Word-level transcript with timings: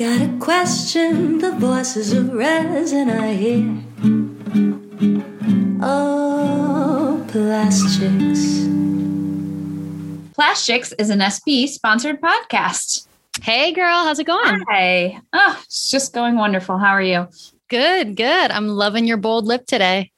Got 0.00 0.22
a 0.22 0.38
question, 0.38 1.40
the 1.40 1.52
voices 1.52 2.14
of 2.14 2.32
resin 2.32 3.10
I 3.10 3.34
hear. 3.34 3.84
Oh, 5.82 7.22
Plastchicks. 7.28 8.64
Plastchicks 10.32 10.94
is 10.98 11.10
an 11.10 11.20
SPE 11.30 11.70
sponsored 11.70 12.18
podcast. 12.22 13.08
Hey, 13.42 13.74
girl, 13.74 14.04
how's 14.04 14.18
it 14.18 14.24
going? 14.24 14.62
Hi. 14.70 15.20
Oh, 15.34 15.60
it's 15.66 15.90
just 15.90 16.14
going 16.14 16.36
wonderful. 16.36 16.78
How 16.78 16.92
are 16.92 17.02
you? 17.02 17.28
Good, 17.68 18.16
good. 18.16 18.50
I'm 18.50 18.68
loving 18.68 19.06
your 19.06 19.18
bold 19.18 19.44
lip 19.44 19.66
today. 19.66 20.12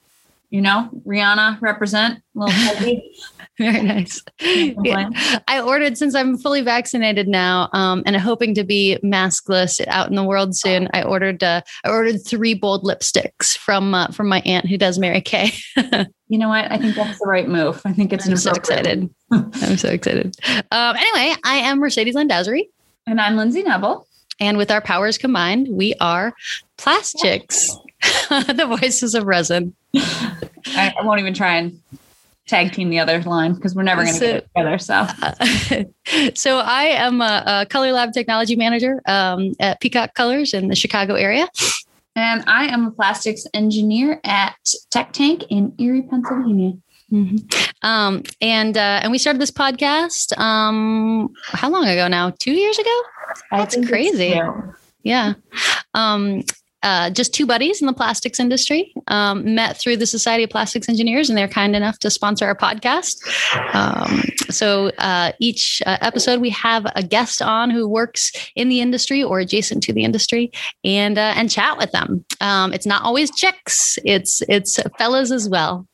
You 0.48 0.60
know, 0.60 0.90
Rihanna 1.04 1.60
represent. 1.60 2.22
A 2.36 2.38
little 2.38 2.54
heavy. 2.54 3.16
Very 3.58 3.82
nice. 3.82 4.22
Yeah. 4.40 5.10
I 5.46 5.60
ordered 5.60 5.98
since 5.98 6.14
I'm 6.14 6.38
fully 6.38 6.62
vaccinated 6.62 7.28
now, 7.28 7.68
um, 7.74 8.02
and 8.06 8.16
hoping 8.16 8.54
to 8.54 8.64
be 8.64 8.98
maskless 9.04 9.86
out 9.88 10.08
in 10.08 10.14
the 10.16 10.24
world 10.24 10.56
soon. 10.56 10.88
I 10.94 11.02
ordered 11.02 11.42
uh, 11.44 11.60
I 11.84 11.90
ordered 11.90 12.24
three 12.26 12.54
bold 12.54 12.82
lipsticks 12.82 13.56
from 13.58 13.94
uh, 13.94 14.08
from 14.08 14.28
my 14.28 14.40
aunt 14.46 14.66
who 14.68 14.78
does 14.78 14.98
Mary 14.98 15.20
Kay. 15.20 15.52
You 16.28 16.38
know 16.38 16.48
what? 16.48 16.72
I 16.72 16.78
think 16.78 16.94
that's 16.96 17.18
the 17.18 17.26
right 17.26 17.46
move. 17.46 17.82
I 17.84 17.92
think 17.92 18.10
it's 18.10 18.26
I'm 18.26 18.38
so 18.38 18.52
excited. 18.52 19.10
I'm 19.30 19.76
so 19.76 19.90
excited. 19.90 20.34
Um, 20.70 20.96
anyway, 20.96 21.36
I 21.44 21.56
am 21.56 21.78
Mercedes 21.78 22.14
Landazuri, 22.14 22.70
And 23.06 23.20
I'm 23.20 23.36
Lindsay 23.36 23.62
Neville. 23.62 24.06
and 24.40 24.56
with 24.56 24.70
our 24.70 24.80
powers 24.80 25.18
combined, 25.18 25.68
we 25.70 25.92
are 26.00 26.32
Plastchicks, 26.78 27.68
the 28.56 28.64
voices 28.66 29.14
of 29.14 29.24
resin. 29.24 29.74
I, 29.94 30.94
I 30.98 31.02
won't 31.02 31.20
even 31.20 31.34
try 31.34 31.56
and 31.56 31.78
tag 32.46 32.72
team 32.72 32.90
the 32.90 32.98
other 32.98 33.20
line 33.22 33.54
because 33.54 33.74
we're 33.74 33.82
never 33.82 34.02
going 34.02 34.14
to 34.14 34.18
So- 34.18 34.32
get 34.32 34.46
together. 34.54 34.78
So 34.78 35.06
Uh, 35.22 36.30
so 36.34 36.58
I 36.58 36.84
am 36.84 37.20
a, 37.20 37.42
a 37.46 37.66
color 37.66 37.92
lab 37.92 38.12
technology 38.12 38.56
manager 38.56 39.00
um, 39.06 39.52
at 39.60 39.80
Peacock 39.80 40.14
Colors 40.14 40.52
in 40.54 40.68
the 40.68 40.76
Chicago 40.76 41.14
area. 41.14 41.48
And 42.14 42.44
I 42.46 42.66
am 42.66 42.86
a 42.86 42.90
plastics 42.90 43.46
engineer 43.54 44.20
at 44.24 44.56
Tech 44.90 45.12
Tank 45.12 45.44
in 45.48 45.74
Erie, 45.78 46.02
Pennsylvania. 46.02 46.72
Um, 47.82 48.22
and 48.40 48.76
uh, 48.76 49.00
and 49.02 49.12
we 49.12 49.18
started 49.18 49.40
this 49.40 49.50
podcast 49.50 50.36
um, 50.38 51.28
how 51.44 51.68
long 51.68 51.86
ago 51.86 52.08
now? 52.08 52.30
Two 52.38 52.52
years 52.52 52.78
ago? 52.78 53.02
That's 53.50 53.76
crazy. 53.86 54.40
Yeah. 55.02 55.34
Um, 55.92 56.42
uh, 56.82 57.10
just 57.10 57.34
two 57.34 57.46
buddies 57.46 57.80
in 57.80 57.86
the 57.86 57.92
plastics 57.92 58.40
industry 58.40 58.92
um, 59.08 59.54
met 59.54 59.76
through 59.76 59.96
the 59.96 60.06
Society 60.06 60.44
of 60.44 60.50
Plastics 60.50 60.88
Engineers, 60.88 61.28
and 61.28 61.38
they're 61.38 61.48
kind 61.48 61.76
enough 61.76 61.98
to 62.00 62.10
sponsor 62.10 62.44
our 62.44 62.54
podcast. 62.56 63.22
Um, 63.74 64.22
so 64.50 64.88
uh, 64.98 65.32
each 65.38 65.82
uh, 65.86 65.98
episode, 66.00 66.40
we 66.40 66.50
have 66.50 66.86
a 66.96 67.02
guest 67.02 67.42
on 67.42 67.70
who 67.70 67.88
works 67.88 68.32
in 68.56 68.68
the 68.68 68.80
industry 68.80 69.22
or 69.22 69.40
adjacent 69.40 69.82
to 69.84 69.92
the 69.92 70.04
industry, 70.04 70.50
and 70.84 71.18
uh, 71.18 71.34
and 71.36 71.50
chat 71.50 71.78
with 71.78 71.92
them. 71.92 72.24
Um, 72.40 72.72
it's 72.72 72.86
not 72.86 73.02
always 73.02 73.30
chicks; 73.30 73.98
it's 74.04 74.42
it's 74.48 74.78
fellas 74.98 75.30
as 75.30 75.48
well. 75.48 75.86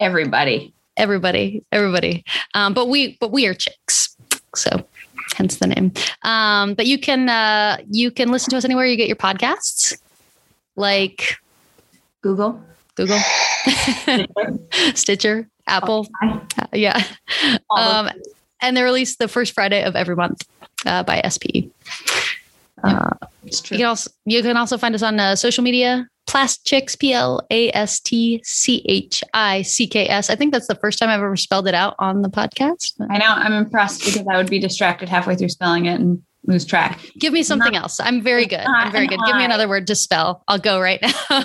Everybody. 0.00 0.72
Everybody, 0.96 1.64
everybody. 1.72 2.24
Um, 2.54 2.72
but 2.72 2.88
we 2.88 3.16
but 3.18 3.32
we 3.32 3.46
are 3.46 3.54
chicks, 3.54 4.16
so 4.54 4.86
hence 5.34 5.58
the 5.58 5.66
name. 5.66 5.92
Um, 6.22 6.74
but 6.74 6.86
you 6.86 6.98
can 6.98 7.28
uh, 7.28 7.78
you 7.90 8.10
can 8.10 8.30
listen 8.30 8.50
to 8.50 8.56
us 8.56 8.64
anywhere 8.64 8.86
you 8.86 8.96
get 8.96 9.08
your 9.08 9.16
podcasts, 9.16 9.96
like 10.76 11.36
Google. 12.22 12.62
Google, 12.96 13.18
Stitcher, 14.94 15.48
Apple, 15.66 16.06
yeah. 16.72 17.02
Um, 17.76 18.08
and 18.60 18.76
they're 18.76 18.84
released 18.84 19.18
the 19.18 19.26
first 19.26 19.52
Friday 19.52 19.82
of 19.82 19.96
every 19.96 20.14
month 20.14 20.46
uh, 20.86 21.02
by 21.02 21.20
SPE. 21.28 21.70
Uh, 22.84 23.10
you 23.42 23.78
can 23.78 23.84
also 23.84 24.10
you 24.26 24.42
can 24.42 24.56
also 24.56 24.78
find 24.78 24.94
us 24.94 25.02
on 25.02 25.18
uh, 25.18 25.34
social 25.34 25.64
media. 25.64 26.06
Plastchicks, 26.28 26.98
P 26.98 27.12
L 27.12 27.40
A 27.50 27.70
S 27.72 28.00
T 28.00 28.40
C 28.44 28.82
H 28.86 29.22
I 29.34 29.62
C 29.62 29.86
K 29.86 30.08
S. 30.08 30.30
I 30.30 30.36
think 30.36 30.52
that's 30.52 30.66
the 30.66 30.74
first 30.76 30.98
time 30.98 31.08
I've 31.08 31.20
ever 31.20 31.36
spelled 31.36 31.66
it 31.66 31.74
out 31.74 31.94
on 31.98 32.22
the 32.22 32.30
podcast. 32.30 32.92
I 33.10 33.18
know. 33.18 33.26
I'm 33.26 33.52
impressed 33.52 34.04
because 34.04 34.26
I 34.30 34.36
would 34.36 34.48
be 34.48 34.58
distracted 34.58 35.08
halfway 35.08 35.36
through 35.36 35.50
spelling 35.50 35.86
it 35.86 36.00
and 36.00 36.22
lose 36.46 36.64
track. 36.64 37.00
Give 37.18 37.32
me 37.32 37.42
something 37.42 37.74
else. 37.74 38.00
I'm 38.00 38.22
very 38.22 38.46
good. 38.46 38.60
I'm 38.60 38.92
very 38.92 39.06
good. 39.06 39.18
Give 39.26 39.36
me 39.36 39.44
another 39.44 39.68
word 39.68 39.86
to 39.88 39.94
spell. 39.94 40.42
I'll 40.48 40.58
go 40.58 40.80
right 40.80 41.00
now. 41.02 41.44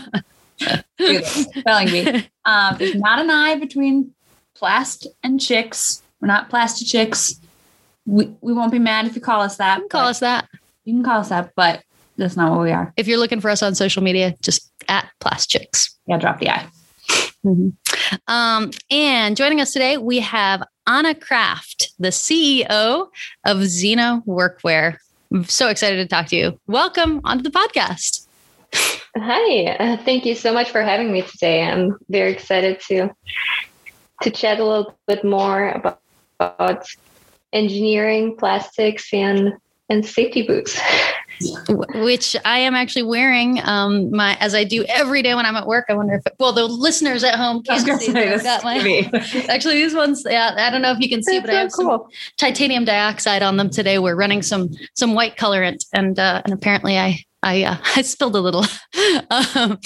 Spelling 1.00 1.88
bee. 1.88 2.28
Um, 2.46 2.76
there's 2.78 2.96
not 2.96 3.20
an 3.20 3.30
I 3.30 3.56
between 3.56 4.14
plast 4.56 5.08
and 5.24 5.40
chicks. 5.40 6.02
We're 6.20 6.28
not 6.28 6.50
plastic 6.50 6.88
chicks. 6.88 7.40
We, 8.06 8.34
we 8.42 8.54
won't 8.54 8.72
be 8.72 8.80
mad 8.80 9.06
if 9.06 9.16
you 9.16 9.22
call 9.22 9.42
us 9.42 9.58
that. 9.58 9.82
Call 9.90 10.08
us 10.08 10.20
that. 10.20 10.50
You 10.84 10.96
can 10.96 11.04
call 11.04 11.20
us 11.20 11.30
that, 11.30 11.52
but 11.56 11.84
that's 12.18 12.36
not 12.36 12.52
what 12.52 12.62
we 12.62 12.72
are. 12.72 12.94
If 12.98 13.08
you're 13.08 13.20
looking 13.20 13.40
for 13.40 13.50
us 13.50 13.64
on 13.64 13.76
social 13.76 14.04
media, 14.04 14.36
just 14.42 14.72
at 14.90 15.10
Plastchicks. 15.22 15.92
Yeah, 16.08 16.18
drop 16.18 16.40
the 16.40 16.50
I. 16.50 16.68
Um, 18.28 18.72
and 18.92 19.38
joining 19.38 19.62
us 19.62 19.72
today, 19.72 19.98
we 19.98 20.20
have 20.20 20.64
Anna 20.90 21.14
Kraft, 21.14 21.92
the 22.00 22.08
CEO 22.08 23.10
of 23.46 23.58
Xena 23.58 24.26
Workwear. 24.26 24.98
I'm 25.32 25.44
so 25.44 25.70
excited 25.70 25.98
to 25.98 26.08
talk 26.08 26.26
to 26.30 26.36
you. 26.36 26.60
Welcome 26.66 27.22
onto 27.24 27.44
the 27.44 27.52
podcast. 27.52 28.26
Hi, 29.16 29.66
uh, 29.66 29.98
thank 29.98 30.26
you 30.26 30.34
so 30.34 30.52
much 30.52 30.72
for 30.72 30.82
having 30.82 31.14
me 31.14 31.22
today. 31.22 31.62
I'm 31.62 31.96
very 32.10 32.32
excited 32.32 32.80
to 32.88 33.12
to 34.24 34.32
chat 34.32 34.60
a 34.60 34.66
little 34.66 34.98
bit 35.08 35.24
more 35.24 35.70
about, 35.70 36.02
about 36.40 36.88
engineering, 37.54 38.36
plastics, 38.36 39.14
and 39.14 39.54
and 39.90 40.04
safety 40.04 40.42
boots. 40.42 40.82
which 41.96 42.36
I 42.46 42.60
am 42.60 42.76
actually 42.76 43.04
wearing 43.04 43.62
um, 43.64 44.12
my 44.12 44.38
as 44.40 44.54
I 44.54 44.64
do 44.64 44.84
every 44.86 45.22
day 45.22 45.36
when 45.36 45.46
I'm 45.46 45.56
at 45.56 45.68
work. 45.68 45.86
I 45.90 45.94
wonder 45.94 46.16
if 46.16 46.24
well 46.40 46.54
the 46.54 46.66
listeners 46.66 47.24
at 47.24 47.36
home 47.36 47.64
can't 47.64 48.00
see. 48.00 48.12
say 48.12 48.34
I've 48.34 48.44
got 48.44 48.64
my 48.64 49.10
actually 49.50 49.76
these 49.76 49.96
ones. 49.96 50.24
Yeah, 50.30 50.56
I 50.58 50.70
don't 50.70 50.82
know 50.82 50.92
if 50.92 51.00
you 51.00 51.10
can 51.10 51.24
see, 51.24 51.40
but 51.40 51.50
I 51.50 51.54
have 51.54 51.64
That's 51.66 51.76
so 51.76 51.84
some 51.84 51.90
cool. 51.90 52.10
titanium 52.38 52.86
dioxide 52.86 53.44
on 53.44 53.58
them 53.58 53.70
today. 53.70 54.00
We're 54.00 54.16
running 54.16 54.42
some 54.42 54.70
some 54.96 55.14
white 55.14 55.38
colorant, 55.38 55.86
and 55.94 56.20
uh, 56.20 56.42
and 56.46 56.54
apparently 56.54 56.98
I 56.98 57.24
I 57.44 57.64
uh, 57.64 57.78
I 57.96 58.02
spilled 58.02 58.36
a 58.36 58.42
little, 58.42 58.64
um, 59.30 59.80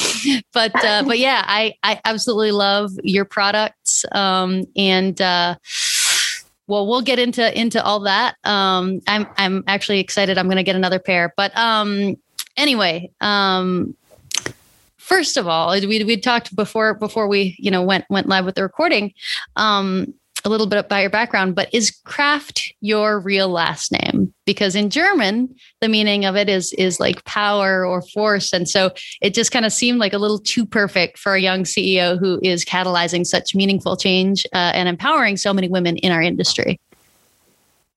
but 0.54 0.84
uh, 0.84 1.04
but 1.04 1.20
yeah, 1.20 1.44
I 1.46 1.76
I 1.84 2.02
absolutely 2.06 2.52
love 2.52 2.92
your 3.04 3.26
products, 3.26 4.06
um, 4.12 4.64
and 4.76 5.20
uh, 5.22 5.56
well, 6.74 6.88
we'll 6.88 7.04
get 7.04 7.20
into 7.20 7.60
into 7.60 7.84
all 7.84 8.00
that. 8.02 8.36
Um, 8.44 9.00
I'm 9.08 9.28
I'm 9.38 9.64
actually 9.68 10.00
excited. 10.00 10.40
I'm 10.40 10.48
going 10.48 10.58
to 10.58 10.64
get 10.64 10.76
another 10.76 10.98
pair, 10.98 11.32
but 11.38 11.56
um, 11.56 12.18
anyway, 12.58 13.12
um, 13.22 13.96
first 14.98 15.38
of 15.38 15.48
all, 15.48 15.72
we 15.72 16.04
we 16.04 16.18
talked 16.18 16.56
before 16.56 16.96
before 16.96 17.28
we 17.28 17.56
you 17.60 17.70
know 17.70 17.84
went 17.84 18.06
went 18.10 18.28
live 18.28 18.46
with 18.46 18.56
the 18.56 18.64
recording. 18.64 19.14
Um, 19.56 20.16
a 20.46 20.50
little 20.50 20.68
bit 20.68 20.80
about 20.80 21.02
your 21.02 21.10
background, 21.10 21.56
but 21.56 21.70
is 21.74 21.92
Kraft 22.04 22.74
your 22.82 23.20
real 23.20 23.48
last 23.48 23.92
name? 23.92 24.34
Because 24.46 24.76
in 24.76 24.90
German, 24.90 25.56
the 25.80 25.88
meaning 25.88 26.26
of 26.26 26.36
it 26.36 26.50
is 26.50 26.74
is 26.74 27.00
like 27.00 27.24
power 27.26 27.86
or 27.86 28.02
force, 28.02 28.52
and 28.52 28.68
so 28.68 28.92
it 29.22 29.34
just 29.34 29.52
kind 29.52 29.66
of 29.66 29.72
seemed 29.72 30.00
like 30.00 30.14
a 30.14 30.18
little 30.18 30.40
too 30.40 30.66
perfect 30.66 31.18
for 31.18 31.36
a 31.36 31.40
young 31.40 31.64
CEO 31.64 32.20
who 32.20 32.40
is 32.44 32.66
catalyzing 32.66 33.26
such 33.26 33.56
meaningful 33.56 33.96
change 33.96 34.46
uh, 34.54 34.72
and 34.74 34.90
empowering 34.90 35.38
so 35.38 35.54
many 35.54 35.70
women 35.70 35.98
in 35.98 36.12
our 36.12 36.22
industry. 36.22 36.80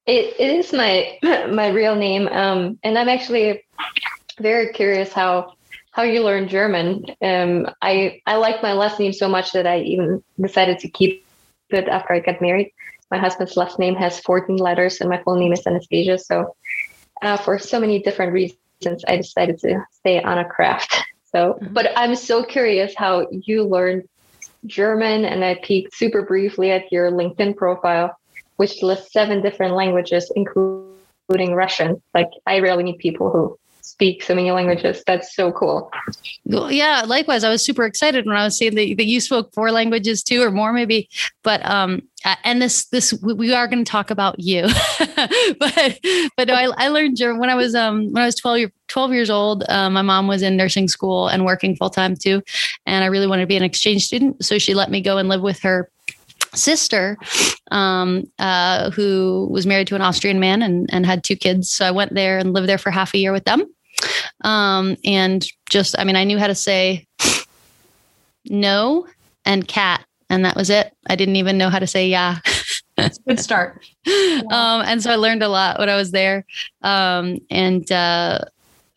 It, 0.06 0.38
is 0.38 0.72
my 0.72 1.18
my 1.50 1.68
real 1.68 1.96
name, 1.96 2.28
um, 2.28 2.78
and 2.84 2.96
I'm 2.96 3.08
actually 3.08 3.64
very 4.38 4.72
curious 4.72 5.12
how 5.12 5.54
how 5.90 6.04
you 6.04 6.22
learn 6.22 6.46
German. 6.46 7.06
Um, 7.20 7.68
I 7.82 8.20
I 8.24 8.36
like 8.36 8.62
my 8.62 8.74
last 8.74 9.00
name 9.00 9.12
so 9.12 9.28
much 9.28 9.50
that 9.52 9.66
I 9.66 9.80
even 9.80 10.22
decided 10.38 10.78
to 10.80 10.88
keep 10.88 11.25
it 11.70 11.88
after 11.88 12.12
I 12.14 12.20
got 12.20 12.40
married. 12.40 12.72
My 13.10 13.18
husband's 13.18 13.56
last 13.56 13.78
name 13.78 13.94
has 13.96 14.20
14 14.20 14.56
letters, 14.56 15.00
and 15.00 15.08
my 15.08 15.22
full 15.22 15.36
name 15.36 15.52
is 15.52 15.66
Anastasia. 15.66 16.18
So, 16.18 16.54
uh, 17.22 17.36
for 17.36 17.58
so 17.58 17.80
many 17.80 18.00
different 18.00 18.32
reasons, 18.32 19.04
I 19.08 19.16
decided 19.16 19.58
to 19.60 19.80
stay 19.90 20.22
on 20.22 20.38
a 20.38 20.44
craft. 20.44 20.64
So, 21.34 21.58
Mhm. 21.60 21.74
but 21.74 21.92
I'm 21.96 22.14
so 22.14 22.44
curious 22.44 22.94
how 22.96 23.26
you 23.30 23.64
learned 23.64 24.04
German, 24.64 25.24
and 25.24 25.44
I 25.44 25.56
peeked 25.62 25.94
super 25.94 26.22
briefly 26.22 26.70
at 26.70 26.90
your 26.90 27.10
LinkedIn 27.10 27.56
profile 27.56 28.16
which 28.56 28.82
lists 28.82 29.12
seven 29.12 29.42
different 29.42 29.74
languages, 29.74 30.32
including 30.34 30.86
Russian. 30.88 31.46
Like, 31.58 31.86
I 31.96 32.14
rarely 32.14 32.24
meet 32.36 32.98
people 32.98 33.30
who 33.30 33.58
speak 33.86 34.22
so 34.22 34.34
many 34.34 34.50
languages. 34.50 35.02
That's 35.06 35.34
so 35.34 35.52
cool. 35.52 35.90
Well, 36.44 36.72
yeah, 36.72 37.04
likewise. 37.06 37.44
I 37.44 37.50
was 37.50 37.64
super 37.64 37.84
excited 37.84 38.26
when 38.26 38.36
I 38.36 38.42
was 38.44 38.58
seeing 38.58 38.74
that, 38.74 38.96
that 38.96 39.06
you 39.06 39.20
spoke 39.20 39.54
four 39.54 39.70
languages 39.70 40.22
too, 40.24 40.42
or 40.42 40.50
more 40.50 40.72
maybe. 40.72 41.08
But 41.44 41.64
um, 41.64 42.02
and 42.42 42.60
this 42.60 42.86
this 42.86 43.14
we- 43.22 43.54
are 43.54 43.68
going 43.68 43.84
to 43.84 43.90
talk 43.90 44.10
about 44.10 44.40
you, 44.40 44.62
but 45.58 46.00
but 46.36 46.50
I, 46.50 46.64
I 46.76 46.88
learned 46.88 47.16
German 47.16 47.38
when 47.38 47.48
I 47.48 47.54
was 47.54 47.74
um 47.74 48.12
when 48.12 48.22
I 48.22 48.26
was 48.26 48.34
12, 48.34 48.58
year- 48.58 48.72
12 48.88 49.12
years 49.12 49.30
old. 49.30 49.64
Uh, 49.68 49.88
my 49.88 50.02
mom 50.02 50.26
was 50.26 50.42
in 50.42 50.56
nursing 50.56 50.88
school 50.88 51.28
and 51.28 51.44
working 51.44 51.76
full 51.76 51.90
time 51.90 52.16
too, 52.16 52.42
and 52.86 53.04
I 53.04 53.06
really 53.06 53.28
wanted 53.28 53.42
to 53.42 53.46
be 53.46 53.56
an 53.56 53.62
exchange 53.62 54.04
student, 54.04 54.44
so 54.44 54.58
she 54.58 54.74
let 54.74 54.90
me 54.90 55.00
go 55.00 55.16
and 55.18 55.28
live 55.28 55.42
with 55.42 55.60
her 55.60 55.88
sister 56.54 57.16
um, 57.70 58.24
uh, 58.38 58.90
who 58.90 59.48
was 59.50 59.66
married 59.66 59.86
to 59.88 59.94
an 59.94 60.02
Austrian 60.02 60.40
man 60.40 60.62
and, 60.62 60.88
and 60.92 61.06
had 61.06 61.22
two 61.22 61.36
kids. 61.36 61.70
So 61.70 61.86
I 61.86 61.90
went 61.90 62.14
there 62.14 62.38
and 62.38 62.52
lived 62.52 62.68
there 62.68 62.78
for 62.78 62.90
half 62.90 63.14
a 63.14 63.18
year 63.18 63.32
with 63.32 63.44
them. 63.44 63.64
Um, 64.42 64.96
and 65.04 65.46
just, 65.68 65.98
I 65.98 66.04
mean, 66.04 66.16
I 66.16 66.24
knew 66.24 66.38
how 66.38 66.46
to 66.46 66.54
say 66.54 67.06
no 68.44 69.06
and 69.44 69.66
cat, 69.66 70.04
and 70.28 70.44
that 70.44 70.56
was 70.56 70.70
it. 70.70 70.92
I 71.08 71.16
didn't 71.16 71.36
even 71.36 71.58
know 71.58 71.70
how 71.70 71.78
to 71.78 71.86
say 71.86 72.08
yeah. 72.08 72.40
Good 73.28 73.40
start. 73.40 73.84
um, 74.06 74.82
and 74.82 75.02
so 75.02 75.10
I 75.10 75.16
learned 75.16 75.42
a 75.42 75.48
lot 75.48 75.78
when 75.78 75.88
I 75.88 75.96
was 75.96 76.12
there. 76.12 76.46
Um, 76.82 77.38
and 77.50 77.90
uh, 77.92 78.40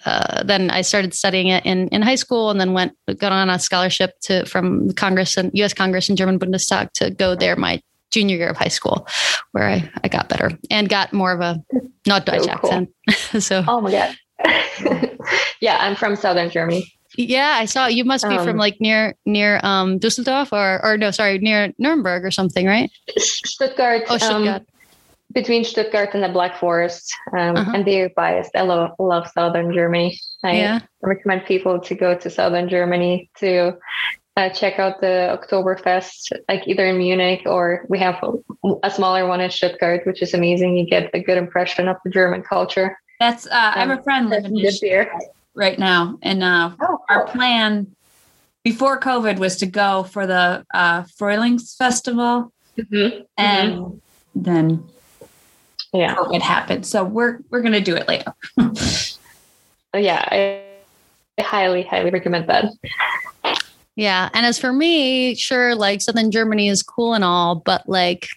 uh, 0.05 0.43
then 0.43 0.71
I 0.71 0.81
started 0.81 1.13
studying 1.13 1.47
it 1.47 1.65
in, 1.65 1.89
in 1.89 2.01
high 2.01 2.15
school 2.15 2.49
and 2.49 2.59
then 2.59 2.73
went 2.73 2.93
got 3.17 3.31
on 3.31 3.49
a 3.49 3.59
scholarship 3.59 4.19
to 4.21 4.45
from 4.45 4.91
Congress 4.93 5.35
and 5.35 5.51
US 5.53 5.73
Congress 5.73 6.07
and 6.07 6.17
German 6.17 6.39
Bundestag 6.39 6.91
to 6.93 7.11
go 7.11 7.35
there 7.35 7.55
my 7.55 7.81
junior 8.11 8.37
year 8.37 8.49
of 8.49 8.57
high 8.57 8.69
school 8.69 9.07
where 9.51 9.67
I, 9.67 9.91
I 10.03 10.07
got 10.07 10.29
better 10.29 10.51
and 10.71 10.87
got 10.89 11.13
more 11.13 11.31
of 11.31 11.41
a 11.41 11.61
not 12.07 12.25
Dutch 12.25 12.43
So 12.43 12.55
cool. 12.55 12.71
accent. 12.71 12.89
so 13.43 13.63
Oh 13.67 13.81
my 13.81 13.91
god. 13.91 14.15
yeah, 15.61 15.77
I'm 15.79 15.95
from 15.95 16.15
southern 16.15 16.49
Germany. 16.49 16.91
yeah, 17.17 17.57
I 17.59 17.65
saw 17.65 17.87
you 17.87 18.05
must 18.05 18.27
be 18.27 18.37
from 18.37 18.49
Um, 18.49 18.57
like 18.57 18.79
near 18.79 19.15
near 19.25 19.59
um 19.63 19.97
Dusseldorf 19.99 20.53
or 20.53 20.79
or 20.83 20.97
no, 20.97 21.11
sorry, 21.11 21.39
near 21.39 21.73
Nuremberg 21.77 22.23
or 22.23 22.31
something, 22.31 22.65
right? 22.65 22.89
Stuttgart. 23.17 24.03
Oh, 24.09 24.13
um, 24.13 24.19
Stuttgart. 24.19 24.63
between 25.33 25.63
Stuttgart 25.63 26.09
and 26.13 26.23
the 26.23 26.29
Black 26.29 26.57
Forest. 26.57 27.13
Um, 27.37 27.55
Uh-huh. 27.55 27.71
I'm 27.73 27.83
very 27.85 28.09
biased. 28.15 28.55
I 28.55 28.61
love, 28.61 28.91
love 28.99 29.27
southern 29.33 29.73
Germany. 29.73 30.17
I 30.43 30.53
yeah. 30.57 30.79
recommend 31.01 31.45
people 31.45 31.79
to 31.81 31.93
go 31.95 32.17
to 32.17 32.29
southern 32.29 32.69
Germany 32.69 33.29
to 33.37 33.77
uh, 34.37 34.49
check 34.49 34.79
out 34.79 35.01
the 35.01 35.37
Oktoberfest, 35.37 36.31
like 36.47 36.65
either 36.67 36.85
in 36.87 36.97
Munich 36.97 37.41
or 37.45 37.85
we 37.89 37.99
have 37.99 38.17
a, 38.23 38.31
a 38.83 38.89
smaller 38.89 39.27
one 39.27 39.41
in 39.41 39.51
Stuttgart, 39.51 40.05
which 40.05 40.21
is 40.21 40.33
amazing. 40.33 40.77
You 40.77 40.85
get 40.85 41.09
a 41.13 41.19
good 41.21 41.37
impression 41.37 41.87
of 41.89 41.97
the 42.03 42.09
German 42.09 42.41
culture. 42.41 42.97
That's 43.19 43.45
uh, 43.47 43.49
I 43.75 43.79
have 43.79 43.89
a 43.99 44.01
friend 44.03 44.29
living 44.29 44.51
some 44.51 44.57
in 44.57 44.63
good 44.63 44.73
beer. 44.81 45.11
right 45.55 45.77
now, 45.77 46.17
and 46.21 46.43
uh, 46.43 46.71
Oh, 46.81 46.99
our 47.09 47.27
plan 47.27 47.93
before 48.63 48.99
COVID 48.99 49.39
was 49.39 49.57
to 49.57 49.65
go 49.65 50.03
for 50.03 50.25
the 50.27 50.65
uh, 50.73 51.03
Freulings 51.03 51.75
Festival, 51.77 52.51
Mhm. 52.77 53.25
and 53.37 54.01
then 54.35 54.83
Yeah. 55.91 56.15
COVID 56.15 56.41
happened. 56.41 56.85
So 56.85 57.03
we're 57.03 57.39
we're 57.49 57.61
gonna 57.61 57.81
do 57.81 57.95
it 57.95 58.07
later. 58.07 58.33
Yeah. 59.95 60.23
I, 60.29 60.61
I 61.39 61.41
highly, 61.41 61.81
highly 61.81 62.11
recommend 62.11 62.47
that. 62.47 62.65
Yeah. 63.95 64.29
And 64.35 64.45
as 64.45 64.59
for 64.59 64.71
me, 64.71 65.33
sure, 65.33 65.73
like 65.73 66.01
Southern 66.01 66.29
Germany 66.29 66.67
is 66.69 66.83
cool 66.83 67.15
and 67.15 67.23
all, 67.23 67.55
but 67.55 67.89
like 67.89 68.27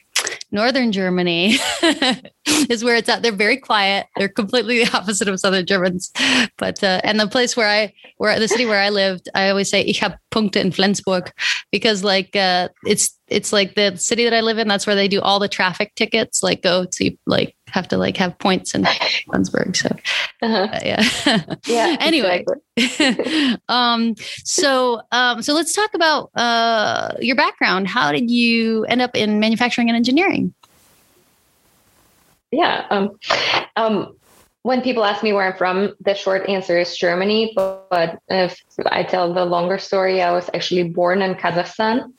Northern 0.53 0.93
Germany 0.93 1.57
is 2.69 2.85
where 2.85 2.95
it's 2.95 3.09
at. 3.09 3.23
They're 3.23 3.33
very 3.33 3.57
quiet. 3.57 4.07
They're 4.17 4.29
completely 4.29 4.85
the 4.85 4.97
opposite 4.97 5.27
of 5.29 5.41
Southern 5.41 5.67
Germans. 5.67 6.13
But, 6.59 6.85
uh, 6.85 7.01
and 7.03 7.19
the 7.19 7.27
place 7.27 7.57
where 7.57 7.69
I, 7.69 7.93
where 8.19 8.39
the 8.39 8.49
city 8.49 8.67
where 8.67 8.81
I 8.81 8.91
lived, 8.91 9.29
I 9.35 9.49
always 9.49 9.71
say, 9.71 9.81
ich 9.81 9.99
hab 9.99 10.17
Punkte 10.31 10.57
in 10.57 10.71
Flensburg 10.71 11.33
because 11.73 12.05
like, 12.05 12.37
uh, 12.37 12.69
it's, 12.85 13.19
it's 13.29 13.53
like 13.53 13.75
the 13.75 13.97
city 13.97 14.25
that 14.25 14.35
I 14.35 14.43
live 14.43 14.59
in. 14.59 14.69
That's 14.69 14.87
where 14.87 14.97
they 14.97 15.09
do 15.09 15.23
all 15.23 15.39
the 15.39 15.49
traffic 15.49 15.95
tickets, 15.95 16.43
like 16.43 16.63
go 16.63 16.85
to 16.85 17.17
like, 17.27 17.57
have 17.73 17.89
to 17.89 17.97
like 17.97 18.17
have 18.17 18.39
points 18.39 18.75
in 18.75 18.87
Flensburg. 19.27 19.77
So 19.77 19.89
Uh-huh. 20.43 20.69
uh, 20.73 20.81
yeah. 20.85 21.55
Yeah. 21.67 21.97
anyway, 22.01 22.45
um, 23.69 24.15
so 24.45 25.03
um, 25.13 25.41
so 25.43 25.55
let's 25.55 25.73
talk 25.73 25.95
about 25.95 26.31
uh, 26.35 27.15
your 27.21 27.37
background. 27.37 27.87
How 27.87 28.11
did 28.11 28.31
you 28.31 28.85
end 28.87 29.01
up 29.01 29.17
in 29.17 29.39
manufacturing 29.39 29.89
and 29.89 29.97
engineering? 29.97 30.53
Yeah. 32.51 32.87
Um, 32.91 33.19
um, 33.77 34.17
when 34.63 34.83
people 34.83 35.05
ask 35.05 35.23
me 35.23 35.33
where 35.33 35.47
I'm 35.47 35.57
from, 35.57 35.95
the 36.01 36.15
short 36.15 36.49
answer 36.49 36.79
is 36.79 36.97
Germany. 36.97 37.53
But, 37.55 37.89
but 37.91 38.19
if 38.29 38.61
I 38.87 39.03
tell 39.05 39.33
the 39.33 39.45
longer 39.45 39.79
story, 39.79 40.23
I 40.23 40.33
was 40.33 40.51
actually 40.55 40.85
born 40.85 41.23
in 41.23 41.35
Kazakhstan. 41.35 42.13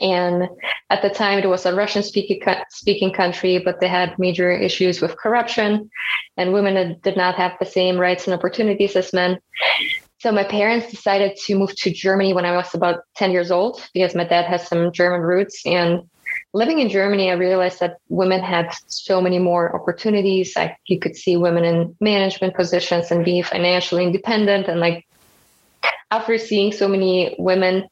And 0.00 0.48
at 0.88 1.02
the 1.02 1.10
time, 1.10 1.38
it 1.38 1.48
was 1.48 1.66
a 1.66 1.74
Russian 1.74 2.02
speaking 2.02 2.40
speaking 2.70 3.12
country, 3.12 3.58
but 3.58 3.80
they 3.80 3.88
had 3.88 4.18
major 4.18 4.50
issues 4.50 5.00
with 5.00 5.16
corruption, 5.16 5.90
and 6.36 6.52
women 6.52 6.98
did 7.02 7.16
not 7.16 7.34
have 7.36 7.52
the 7.58 7.66
same 7.66 7.98
rights 7.98 8.26
and 8.26 8.34
opportunities 8.34 8.96
as 8.96 9.12
men. 9.12 9.38
So 10.18 10.30
my 10.30 10.44
parents 10.44 10.90
decided 10.90 11.36
to 11.46 11.58
move 11.58 11.74
to 11.76 11.90
Germany 11.90 12.34
when 12.34 12.44
I 12.44 12.54
was 12.54 12.74
about 12.74 13.00
10 13.16 13.32
years 13.32 13.50
old 13.50 13.82
because 13.94 14.14
my 14.14 14.24
dad 14.24 14.44
has 14.44 14.68
some 14.68 14.92
German 14.92 15.22
roots. 15.22 15.62
And 15.64 16.02
living 16.52 16.78
in 16.78 16.90
Germany, 16.90 17.30
I 17.30 17.34
realized 17.34 17.80
that 17.80 17.96
women 18.10 18.42
had 18.42 18.70
so 18.86 19.22
many 19.22 19.38
more 19.38 19.74
opportunities. 19.74 20.54
Like 20.54 20.76
you 20.86 20.98
could 20.98 21.16
see 21.16 21.38
women 21.38 21.64
in 21.64 21.96
management 22.00 22.54
positions 22.54 23.10
and 23.10 23.24
be 23.24 23.40
financially 23.40 24.04
independent. 24.04 24.68
And 24.68 24.78
like 24.78 25.06
after 26.10 26.36
seeing 26.36 26.72
so 26.72 26.86
many 26.86 27.34
women 27.38 27.88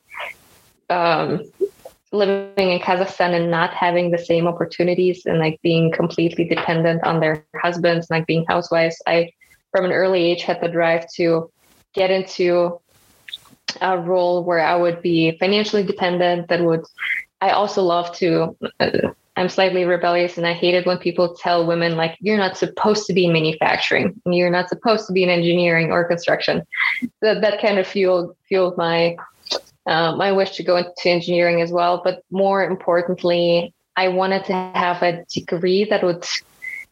um, 0.91 1.43
living 2.13 2.71
in 2.71 2.79
Kazakhstan 2.81 3.35
and 3.35 3.51
not 3.51 3.75
having 3.75 4.11
the 4.11 4.19
same 4.19 4.47
opportunities 4.47 5.27
and 5.27 5.39
like 5.39 5.61
being 5.63 5.93
completely 5.93 6.45
dependent 6.45 7.05
on 7.05 7.21
their 7.21 7.45
husbands, 7.57 8.09
like 8.11 8.27
being 8.27 8.45
housewives, 8.49 9.01
I 9.07 9.31
from 9.71 9.85
an 9.85 9.93
early 9.93 10.25
age 10.25 10.43
had 10.43 10.61
the 10.61 10.69
drive 10.69 11.07
to 11.17 11.51
get 11.93 12.11
into 12.11 12.81
a 13.81 13.99
role 13.99 14.45
where 14.45 14.61
I 14.61 14.77
would 14.77 15.03
be 15.03 15.37
financially 15.39 15.83
dependent. 15.83 16.49
That 16.49 16.65
would, 16.65 16.85
I 17.41 17.51
also 17.51 17.83
love 17.83 18.17
to. 18.17 18.57
Uh, 18.81 19.11
I'm 19.37 19.49
slightly 19.49 19.85
rebellious, 19.85 20.37
and 20.37 20.45
I 20.45 20.53
hate 20.53 20.75
it 20.75 20.85
when 20.85 20.99
people 20.99 21.37
tell 21.37 21.65
women 21.65 21.97
like 21.97 22.17
you're 22.19 22.37
not 22.37 22.57
supposed 22.57 23.07
to 23.07 23.13
be 23.13 23.27
in 23.27 23.33
manufacturing, 23.33 24.21
you're 24.27 24.51
not 24.51 24.69
supposed 24.69 25.07
to 25.07 25.13
be 25.13 25.23
in 25.23 25.29
engineering 25.29 25.93
or 25.93 26.05
construction. 26.05 26.63
That 27.21 27.41
that 27.43 27.61
kind 27.61 27.79
of 27.79 27.87
fueled 27.87 28.37
fueled 28.49 28.77
my 28.77 29.17
uh, 29.89 30.15
my 30.15 30.31
wish 30.31 30.51
to 30.57 30.63
go 30.63 30.77
into 30.77 31.09
engineering 31.09 31.63
as 31.63 31.73
well. 31.73 32.03
But 32.05 32.23
more 32.31 32.63
importantly, 32.63 33.75
I 33.97 34.09
wanted 34.09 34.45
to 34.45 34.53
have 34.53 35.03
a 35.03 35.25
degree 35.25 35.85
that 35.85 36.05
would 36.05 36.25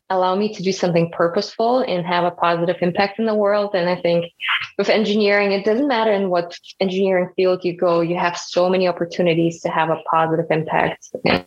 allow 0.09 0.35
me 0.35 0.55
to 0.55 0.63
do 0.63 0.73
something 0.73 1.11
purposeful 1.11 1.81
and 1.81 2.07
have 2.07 2.25
a 2.25 2.31
positive 2.31 2.77
impact 2.81 3.19
in 3.19 3.27
the 3.27 3.35
world. 3.35 3.75
And 3.75 3.91
I 3.91 4.01
think 4.01 4.33
with 4.79 4.89
engineering, 4.89 5.53
it 5.53 5.65
doesn't 5.65 5.89
matter 5.89 6.13
in 6.13 6.31
what 6.31 6.57
engineering 6.81 7.31
field 7.37 7.65
you 7.65 7.77
go, 7.77 8.01
you 8.01 8.17
have 8.17 8.39
so 8.39 8.69
many 8.71 8.89
opportunities 8.89 9.61
to 9.63 9.69
have 9.69 9.91
a 9.91 10.01
positive 10.11 10.47
impact 10.51 11.11
in, 11.25 11.45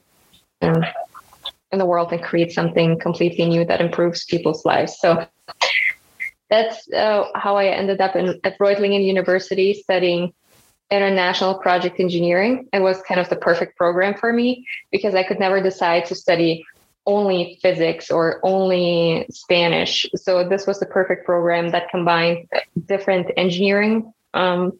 in 0.61 1.79
the 1.79 1.85
world 1.85 2.11
and 2.11 2.21
create 2.21 2.51
something 2.51 2.99
completely 2.99 3.45
new 3.45 3.65
that 3.65 3.81
improves 3.81 4.25
people's 4.25 4.65
lives. 4.65 4.97
So 4.99 5.25
that's 6.49 6.91
uh, 6.91 7.25
how 7.35 7.55
I 7.55 7.67
ended 7.67 8.01
up 8.01 8.15
in, 8.15 8.39
at 8.43 8.59
Reutlingen 8.59 9.05
University 9.05 9.73
studying 9.73 10.33
international 10.91 11.55
project 11.55 11.99
engineering. 11.99 12.67
It 12.73 12.81
was 12.81 13.01
kind 13.01 13.19
of 13.19 13.29
the 13.29 13.35
perfect 13.35 13.77
program 13.77 14.15
for 14.15 14.33
me 14.33 14.65
because 14.91 15.15
I 15.15 15.23
could 15.23 15.39
never 15.39 15.61
decide 15.61 16.05
to 16.05 16.15
study 16.15 16.65
only 17.05 17.59
physics 17.61 18.11
or 18.11 18.39
only 18.43 19.25
Spanish. 19.31 20.05
So 20.15 20.47
this 20.47 20.67
was 20.67 20.79
the 20.79 20.85
perfect 20.85 21.25
program 21.25 21.71
that 21.71 21.89
combined 21.89 22.47
different 22.85 23.31
engineering 23.37 24.13
um, 24.33 24.79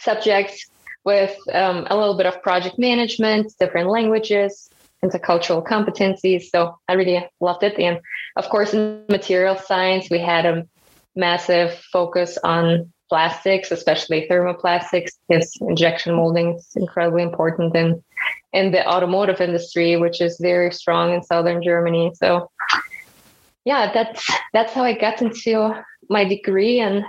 subjects 0.00 0.66
with 1.04 1.36
um, 1.52 1.86
a 1.88 1.96
little 1.96 2.16
bit 2.16 2.26
of 2.26 2.42
project 2.42 2.78
management, 2.78 3.52
different 3.60 3.88
languages, 3.88 4.70
intercultural 5.04 5.64
competencies. 5.66 6.44
So 6.50 6.78
I 6.88 6.94
really 6.94 7.28
loved 7.40 7.62
it. 7.62 7.78
And 7.78 8.00
of 8.36 8.48
course, 8.48 8.74
in 8.74 9.04
material 9.08 9.56
science, 9.56 10.08
we 10.10 10.18
had 10.18 10.46
a 10.46 10.66
massive 11.14 11.78
focus 11.92 12.38
on 12.42 12.92
plastics, 13.08 13.70
especially 13.70 14.26
thermoplastics, 14.28 15.12
because 15.28 15.52
injection 15.60 16.14
molding 16.14 16.54
is 16.54 16.72
incredibly 16.76 17.22
important 17.22 17.74
in 17.74 18.02
in 18.52 18.72
the 18.72 18.88
automotive 18.88 19.40
industry, 19.40 19.96
which 19.96 20.20
is 20.20 20.38
very 20.40 20.72
strong 20.72 21.12
in 21.12 21.22
southern 21.22 21.62
Germany. 21.62 22.12
So 22.14 22.50
yeah, 23.64 23.92
that's 23.92 24.26
that's 24.52 24.72
how 24.72 24.84
I 24.84 24.92
got 24.92 25.20
into 25.20 25.74
my 26.08 26.24
degree 26.24 26.80
and 26.80 27.04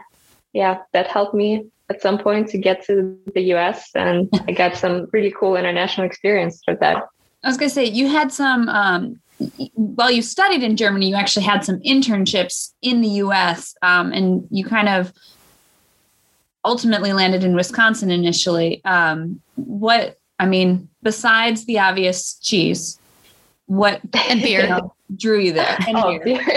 yeah, 0.53 0.79
that 0.93 1.07
helped 1.07 1.35
me 1.35 1.67
at 1.89 2.01
some 2.01 2.17
point 2.17 2.49
to 2.49 2.57
get 2.57 2.83
to 2.85 3.17
the 3.33 3.41
US 3.53 3.89
and 3.95 4.27
I 4.47 4.51
got 4.51 4.75
some 4.75 5.07
really 5.13 5.31
cool 5.31 5.55
international 5.55 6.05
experience 6.05 6.61
for 6.65 6.75
that. 6.75 7.03
I 7.43 7.47
was 7.47 7.57
gonna 7.57 7.69
say 7.69 7.85
you 7.85 8.09
had 8.09 8.31
some 8.33 8.67
um, 8.69 9.19
while 9.75 10.11
you 10.11 10.21
studied 10.21 10.63
in 10.63 10.75
Germany, 10.75 11.09
you 11.09 11.15
actually 11.15 11.45
had 11.45 11.63
some 11.63 11.79
internships 11.81 12.73
in 12.81 13.01
the 13.01 13.09
US 13.23 13.75
um, 13.83 14.11
and 14.11 14.47
you 14.49 14.65
kind 14.65 14.89
of 14.89 15.13
ultimately 16.67 17.13
landed 17.13 17.43
in 17.43 17.55
Wisconsin 17.55 18.11
initially. 18.11 18.81
Um, 18.83 19.41
what 19.55 20.19
I 20.37 20.45
mean, 20.45 20.89
besides 21.01 21.65
the 21.65 21.79
obvious 21.79 22.35
cheese, 22.35 22.99
what 23.67 24.01
And 24.29 24.41
beer. 24.41 24.63
you 24.63 24.69
know, 24.69 24.93
drew 25.15 25.39
you 25.39 25.53
there? 25.53 25.77
And 25.87 25.97
oh, 25.97 26.19
beer. 26.23 26.41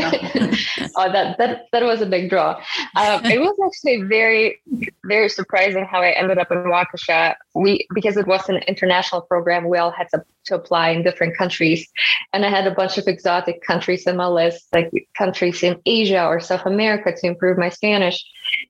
oh, 0.97 1.13
that 1.13 1.39
that 1.39 1.67
that 1.73 1.83
was 1.83 2.01
a 2.01 2.07
big 2.07 2.31
draw. 2.31 2.57
Um, 2.97 3.25
it 3.25 3.41
was 3.41 3.57
actually 3.67 4.03
very 4.03 4.61
very 5.05 5.29
surprising 5.29 5.85
how 5.85 6.03
I 6.03 6.11
ended 6.11 6.39
up 6.39 6.51
in 6.51 6.59
Waukesha. 6.59 7.35
We 7.55 7.87
because 7.95 8.17
it 8.17 8.27
was 8.27 8.49
an 8.49 8.57
international 8.69 9.23
program, 9.23 9.69
we 9.69 9.79
all 9.79 9.91
had 9.91 10.09
to, 10.15 10.25
to 10.47 10.55
apply 10.55 10.91
in 10.91 11.03
different 11.03 11.37
countries, 11.37 11.89
and 12.33 12.45
I 12.45 12.49
had 12.49 12.67
a 12.67 12.75
bunch 12.75 12.99
of 12.99 13.07
exotic 13.07 13.63
countries 13.63 14.07
in 14.07 14.17
my 14.17 14.27
list, 14.27 14.67
like 14.73 14.91
countries 15.17 15.63
in 15.63 15.81
Asia 15.87 16.25
or 16.25 16.41
South 16.41 16.67
America, 16.67 17.13
to 17.13 17.27
improve 17.27 17.59
my 17.59 17.69
Spanish. 17.69 18.25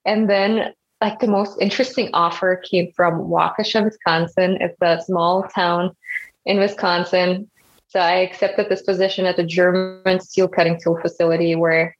And 0.04 0.28
then, 0.28 0.75
like 1.00 1.21
the 1.21 1.26
most 1.26 1.61
interesting 1.61 2.11
offer 2.12 2.61
came 2.69 2.92
from 2.92 3.28
Waukesha, 3.28 3.85
Wisconsin. 3.85 4.59
It's 4.61 4.76
a 4.83 5.00
small 5.02 5.45
town 5.45 5.97
in 6.45 6.59
Wisconsin 6.59 7.50
so 7.90 7.99
I 7.99 8.19
accepted 8.19 8.69
this 8.69 8.83
position 8.83 9.26
at 9.26 9.37
the 9.37 9.42
German 9.42 10.21
steel 10.21 10.47
cutting 10.47 10.78
tool 10.80 10.97
facility 11.00 11.57
where 11.57 11.97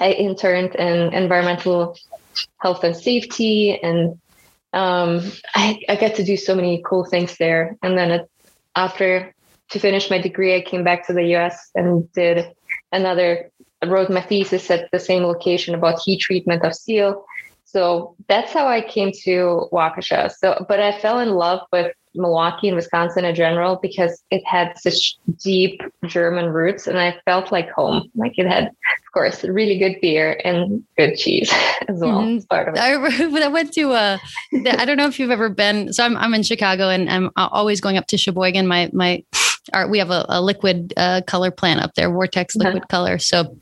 I 0.00 0.10
interned 0.10 0.74
in 0.74 1.14
environmental 1.14 1.96
health 2.58 2.82
and 2.82 2.96
safety. 2.96 3.80
And 3.80 4.18
um, 4.72 5.30
I, 5.54 5.80
I 5.88 5.94
got 5.94 6.16
to 6.16 6.24
do 6.24 6.36
so 6.36 6.56
many 6.56 6.82
cool 6.84 7.04
things 7.04 7.36
there. 7.36 7.76
And 7.84 7.96
then 7.96 8.10
it, 8.10 8.30
after 8.74 9.32
to 9.70 9.78
finish 9.78 10.10
my 10.10 10.18
degree, 10.18 10.56
I 10.56 10.60
came 10.60 10.82
back 10.82 11.06
to 11.06 11.12
the 11.12 11.36
US 11.36 11.70
and 11.76 12.12
did 12.14 12.50
another, 12.90 13.48
I 13.80 13.86
wrote 13.86 14.10
my 14.10 14.22
thesis 14.22 14.72
at 14.72 14.90
the 14.90 14.98
same 14.98 15.22
location 15.22 15.76
about 15.76 16.00
heat 16.04 16.18
treatment 16.18 16.64
of 16.64 16.74
steel. 16.74 17.24
So 17.72 18.14
that's 18.28 18.52
how 18.52 18.66
I 18.68 18.82
came 18.82 19.12
to 19.24 19.68
Waukesha. 19.72 20.30
So, 20.38 20.64
but 20.68 20.78
I 20.80 20.98
fell 20.98 21.20
in 21.20 21.30
love 21.30 21.60
with 21.72 21.92
Milwaukee 22.14 22.68
and 22.68 22.76
Wisconsin 22.76 23.24
in 23.24 23.34
general 23.34 23.78
because 23.80 24.22
it 24.30 24.42
had 24.44 24.76
such 24.78 25.16
deep 25.42 25.80
German 26.04 26.50
roots 26.52 26.86
and 26.86 26.98
I 26.98 27.18
felt 27.24 27.50
like 27.50 27.70
home. 27.70 28.10
Like 28.14 28.34
it 28.36 28.46
had, 28.46 28.64
of 28.64 29.12
course, 29.14 29.42
really 29.44 29.78
good 29.78 29.96
beer 30.02 30.38
and 30.44 30.84
good 30.98 31.16
cheese 31.16 31.50
as 31.88 32.00
well. 32.00 32.20
Mhm. 32.20 32.46
Part 32.50 32.68
of 32.68 32.74
it. 32.76 32.80
I, 32.80 33.44
I 33.46 33.48
went 33.48 33.72
to 33.74 33.92
uh 33.92 34.18
I 34.78 34.84
don't 34.84 34.98
know 34.98 35.06
if 35.08 35.18
you've 35.18 35.30
ever 35.30 35.48
been 35.48 35.92
so 35.94 36.04
I'm 36.04 36.18
I'm 36.18 36.34
in 36.34 36.42
Chicago 36.42 36.90
and 36.90 37.08
I'm 37.08 37.30
always 37.38 37.80
going 37.80 37.96
up 37.96 38.06
to 38.08 38.18
Sheboygan 38.18 38.66
my 38.66 38.90
my 38.92 39.24
our, 39.72 39.88
we 39.88 39.98
have 39.98 40.10
a, 40.10 40.26
a 40.28 40.42
liquid 40.42 40.92
uh, 40.98 41.22
color 41.26 41.50
plant 41.50 41.80
up 41.80 41.94
there 41.94 42.10
Vortex 42.10 42.54
Uh-huh. 42.56 42.64
liquid 42.68 42.88
color 42.88 43.18
so 43.18 43.56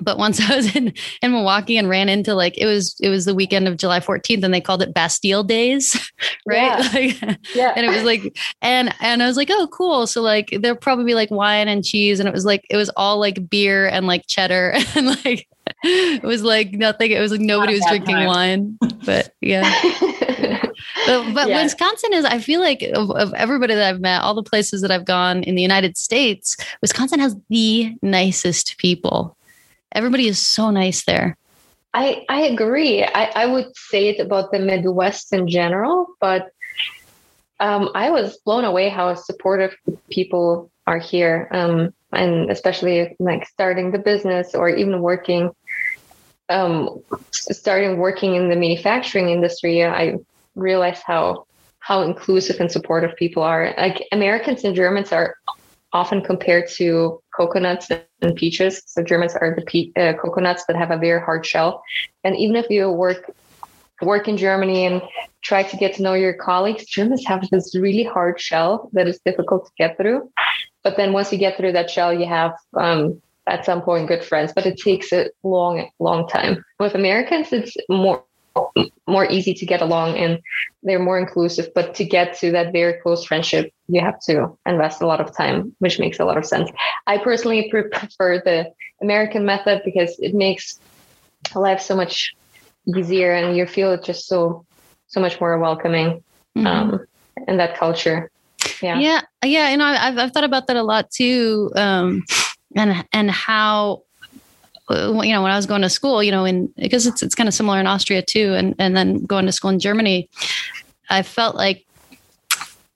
but 0.00 0.18
once 0.18 0.40
I 0.50 0.56
was 0.56 0.74
in 0.74 0.92
in 1.22 1.32
Milwaukee 1.32 1.76
and 1.76 1.88
ran 1.88 2.08
into 2.08 2.34
like 2.34 2.56
it 2.58 2.66
was 2.66 2.96
it 3.00 3.08
was 3.08 3.24
the 3.24 3.34
weekend 3.34 3.68
of 3.68 3.76
July 3.76 4.00
14th 4.00 4.42
and 4.42 4.52
they 4.52 4.60
called 4.60 4.82
it 4.82 4.92
Bastille 4.94 5.44
Days 5.44 6.10
right 6.46 6.78
like 6.92 7.38
Yeah. 7.54 7.72
and 7.76 7.86
it 7.86 7.90
was 7.90 8.02
like 8.04 8.36
and 8.62 8.94
and 9.00 9.22
I 9.22 9.26
was 9.26 9.36
like 9.36 9.48
oh 9.50 9.68
cool 9.68 10.06
so 10.06 10.22
like 10.22 10.56
there'll 10.60 10.76
probably 10.76 11.04
be 11.04 11.14
like 11.14 11.30
wine 11.30 11.68
and 11.68 11.84
cheese 11.84 12.20
and 12.20 12.28
it 12.28 12.32
was 12.34 12.44
like 12.44 12.64
it 12.70 12.76
was 12.76 12.90
all 12.96 13.18
like 13.18 13.48
beer 13.48 13.86
and 13.88 14.06
like 14.06 14.26
cheddar 14.26 14.74
and 14.94 15.06
like 15.24 15.48
it 15.82 16.22
was 16.22 16.42
like 16.42 16.72
nothing 16.72 17.10
it 17.10 17.20
was 17.20 17.30
like 17.32 17.40
nobody 17.40 17.74
was 17.74 17.84
drinking 17.88 18.14
time. 18.16 18.26
wine 18.26 18.78
but 19.04 19.32
yeah 19.40 19.62
but, 21.06 21.34
but 21.34 21.48
Yeah. 21.48 21.62
Wisconsin 21.62 22.12
is 22.12 22.24
I 22.24 22.38
feel 22.38 22.60
like 22.60 22.82
of, 22.94 23.10
of 23.10 23.32
everybody 23.34 23.74
that 23.74 23.88
I've 23.94 24.00
met 24.00 24.22
all 24.22 24.34
the 24.34 24.42
places 24.42 24.80
that 24.82 24.90
I've 24.90 25.04
gone 25.04 25.42
in 25.42 25.54
the 25.54 25.62
United 25.62 25.96
States 25.96 26.56
Wisconsin 26.80 27.20
has 27.20 27.36
the 27.48 27.94
nicest 28.02 28.76
people 28.78 29.36
everybody 29.94 30.26
is 30.26 30.38
so 30.38 30.70
nice 30.70 31.04
there 31.04 31.36
I, 31.94 32.26
I 32.28 32.42
agree. 32.42 33.04
I, 33.04 33.30
I 33.36 33.46
would 33.46 33.74
say 33.76 34.08
it 34.08 34.20
about 34.20 34.50
the 34.50 34.58
Midwest 34.58 35.32
in 35.32 35.46
general, 35.48 36.08
but 36.20 36.50
um, 37.60 37.90
I 37.94 38.10
was 38.10 38.36
blown 38.38 38.64
away 38.64 38.88
how 38.88 39.14
supportive 39.14 39.76
people 40.10 40.72
are 40.88 40.98
here. 40.98 41.48
Um, 41.52 41.94
and 42.12 42.50
especially 42.50 43.14
like 43.20 43.46
starting 43.46 43.92
the 43.92 44.00
business 44.00 44.56
or 44.56 44.68
even 44.68 45.02
working, 45.02 45.50
um, 46.48 47.00
starting 47.22 47.98
working 47.98 48.34
in 48.34 48.48
the 48.48 48.56
manufacturing 48.56 49.30
industry, 49.30 49.84
I 49.84 50.16
realized 50.56 51.02
how 51.06 51.46
how 51.78 52.00
inclusive 52.00 52.60
and 52.60 52.72
supportive 52.72 53.14
people 53.16 53.42
are. 53.42 53.74
Like 53.76 54.02
Americans 54.10 54.64
and 54.64 54.74
Germans 54.74 55.12
are 55.12 55.36
often 55.92 56.22
compared 56.22 56.68
to 56.70 57.22
coconuts 57.36 57.90
and 58.22 58.36
peaches. 58.36 58.82
So 58.86 59.02
Germans 59.02 59.34
are 59.34 59.54
the 59.54 59.62
pe- 59.62 59.92
uh, 59.96 60.14
coconuts 60.14 60.64
that 60.66 60.76
have 60.76 60.90
a 60.90 60.98
very 60.98 61.20
hard 61.20 61.44
shell. 61.44 61.82
And 62.22 62.36
even 62.36 62.56
if 62.56 62.70
you 62.70 62.90
work 62.90 63.30
work 64.02 64.28
in 64.28 64.36
Germany 64.36 64.86
and 64.86 65.02
try 65.42 65.62
to 65.62 65.76
get 65.76 65.94
to 65.94 66.02
know 66.02 66.14
your 66.14 66.34
colleagues, 66.34 66.84
Germans 66.84 67.24
have 67.26 67.48
this 67.50 67.74
really 67.74 68.02
hard 68.02 68.40
shell 68.40 68.90
that 68.92 69.06
is 69.06 69.20
difficult 69.24 69.66
to 69.66 69.72
get 69.78 69.96
through. 69.96 70.30
But 70.82 70.96
then 70.96 71.12
once 71.12 71.32
you 71.32 71.38
get 71.38 71.56
through 71.56 71.72
that 71.72 71.90
shell, 71.90 72.12
you 72.12 72.26
have 72.26 72.54
um, 72.76 73.20
at 73.46 73.64
some 73.64 73.82
point 73.82 74.08
good 74.08 74.24
friends. 74.24 74.52
But 74.54 74.66
it 74.66 74.78
takes 74.78 75.12
a 75.12 75.30
long, 75.42 75.88
long 75.98 76.28
time. 76.28 76.64
With 76.78 76.94
Americans, 76.94 77.52
it's 77.52 77.76
more 77.88 78.24
more 79.06 79.30
easy 79.30 79.54
to 79.54 79.66
get 79.66 79.82
along 79.82 80.16
and 80.16 80.40
they're 80.82 80.98
more 80.98 81.18
inclusive. 81.18 81.68
But 81.74 81.94
to 81.96 82.04
get 82.04 82.38
to 82.38 82.52
that 82.52 82.72
very 82.72 82.94
close 83.00 83.24
friendship, 83.24 83.72
you 83.88 84.00
have 84.00 84.18
to 84.28 84.56
invest 84.66 85.02
a 85.02 85.06
lot 85.06 85.20
of 85.20 85.36
time, 85.36 85.74
which 85.78 85.98
makes 85.98 86.18
a 86.20 86.24
lot 86.24 86.38
of 86.38 86.46
sense. 86.46 86.70
I 87.06 87.18
personally 87.18 87.68
prefer 87.92 88.40
the 88.44 88.72
American 89.02 89.44
method 89.44 89.82
because 89.84 90.18
it 90.18 90.34
makes 90.34 90.78
life 91.54 91.80
so 91.80 91.94
much 91.94 92.34
easier 92.96 93.32
and 93.32 93.56
you 93.56 93.66
feel 93.66 93.92
it 93.92 94.04
just 94.04 94.26
so 94.26 94.64
so 95.06 95.20
much 95.20 95.40
more 95.40 95.58
welcoming 95.58 96.22
Mhm. 96.56 96.66
um, 96.66 97.00
in 97.48 97.56
that 97.56 97.76
culture. 97.76 98.30
Yeah. 98.80 98.98
yeah 98.98 99.20
yeah 99.44 99.70
you 99.70 99.76
know 99.76 99.84
I've, 99.84 100.18
I've 100.18 100.32
thought 100.32 100.44
about 100.44 100.66
that 100.66 100.76
a 100.76 100.82
lot 100.82 101.10
too 101.10 101.70
um 101.76 102.22
and 102.74 103.04
and 103.12 103.30
how 103.30 104.02
you 104.90 105.32
know 105.32 105.42
when 105.42 105.50
i 105.50 105.56
was 105.56 105.66
going 105.66 105.82
to 105.82 105.88
school 105.88 106.22
you 106.22 106.30
know 106.30 106.44
in 106.44 106.66
because 106.76 107.06
it's 107.06 107.22
it's 107.22 107.34
kind 107.34 107.48
of 107.48 107.54
similar 107.54 107.78
in 107.78 107.86
austria 107.86 108.22
too 108.22 108.54
and 108.54 108.74
and 108.78 108.96
then 108.96 109.24
going 109.24 109.46
to 109.46 109.52
school 109.52 109.70
in 109.70 109.78
germany 109.78 110.28
i 111.10 111.22
felt 111.22 111.56
like 111.56 111.86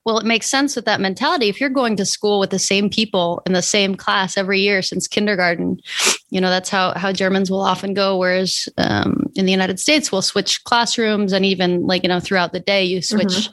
well 0.09 0.19
it 0.19 0.25
makes 0.25 0.47
sense 0.47 0.75
with 0.75 0.87
that 0.87 1.03
mentality. 1.03 1.51
If 1.51 1.61
you're 1.61 1.69
going 1.69 1.95
to 1.97 2.07
school 2.07 2.39
with 2.41 2.49
the 2.49 2.59
same 2.59 2.89
people 2.89 3.43
in 3.45 3.53
the 3.53 3.61
same 3.61 3.95
class 3.95 4.39
every 4.39 4.61
year 4.61 4.81
since 4.81 5.07
kindergarten 5.07 5.79
you 6.31 6.41
know 6.41 6.49
that's 6.49 6.71
how 6.71 6.95
how 6.97 7.13
germans 7.13 7.51
will 7.51 7.61
often 7.61 7.93
go 7.93 8.17
whereas 8.17 8.71
um, 8.79 9.27
in 9.35 9.45
the 9.45 9.53
united 9.53 9.79
states 9.79 10.11
we'll 10.11 10.23
switch 10.23 10.65
classrooms 10.65 11.33
and 11.35 11.45
even 11.45 11.87
like 11.87 12.03
you 12.03 12.09
know 12.09 12.21
throughout 12.21 12.53
the 12.53 12.61
day 12.61 12.83
you 12.83 13.03
switch 13.03 13.51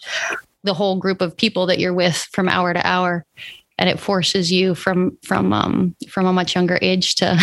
the 0.64 0.74
whole 0.74 0.96
group 0.96 1.22
of 1.22 1.36
people 1.36 1.66
that 1.66 1.78
you're 1.78 1.94
with 1.94 2.16
from 2.32 2.48
hour 2.48 2.74
to 2.74 2.88
hour 2.88 3.26
and 3.78 3.90
it 3.90 4.00
forces 4.00 4.52
you 4.52 4.76
from 4.76 5.18
from 5.24 5.54
um 5.54 5.96
from 6.10 6.26
a 6.26 6.34
much 6.34 6.56
younger 6.56 6.80
age 6.82 7.16
to 7.16 7.38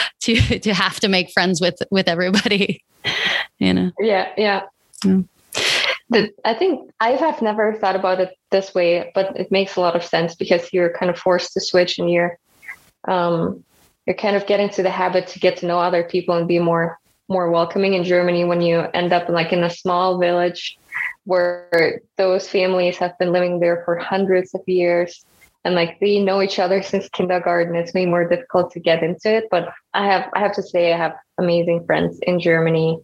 to 0.20 0.58
to 0.58 0.74
have 0.74 1.00
to 1.00 1.08
make 1.08 1.30
friends 1.30 1.60
with 1.60 1.76
with 1.90 2.08
everybody 2.08 2.82
you 3.58 3.72
know 3.72 3.90
Yeah, 4.00 4.28
yeah. 4.36 4.62
Mm. 5.04 5.28
The, 6.08 6.30
I 6.44 6.54
think 6.54 6.90
I 7.00 7.10
have 7.10 7.42
never 7.42 7.74
thought 7.74 7.96
about 7.96 8.20
it 8.20 8.36
this 8.50 8.74
way, 8.74 9.10
but 9.14 9.36
it 9.36 9.50
makes 9.50 9.74
a 9.74 9.80
lot 9.80 9.96
of 9.96 10.04
sense 10.04 10.36
because 10.36 10.72
you're 10.72 10.92
kind 10.96 11.10
of 11.10 11.18
forced 11.18 11.52
to 11.54 11.60
switch 11.60 11.98
and 11.98 12.08
you're 12.08 12.38
um, 13.08 13.64
you're 14.06 14.16
kind 14.16 14.36
of 14.36 14.46
getting 14.46 14.68
to 14.70 14.82
the 14.82 14.90
habit 14.90 15.26
to 15.28 15.40
get 15.40 15.56
to 15.58 15.66
know 15.66 15.80
other 15.80 16.04
people 16.04 16.36
and 16.36 16.46
be 16.46 16.60
more 16.60 16.98
more 17.28 17.50
welcoming 17.50 17.94
in 17.94 18.04
Germany 18.04 18.44
when 18.44 18.60
you 18.60 18.78
end 18.94 19.12
up 19.12 19.28
like 19.28 19.52
in 19.52 19.64
a 19.64 19.70
small 19.70 20.18
village 20.18 20.78
where 21.24 22.00
those 22.16 22.48
families 22.48 22.96
have 22.98 23.18
been 23.18 23.32
living 23.32 23.58
there 23.58 23.82
for 23.84 23.96
hundreds 23.96 24.54
of 24.54 24.60
years 24.68 25.25
and 25.66 25.74
like 25.74 25.98
we 26.00 26.22
know 26.22 26.40
each 26.40 26.58
other 26.60 26.80
since 26.80 27.08
kindergarten. 27.08 27.74
It's 27.74 27.92
way 27.92 28.06
more 28.06 28.26
difficult 28.26 28.70
to 28.72 28.80
get 28.80 29.02
into 29.02 29.28
it 29.38 29.44
but 29.50 29.68
i 29.92 30.06
have 30.06 30.30
i 30.34 30.40
have 30.40 30.52
to 30.54 30.62
say 30.62 30.92
i 30.92 30.96
have 30.96 31.14
amazing 31.38 31.84
friends 31.84 32.18
in 32.22 32.38
germany 32.38 32.98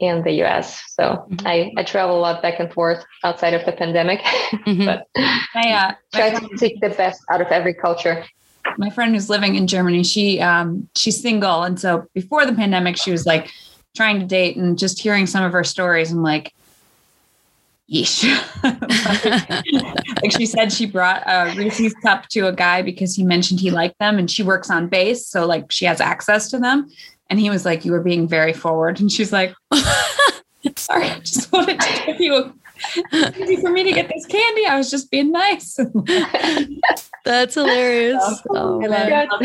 and 0.00 0.22
the 0.24 0.34
us 0.44 0.80
so 0.96 1.26
Mhm. 1.30 1.42
i 1.44 1.72
i 1.76 1.82
travel 1.82 2.16
a 2.18 2.22
lot 2.26 2.40
back 2.40 2.60
and 2.60 2.72
forth 2.72 3.04
outside 3.24 3.54
of 3.54 3.64
the 3.66 3.72
pandemic. 3.72 4.20
Mhm. 4.66 4.86
but 4.90 4.98
i 5.54 5.72
uh, 5.72 5.92
try 6.14 6.30
to 6.30 6.56
take 6.56 6.80
the 6.80 6.90
best 6.90 7.20
out 7.32 7.40
of 7.40 7.48
every 7.48 7.74
culture. 7.74 8.24
My 8.76 8.90
friend 8.90 9.14
who's 9.14 9.28
living 9.30 9.54
in 9.56 9.66
Germany, 9.66 10.04
she 10.04 10.40
um, 10.40 10.88
she's 10.94 11.20
single, 11.20 11.62
and 11.64 11.80
so 11.80 12.06
before 12.14 12.46
the 12.46 12.52
pandemic, 12.52 12.96
she 12.96 13.10
was 13.10 13.24
like 13.26 13.50
trying 13.96 14.20
to 14.20 14.26
date, 14.26 14.56
and 14.56 14.78
just 14.78 15.00
hearing 15.00 15.26
some 15.26 15.42
of 15.42 15.52
her 15.52 15.64
stories, 15.64 16.12
I'm 16.12 16.22
like, 16.22 16.52
yeesh. 17.92 18.24
like 20.22 20.32
she 20.32 20.46
said, 20.46 20.72
she 20.72 20.86
brought 20.86 21.22
a 21.26 21.54
Reese's 21.56 21.94
cup 21.94 22.28
to 22.28 22.46
a 22.46 22.52
guy 22.52 22.82
because 22.82 23.14
he 23.14 23.24
mentioned 23.24 23.60
he 23.60 23.70
liked 23.70 23.98
them, 23.98 24.18
and 24.18 24.30
she 24.30 24.42
works 24.42 24.70
on 24.70 24.88
base, 24.88 25.26
so 25.26 25.46
like 25.46 25.70
she 25.70 25.84
has 25.84 26.00
access 26.00 26.50
to 26.50 26.58
them. 26.58 26.88
And 27.30 27.38
he 27.38 27.50
was 27.50 27.64
like, 27.64 27.84
"You 27.84 27.92
were 27.92 28.02
being 28.02 28.26
very 28.26 28.52
forward," 28.52 29.00
and 29.00 29.10
she's 29.10 29.32
like, 29.32 29.54
"Sorry, 30.76 31.08
I 31.08 31.18
just 31.20 31.52
wanted 31.52 31.80
to 31.80 32.02
give 32.06 32.20
you 32.20 32.36
a." 32.36 32.54
It's 33.12 33.38
easy 33.38 33.56
for 33.56 33.70
me 33.70 33.84
to 33.84 33.92
get 33.92 34.08
this 34.08 34.26
candy. 34.26 34.66
I 34.66 34.76
was 34.76 34.90
just 34.90 35.10
being 35.10 35.32
nice. 35.32 35.78
that's 37.24 37.54
hilarious 37.54 38.22
Oh, 38.50 38.82
I 38.82 38.88
man. 38.88 39.28
love- 39.28 39.42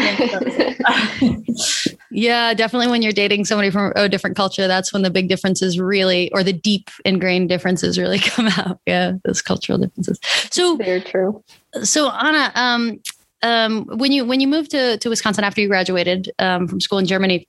yeah 2.12 2.54
definitely 2.54 2.88
when 2.88 3.02
you're 3.02 3.12
dating 3.12 3.44
somebody 3.46 3.70
from 3.70 3.92
a 3.96 4.08
different 4.08 4.36
culture 4.36 4.68
that's 4.68 4.94
when 4.94 5.02
the 5.02 5.10
big 5.10 5.28
differences 5.28 5.80
really 5.80 6.32
or 6.34 6.44
the 6.44 6.54
deep 6.54 6.90
ingrained 7.04 7.50
differences 7.50 7.98
really 7.98 8.20
come 8.32 8.48
out 8.48 8.80
yeah 8.86 9.14
those 9.26 9.42
cultural 9.42 9.78
differences 9.78 10.20
so 10.52 10.78
very 10.78 11.02
true 11.02 11.44
so 11.82 12.10
Anna, 12.12 12.52
um, 12.56 13.00
um, 13.42 13.86
when 13.98 14.12
you 14.12 14.26
when 14.26 14.40
you 14.40 14.48
moved 14.48 14.72
to 14.72 14.98
to 14.98 15.10
Wisconsin 15.10 15.44
after 15.44 15.62
you 15.62 15.68
graduated 15.68 16.32
um, 16.40 16.68
from 16.68 16.80
school 16.80 17.00
in 17.00 17.06
Germany, 17.06 17.48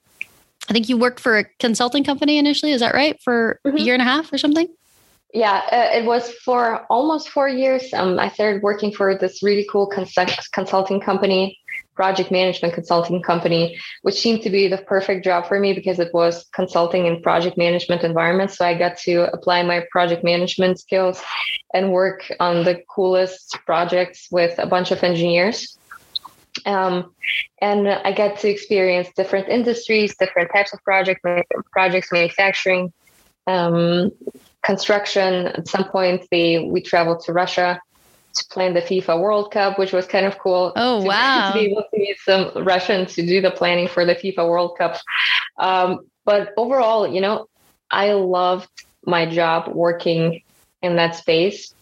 I 0.68 0.72
think 0.72 0.88
you 0.88 0.96
worked 0.96 1.20
for 1.20 1.38
a 1.38 1.44
consulting 1.58 2.04
company 2.04 2.38
initially. 2.38 2.72
Is 2.72 2.80
that 2.80 2.94
right? 2.94 3.20
For 3.22 3.60
mm-hmm. 3.66 3.76
a 3.76 3.80
year 3.80 3.94
and 3.94 4.02
a 4.02 4.06
half 4.06 4.32
or 4.32 4.38
something? 4.38 4.68
Yeah, 5.34 5.62
uh, 5.72 5.98
it 5.98 6.04
was 6.04 6.30
for 6.44 6.86
almost 6.88 7.28
four 7.28 7.48
years. 7.48 7.92
Um, 7.92 8.20
I 8.20 8.28
started 8.28 8.62
working 8.62 8.92
for 8.92 9.18
this 9.18 9.42
really 9.42 9.66
cool 9.68 9.88
consult- 9.88 10.38
consulting 10.52 11.00
company, 11.00 11.58
project 11.96 12.30
management 12.30 12.72
consulting 12.72 13.20
company, 13.20 13.76
which 14.02 14.14
seemed 14.14 14.42
to 14.42 14.50
be 14.50 14.68
the 14.68 14.78
perfect 14.78 15.24
job 15.24 15.48
for 15.48 15.58
me 15.58 15.72
because 15.72 15.98
it 15.98 16.14
was 16.14 16.46
consulting 16.54 17.06
in 17.06 17.20
project 17.20 17.58
management 17.58 18.04
environments. 18.04 18.56
So 18.56 18.64
I 18.64 18.78
got 18.78 18.96
to 18.98 19.28
apply 19.32 19.64
my 19.64 19.84
project 19.90 20.22
management 20.22 20.78
skills 20.78 21.20
and 21.74 21.90
work 21.90 22.30
on 22.38 22.62
the 22.62 22.80
coolest 22.88 23.58
projects 23.66 24.28
with 24.30 24.56
a 24.60 24.66
bunch 24.66 24.92
of 24.92 25.02
engineers. 25.02 25.76
Um, 26.64 27.12
and 27.60 27.88
I 27.88 28.12
got 28.12 28.38
to 28.38 28.48
experience 28.48 29.08
different 29.16 29.48
industries, 29.48 30.16
different 30.16 30.52
types 30.54 30.72
of 30.72 30.80
project 30.84 31.26
projects, 31.72 32.12
manufacturing, 32.12 32.92
um, 33.48 34.12
construction. 34.64 35.48
At 35.48 35.68
some 35.68 35.84
point, 35.84 36.26
they 36.30 36.58
we 36.58 36.80
traveled 36.80 37.20
to 37.24 37.32
Russia 37.32 37.80
to 38.34 38.44
plan 38.50 38.74
the 38.74 38.82
FIFA 38.82 39.20
World 39.20 39.52
Cup, 39.52 39.78
which 39.78 39.92
was 39.92 40.06
kind 40.06 40.26
of 40.26 40.38
cool. 40.38 40.72
Oh 40.74 41.00
to, 41.02 41.06
wow! 41.06 41.52
To 41.52 41.58
be 41.58 41.66
able 41.66 41.82
to 41.82 41.98
meet 41.98 42.16
some 42.24 42.64
Russians 42.64 43.14
to 43.14 43.24
do 43.24 43.40
the 43.40 43.50
planning 43.50 43.88
for 43.88 44.04
the 44.04 44.14
FIFA 44.14 44.48
World 44.48 44.76
Cup. 44.76 44.96
Um, 45.58 46.00
but 46.24 46.52
overall, 46.56 47.06
you 47.06 47.20
know, 47.20 47.46
I 47.90 48.12
loved 48.12 48.70
my 49.06 49.26
job 49.26 49.74
working 49.74 50.42
in 50.82 50.96
that 50.96 51.14
space. 51.14 51.74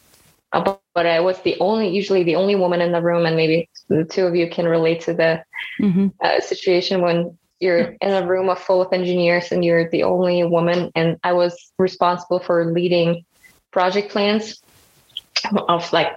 Uh, 0.52 0.76
but 0.94 1.06
I 1.06 1.20
was 1.20 1.40
the 1.40 1.56
only, 1.60 1.88
usually 1.88 2.24
the 2.24 2.36
only 2.36 2.56
woman 2.56 2.82
in 2.82 2.92
the 2.92 3.00
room, 3.00 3.24
and 3.24 3.36
maybe 3.36 3.70
the 3.88 4.04
two 4.04 4.26
of 4.26 4.36
you 4.36 4.50
can 4.50 4.66
relate 4.66 5.00
to 5.02 5.14
the 5.14 5.42
mm-hmm. 5.80 6.08
uh, 6.22 6.40
situation 6.40 7.00
when 7.00 7.38
you're 7.62 7.94
in 8.00 8.10
a 8.10 8.26
room 8.26 8.54
full 8.56 8.82
of 8.82 8.92
engineers 8.92 9.52
and 9.52 9.64
you're 9.64 9.88
the 9.90 10.02
only 10.02 10.44
woman 10.44 10.90
and 10.94 11.16
i 11.22 11.32
was 11.32 11.72
responsible 11.78 12.40
for 12.40 12.72
leading 12.72 13.24
project 13.70 14.10
plans 14.10 14.60
of 15.68 15.92
like 15.92 16.08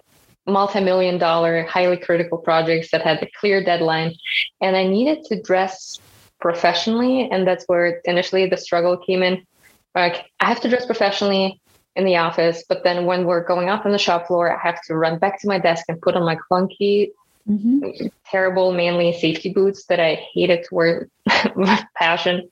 multi-million 0.47 1.17
dollar 1.17 1.63
highly 1.63 1.97
critical 1.97 2.37
projects 2.37 2.91
that 2.91 3.01
had 3.01 3.21
a 3.21 3.29
clear 3.39 3.63
deadline 3.63 4.13
and 4.61 4.75
i 4.75 4.85
needed 4.85 5.23
to 5.23 5.41
dress 5.41 5.99
professionally 6.41 7.29
and 7.31 7.47
that's 7.47 7.65
where 7.65 8.01
initially 8.05 8.45
the 8.47 8.57
struggle 8.57 8.97
came 8.97 9.23
in. 9.23 9.45
Like 9.93 10.25
i 10.39 10.45
have 10.45 10.61
to 10.61 10.69
dress 10.69 10.85
professionally 10.85 11.61
in 11.95 12.05
the 12.05 12.17
office 12.17 12.63
but 12.67 12.83
then 12.83 13.05
when 13.05 13.25
we're 13.25 13.45
going 13.45 13.69
up 13.69 13.85
on 13.85 13.91
the 13.91 13.97
shop 13.97 14.27
floor 14.27 14.51
i 14.51 14.59
have 14.61 14.81
to 14.87 14.95
run 14.95 15.17
back 15.17 15.39
to 15.41 15.47
my 15.47 15.59
desk 15.59 15.85
and 15.87 16.01
put 16.01 16.15
on 16.15 16.23
my 16.23 16.35
clunky 16.35 17.11
mm-hmm. 17.47 18.07
terrible 18.25 18.71
manly 18.71 19.13
safety 19.13 19.51
boots 19.51 19.85
that 19.85 19.99
I 19.99 20.15
hated 20.33 20.63
to 20.65 20.75
wear 20.75 21.09
with 21.55 21.83
passion. 21.95 22.49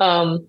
Um, 0.00 0.46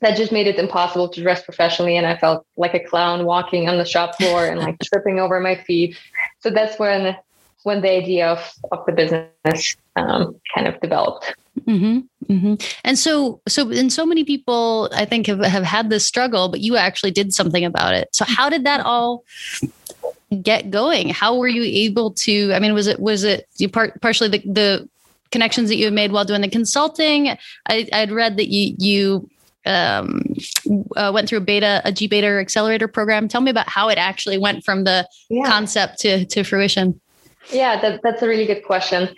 that 0.00 0.16
just 0.16 0.32
made 0.32 0.46
it 0.46 0.58
impossible 0.58 1.10
to 1.10 1.20
dress 1.20 1.42
professionally, 1.44 1.96
and 1.96 2.06
I 2.06 2.16
felt 2.16 2.46
like 2.56 2.74
a 2.74 2.80
clown 2.80 3.26
walking 3.26 3.68
on 3.68 3.76
the 3.76 3.84
shop 3.84 4.16
floor 4.16 4.46
and 4.46 4.58
like 4.58 4.78
tripping 4.84 5.20
over 5.20 5.40
my 5.40 5.56
feet. 5.56 5.96
So 6.40 6.50
that's 6.50 6.78
when 6.78 7.16
when 7.62 7.82
the 7.82 7.90
idea 7.90 8.26
of, 8.26 8.52
of 8.72 8.84
the 8.86 8.92
business 8.92 9.76
um, 9.96 10.34
kind 10.54 10.66
of 10.66 10.80
developed. 10.80 11.34
Mm-hmm, 11.60 12.32
mm-hmm. 12.32 12.54
And 12.84 12.98
so, 12.98 13.42
so, 13.46 13.70
and 13.70 13.92
so 13.92 14.06
many 14.06 14.24
people, 14.24 14.88
I 14.94 15.04
think, 15.04 15.26
have, 15.26 15.40
have 15.40 15.64
had 15.64 15.90
this 15.90 16.06
struggle, 16.06 16.48
but 16.48 16.60
you 16.60 16.76
actually 16.76 17.10
did 17.10 17.34
something 17.34 17.64
about 17.64 17.94
it. 17.94 18.08
So, 18.12 18.24
how 18.26 18.48
did 18.48 18.64
that 18.64 18.80
all 18.80 19.24
get 20.42 20.70
going? 20.70 21.08
How 21.08 21.36
were 21.36 21.48
you 21.48 21.62
able 21.62 22.12
to? 22.12 22.52
I 22.52 22.58
mean, 22.58 22.74
was 22.74 22.86
it 22.86 23.00
was 23.00 23.24
it 23.24 23.48
you 23.56 23.68
part 23.68 24.00
partially 24.00 24.28
the 24.28 24.38
the 24.38 24.88
connections 25.30 25.68
that 25.68 25.76
you 25.76 25.84
had 25.84 25.94
made 25.94 26.12
while 26.12 26.24
doing 26.24 26.40
the 26.40 26.48
consulting? 26.48 27.28
I, 27.68 27.88
I'd 27.92 28.12
read 28.12 28.36
that 28.36 28.48
you 28.48 28.74
you 28.78 29.30
um, 29.66 30.22
uh, 30.96 31.10
went 31.12 31.28
through 31.28 31.38
a 31.38 31.42
beta 31.42 31.82
a 31.84 31.92
gBETA 31.92 32.40
accelerator 32.40 32.88
program. 32.88 33.28
Tell 33.28 33.40
me 33.40 33.50
about 33.50 33.68
how 33.68 33.88
it 33.88 33.98
actually 33.98 34.38
went 34.38 34.64
from 34.64 34.84
the 34.84 35.08
yeah. 35.28 35.44
concept 35.44 36.00
to 36.00 36.24
to 36.26 36.44
fruition. 36.44 37.00
Yeah, 37.50 37.80
that, 37.80 38.00
that's 38.02 38.22
a 38.22 38.28
really 38.28 38.46
good 38.46 38.64
question. 38.64 39.08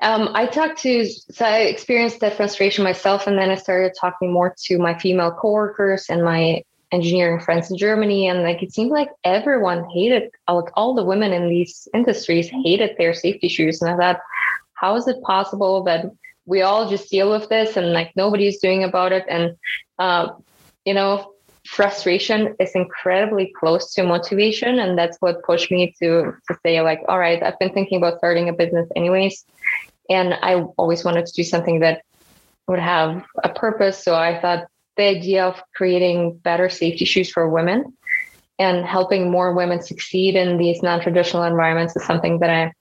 Um, 0.00 0.30
I 0.34 0.46
talked 0.46 0.80
to, 0.82 1.04
so 1.06 1.44
I 1.44 1.62
experienced 1.62 2.20
that 2.20 2.36
frustration 2.36 2.84
myself, 2.84 3.26
and 3.26 3.36
then 3.36 3.50
I 3.50 3.56
started 3.56 3.92
talking 4.00 4.32
more 4.32 4.54
to 4.64 4.78
my 4.78 4.98
female 4.98 5.32
coworkers 5.32 6.06
and 6.08 6.24
my 6.24 6.62
engineering 6.92 7.40
friends 7.40 7.70
in 7.70 7.76
Germany, 7.76 8.28
and 8.28 8.42
like 8.42 8.62
it 8.62 8.72
seemed 8.72 8.90
like 8.90 9.08
everyone 9.24 9.88
hated, 9.90 10.30
like 10.48 10.70
all 10.74 10.94
the 10.94 11.04
women 11.04 11.32
in 11.32 11.48
these 11.48 11.88
industries 11.94 12.48
hated 12.48 12.96
their 12.98 13.14
safety 13.14 13.48
shoes. 13.48 13.80
And 13.82 13.90
I 13.90 13.96
thought, 13.96 14.20
how 14.74 14.94
is 14.96 15.08
it 15.08 15.22
possible 15.22 15.82
that 15.84 16.06
we 16.44 16.62
all 16.62 16.88
just 16.90 17.10
deal 17.10 17.30
with 17.30 17.48
this 17.48 17.76
and 17.76 17.92
like 17.92 18.12
nobody's 18.14 18.60
doing 18.60 18.84
about 18.84 19.12
it? 19.12 19.24
And 19.28 19.56
uh, 19.98 20.28
you 20.84 20.94
know, 20.94 21.32
frustration 21.66 22.54
is 22.60 22.72
incredibly 22.74 23.52
close 23.58 23.94
to 23.94 24.02
motivation, 24.02 24.78
and 24.78 24.98
that's 24.98 25.16
what 25.20 25.42
pushed 25.44 25.70
me 25.70 25.94
to 26.00 26.34
to 26.48 26.58
say 26.64 26.80
like, 26.82 27.00
all 27.08 27.18
right, 27.18 27.42
I've 27.42 27.58
been 27.58 27.72
thinking 27.72 27.98
about 27.98 28.18
starting 28.18 28.48
a 28.48 28.52
business 28.52 28.88
anyways, 28.94 29.44
and 30.10 30.34
I 30.34 30.62
always 30.76 31.04
wanted 31.04 31.26
to 31.26 31.32
do 31.32 31.44
something 31.44 31.80
that 31.80 32.02
would 32.68 32.78
have 32.78 33.24
a 33.42 33.48
purpose. 33.48 34.02
So 34.02 34.14
I 34.14 34.40
thought 34.40 34.66
the 34.96 35.04
idea 35.04 35.46
of 35.46 35.62
creating 35.74 36.36
better 36.38 36.68
safety 36.68 37.04
shoes 37.04 37.30
for 37.30 37.48
women 37.48 37.96
and 38.58 38.84
helping 38.84 39.30
more 39.30 39.54
women 39.54 39.82
succeed 39.82 40.36
in 40.36 40.58
these 40.58 40.82
non-traditional 40.82 41.42
environments 41.42 41.96
is 41.96 42.04
something 42.04 42.38
that 42.40 42.50
I 42.50 42.72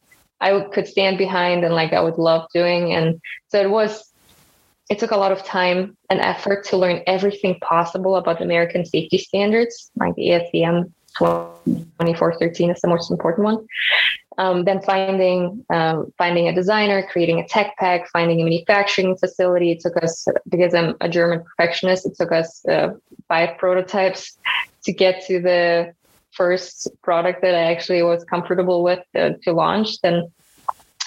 I 0.41 0.59
could 0.73 0.87
stand 0.87 1.17
behind 1.19 1.63
and 1.63 1.75
like 1.75 1.93
I 1.93 2.01
would 2.01 2.17
love 2.17 2.47
doing. 2.53 2.93
And 2.93 3.21
so 3.49 3.61
it 3.61 3.69
was 3.69 4.11
it 4.89 4.99
took 4.99 5.11
a 5.11 5.17
lot 5.17 5.31
of 5.31 5.43
time 5.45 5.95
and 6.09 6.19
effort 6.19 6.65
to 6.65 6.77
learn 6.77 7.01
everything 7.07 7.57
possible 7.61 8.17
about 8.17 8.41
American 8.41 8.83
safety 8.85 9.17
standards, 9.17 9.89
like 9.95 10.15
the 10.15 10.29
ASTM 10.29 10.91
2413 11.17 12.71
is 12.71 12.81
the 12.81 12.89
most 12.89 13.09
important 13.09 13.45
one. 13.45 13.65
Um, 14.37 14.63
then 14.63 14.81
finding 14.81 15.65
um, 15.69 16.13
finding 16.17 16.47
a 16.47 16.55
designer, 16.55 17.05
creating 17.11 17.39
a 17.39 17.47
tech 17.47 17.75
pack, 17.77 18.09
finding 18.09 18.39
a 18.39 18.43
manufacturing 18.45 19.17
facility. 19.17 19.71
It 19.71 19.81
took 19.81 20.01
us 20.01 20.25
because 20.47 20.73
I'm 20.73 20.95
a 21.01 21.09
German 21.09 21.43
perfectionist. 21.43 22.05
It 22.05 22.15
took 22.15 22.31
us 22.31 22.65
uh, 22.65 22.91
five 23.27 23.57
prototypes 23.57 24.37
to 24.83 24.93
get 24.93 25.25
to 25.27 25.41
the 25.41 25.93
first 26.31 26.87
product 27.01 27.41
that 27.41 27.55
I 27.55 27.71
actually 27.73 28.03
was 28.03 28.23
comfortable 28.23 28.83
with 28.83 29.03
uh, 29.15 29.31
to 29.43 29.51
launch. 29.51 29.99
Then 30.01 30.31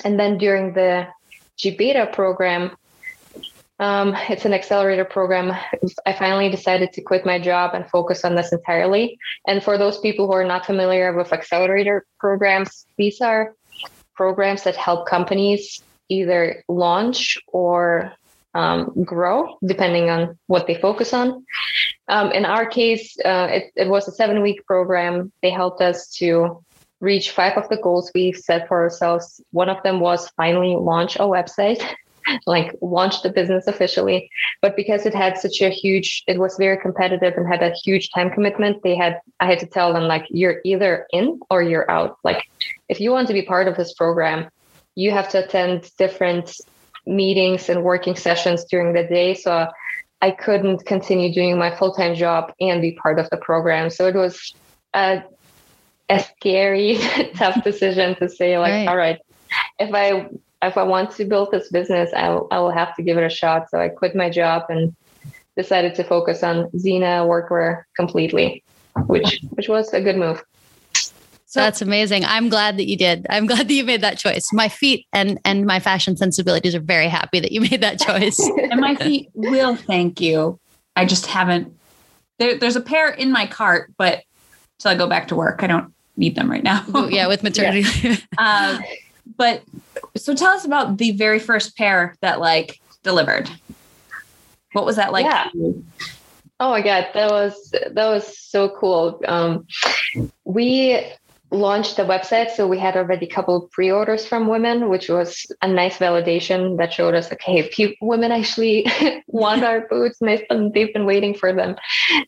and 0.05 0.21
then 0.21 0.37
during 0.39 0.75
the 0.75 1.07
gBETA 1.59 2.13
program, 2.13 2.77
um, 3.85 4.17
it's 4.31 4.47
an 4.47 4.55
accelerator 4.55 5.05
program. 5.05 5.53
I 6.07 6.13
finally 6.15 6.49
decided 6.49 6.93
to 6.95 7.03
quit 7.03 7.27
my 7.27 7.39
job 7.39 7.75
and 7.75 7.89
focus 7.91 8.25
on 8.25 8.35
this 8.35 8.51
entirely. 8.51 9.19
And 9.47 9.63
for 9.63 9.77
those 9.77 9.99
people 9.99 10.27
who 10.27 10.33
are 10.33 10.51
not 10.55 10.65
familiar 10.65 11.13
with 11.13 11.35
accelerator 11.35 12.07
programs, 12.19 12.87
these 12.97 13.21
are 13.21 13.55
programs 14.15 14.63
that 14.63 14.77
help 14.77 15.07
companies 15.07 15.83
either 16.09 16.65
launch 16.67 17.37
or 17.49 18.13
um, 18.55 19.05
grow, 19.05 19.59
depending 19.67 20.09
on 20.09 20.39
what 20.47 20.67
they 20.67 20.77
focus 20.77 21.13
on. 21.13 21.45
Um, 22.09 22.33
in 22.33 22.47
our 22.47 22.65
case, 22.65 23.17
uh, 23.23 23.49
it, 23.51 23.65
it 23.77 23.89
was 23.89 24.09
a 24.09 24.13
seven 24.13 24.41
week 24.41 24.65
program. 24.65 25.31
They 25.43 25.51
helped 25.51 25.83
us 25.83 26.09
to 26.21 26.65
reach 27.01 27.33
five 27.33 27.59
of 27.59 27.69
the 27.69 27.77
goals 27.77 28.11
we've 28.15 28.37
set 28.37 28.67
for 28.67 28.81
ourselves. 28.83 29.43
One 29.51 29.69
of 29.69 29.83
them 29.83 30.01
was 30.01 30.31
finally 30.37 30.75
launch 30.75 31.17
a 31.17 31.29
website. 31.37 31.83
Like 32.47 32.75
launched 32.81 33.23
the 33.23 33.31
business 33.31 33.67
officially. 33.67 34.31
But 34.61 34.77
because 34.77 35.07
it 35.07 35.15
had 35.15 35.39
such 35.39 35.61
a 35.61 35.69
huge, 35.69 36.25
it 36.27 36.39
was 36.39 36.57
very 36.57 36.79
competitive 36.79 37.35
and 37.37 37.47
had 37.47 37.63
a 37.63 37.75
huge 37.85 38.11
time 38.11 38.31
commitment, 38.31 38.83
they 38.83 38.95
had, 38.95 39.21
I 39.41 39.47
had 39.47 39.59
to 39.61 39.67
tell 39.67 39.93
them 39.93 40.05
like, 40.05 40.27
you're 40.31 40.61
either 40.65 41.07
in 41.13 41.41
or 41.51 41.63
you're 41.63 41.91
out. 41.91 42.19
Like 42.25 42.49
if 42.89 43.01
you 43.01 43.11
want 43.11 43.29
to 43.29 43.35
be 43.35 43.43
part 43.43 43.69
of 43.69 43.77
this 43.77 43.95
program, 43.95 44.49
you 44.95 45.11
have 45.11 45.29
to 45.31 45.45
attend 45.45 45.91
different 45.99 46.57
meetings 47.07 47.69
and 47.69 47.83
working 47.83 48.17
sessions 48.17 48.65
during 48.65 48.95
the 48.95 49.05
day. 49.05 49.35
So 49.35 49.69
I 50.23 50.31
couldn't 50.31 50.87
continue 50.87 51.33
doing 51.35 51.59
my 51.59 51.75
full 51.75 51.93
time 51.93 52.15
job 52.15 52.53
and 52.61 52.81
be 52.81 52.93
part 52.93 53.19
of 53.19 53.29
the 53.31 53.37
program. 53.37 53.91
So 53.91 54.07
it 54.07 54.15
was 54.15 54.55
a, 54.95 55.23
a 56.09 56.21
scary, 56.21 56.99
tough 57.35 57.63
decision 57.63 58.15
to 58.17 58.29
say, 58.29 58.59
like, 58.59 58.73
right. 58.73 58.89
all 58.89 58.97
right, 58.97 59.19
if 59.79 59.93
I 59.93 60.29
if 60.67 60.77
I 60.77 60.83
want 60.83 61.11
to 61.13 61.25
build 61.25 61.51
this 61.51 61.69
business, 61.71 62.11
I 62.15 62.29
will, 62.31 62.49
I 62.51 62.59
will 62.59 62.71
have 62.71 62.95
to 62.97 63.03
give 63.03 63.19
it 63.19 63.25
a 63.25 63.31
shot. 63.31 63.71
So 63.71 63.79
I 63.79 63.89
quit 63.89 64.15
my 64.15 64.31
job 64.31 64.65
and 64.69 64.95
decided 65.57 65.95
to 65.97 66.05
focus 66.05 66.43
on 66.43 66.71
Xena 66.71 67.27
workwear 67.27 67.85
completely, 67.97 68.63
which 69.07 69.41
which 69.51 69.69
was 69.69 69.93
a 69.93 70.01
good 70.01 70.17
move. 70.17 70.43
So 71.47 71.61
that's 71.61 71.81
amazing. 71.81 72.25
I'm 72.25 72.49
glad 72.49 72.79
that 72.79 72.89
you 72.89 72.97
did. 72.97 73.27
I'm 73.31 73.47
glad 73.53 73.69
that 73.69 73.75
you 73.75 73.85
made 73.85 74.01
that 74.01 74.19
choice. 74.19 74.53
My 74.53 74.69
feet 74.69 75.07
and 75.13 75.39
and 75.45 75.65
my 75.67 75.79
fashion 75.79 76.17
sensibilities 76.17 76.75
are 76.75 76.81
very 76.81 77.09
happy 77.09 77.41
that 77.41 77.53
you 77.53 77.61
made 77.61 77.81
that 77.81 78.01
choice. 78.01 78.39
and 78.71 78.81
my 78.81 78.97
feet 78.97 79.31
will 79.35 79.77
thank 79.77 80.21
you. 80.21 80.59
I 80.97 81.05
just 81.05 81.27
haven't. 81.27 81.73
There, 82.39 82.59
there's 82.59 82.77
a 82.77 82.81
pair 82.81 83.11
in 83.11 83.31
my 83.31 83.47
cart, 83.47 83.93
but 83.97 84.23
till 84.81 84.91
I 84.91 84.97
go 84.97 85.07
back 85.07 85.29
to 85.29 85.37
work, 85.37 85.63
I 85.63 85.69
don't 85.69 85.93
need 86.17 86.35
them 86.35 86.51
right 86.51 86.65
now. 86.65 86.85
yeah, 87.09 87.29
with 87.29 87.43
maternity. 87.45 87.89
yeah. 88.03 88.17
Uh, 88.37 88.79
but 89.37 89.63
so 90.17 90.35
tell 90.35 90.51
us 90.51 90.65
about 90.65 90.99
the 90.99 91.13
very 91.13 91.39
first 91.39 91.77
pair 91.77 92.17
that 92.21 92.41
like 92.41 92.81
delivered. 93.03 93.51
What 94.73 94.85
was 94.85 94.97
that 94.97 95.13
like? 95.13 95.25
Yeah. 95.25 95.51
Oh 96.61 96.71
my 96.71 96.83
god, 96.83 97.09
that 97.15 97.31
was 97.31 97.71
that 97.71 97.95
was 97.95 98.39
so 98.39 98.69
cool. 98.69 99.21
Um, 99.27 99.67
we 100.45 101.05
launched 101.51 101.97
the 101.97 102.03
website, 102.03 102.51
so 102.51 102.67
we 102.67 102.79
had 102.79 102.97
already 102.97 103.27
a 103.27 103.31
couple 103.31 103.69
pre-orders 103.73 104.27
from 104.27 104.49
women, 104.49 104.89
which 104.89 105.09
was 105.09 105.47
a 105.63 105.69
nice 105.69 105.99
validation 105.99 106.77
that 106.79 106.93
showed 106.93 107.15
us, 107.15 107.33
okay, 107.33 107.63
few 107.71 107.95
women 108.01 108.33
actually 108.33 108.87
want 109.29 109.65
our 109.65 109.87
boots, 109.89 110.21
and 110.21 110.29
they've 110.29 110.49
been, 110.49 110.73
they've 110.73 110.93
been 110.93 111.07
waiting 111.07 111.35
for 111.35 111.53
them. 111.53 111.77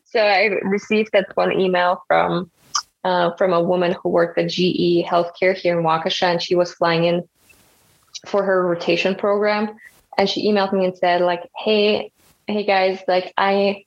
So 0.05 0.19
I 0.21 0.45
received 0.63 1.11
that 1.13 1.35
one 1.35 1.59
email 1.59 2.03
from 2.07 2.49
uh, 3.03 3.31
from 3.37 3.53
a 3.53 3.61
woman 3.61 3.95
who 4.01 4.09
worked 4.09 4.37
at 4.37 4.49
GE 4.49 5.05
Healthcare 5.05 5.55
here 5.55 5.77
in 5.77 5.85
Waukesha, 5.85 6.23
and 6.23 6.41
she 6.41 6.55
was 6.55 6.73
flying 6.73 7.05
in 7.05 7.27
for 8.25 8.43
her 8.43 8.65
rotation 8.65 9.15
program, 9.15 9.77
and 10.17 10.29
she 10.29 10.49
emailed 10.49 10.73
me 10.73 10.85
and 10.85 10.97
said, 10.97 11.21
like, 11.21 11.47
hey, 11.57 12.11
hey 12.47 12.63
guys, 12.63 12.99
like 13.07 13.33
I 13.37 13.85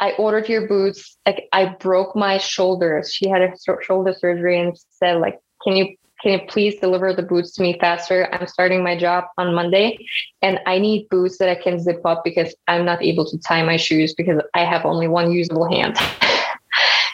I 0.00 0.12
ordered 0.12 0.48
your 0.48 0.66
boots. 0.66 1.18
Like 1.26 1.48
I 1.52 1.76
broke 1.78 2.16
my 2.16 2.38
shoulders. 2.38 3.12
She 3.12 3.28
had 3.28 3.42
a 3.42 3.52
shoulder 3.82 4.14
surgery 4.18 4.58
and 4.58 4.76
said 4.90 5.20
like, 5.20 5.38
can 5.62 5.76
you 5.76 5.96
can 6.22 6.32
you 6.32 6.46
please 6.48 6.76
deliver 6.80 7.14
the 7.14 7.22
boots 7.22 7.52
to 7.54 7.62
me 7.62 7.78
faster? 7.80 8.28
I'm 8.32 8.46
starting 8.46 8.82
my 8.82 8.96
job 8.96 9.24
on 9.38 9.54
Monday 9.54 9.98
and 10.42 10.60
I 10.66 10.78
need 10.78 11.08
boots 11.08 11.38
that 11.38 11.48
I 11.48 11.54
can 11.54 11.78
zip 11.78 12.04
up 12.04 12.24
because 12.24 12.54
I'm 12.68 12.84
not 12.84 13.02
able 13.02 13.24
to 13.26 13.38
tie 13.38 13.62
my 13.62 13.76
shoes 13.76 14.14
because 14.14 14.40
I 14.54 14.64
have 14.64 14.84
only 14.84 15.08
one 15.08 15.32
usable 15.32 15.70
hand. 15.70 15.96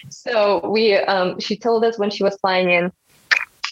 so 0.09 0.69
we 0.71 0.95
um, 0.95 1.41
she 1.41 1.57
told 1.57 1.85
us 1.85 1.99
when 1.99 2.11
she 2.11 2.23
was 2.23 2.37
flying 2.37 2.71
in 2.71 2.93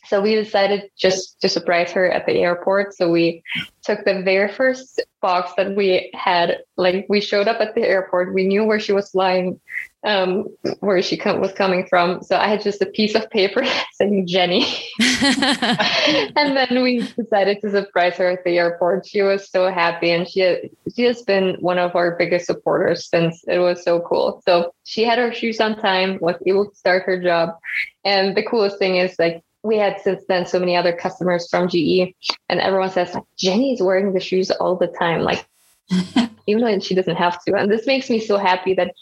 so 0.07 0.21
we 0.21 0.35
decided 0.35 0.91
just 0.97 1.41
to 1.41 1.49
surprise 1.49 1.91
her 1.93 2.11
at 2.11 2.27
the 2.27 2.35
airport. 2.35 2.95
So 2.95 3.11
we 3.11 3.43
took 3.83 4.05
the 4.05 4.23
very 4.23 4.53
first 4.53 5.03
box 5.23 5.53
that 5.57 5.75
we 5.75 6.11
had. 6.15 6.59
Like 6.77 7.07
we 7.09 7.21
showed 7.21 7.49
up 7.49 7.61
at 7.61 7.75
the 7.75 7.83
airport. 7.83 8.35
We 8.35 8.47
knew 8.47 8.65
where 8.65 8.81
she 8.81 8.93
was 8.93 9.11
flying, 9.11 9.61
um, 10.05 10.49
where 10.81 11.01
she 11.03 11.17
com- 11.17 11.41
was 11.41 11.53
coming 11.53 11.87
from. 11.87 12.23
So 12.23 12.37
I 12.37 12.49
had 12.49 12.63
just 12.63 12.83
a 12.83 12.87
piece 12.87 13.15
of 13.15 13.29
paper 13.31 13.65
saying 13.95 14.27
Jenny. 14.27 14.67
and 15.01 16.57
then 16.57 16.83
we 16.83 17.03
decided 17.17 17.61
to 17.63 17.71
surprise 17.71 18.17
her 18.17 18.31
at 18.31 18.45
the 18.45 18.59
airport. 18.59 19.07
She 19.07 19.23
was 19.23 19.49
so 19.51 19.71
happy, 19.71 20.11
and 20.11 20.29
she 20.29 20.71
she 20.95 21.03
has 21.05 21.23
been 21.23 21.57
one 21.61 21.79
of 21.79 21.97
our 21.97 22.17
biggest 22.17 22.47
supporters 22.47 23.09
since 23.09 23.45
it 23.49 23.59
was 23.59 23.83
so 23.83 24.01
cool. 24.01 24.43
So 24.45 24.75
she 24.85 25.05
had 25.05 25.19
her 25.19 25.33
shoes 25.33 25.61
on 25.61 25.81
time, 25.81 26.19
was 26.21 26.37
able 26.47 26.71
to 26.71 26.77
start 26.77 27.05
her 27.05 27.21
job, 27.21 27.57
and 28.05 28.37
the 28.37 28.43
coolest 28.43 28.79
thing 28.79 28.97
is 28.97 29.17
like 29.19 29.43
we 29.63 29.79
had 29.79 30.01
since 30.03 30.23
then 30.29 30.45
so 30.45 30.61
many 30.61 30.77
other 30.77 30.93
customers 30.93 31.49
from 31.49 31.69
GE, 31.69 32.15
and 32.49 32.61
everyone 32.61 32.91
says 32.91 33.15
like 33.15 33.25
Jenny 33.39 33.73
is 33.73 33.83
wearing 33.83 34.13
the 34.13 34.21
shoes 34.21 34.51
all 34.51 34.77
the 34.77 34.89
time, 34.89 35.23
like 35.23 35.47
even 36.47 36.63
though 36.63 36.79
she 36.81 36.95
doesn't 36.95 37.17
have 37.17 37.43
to. 37.45 37.55
And 37.55 37.71
this 37.71 37.87
makes 37.87 38.11
me 38.11 38.21
so 38.21 38.37
happy 38.37 38.75
that 38.75 38.95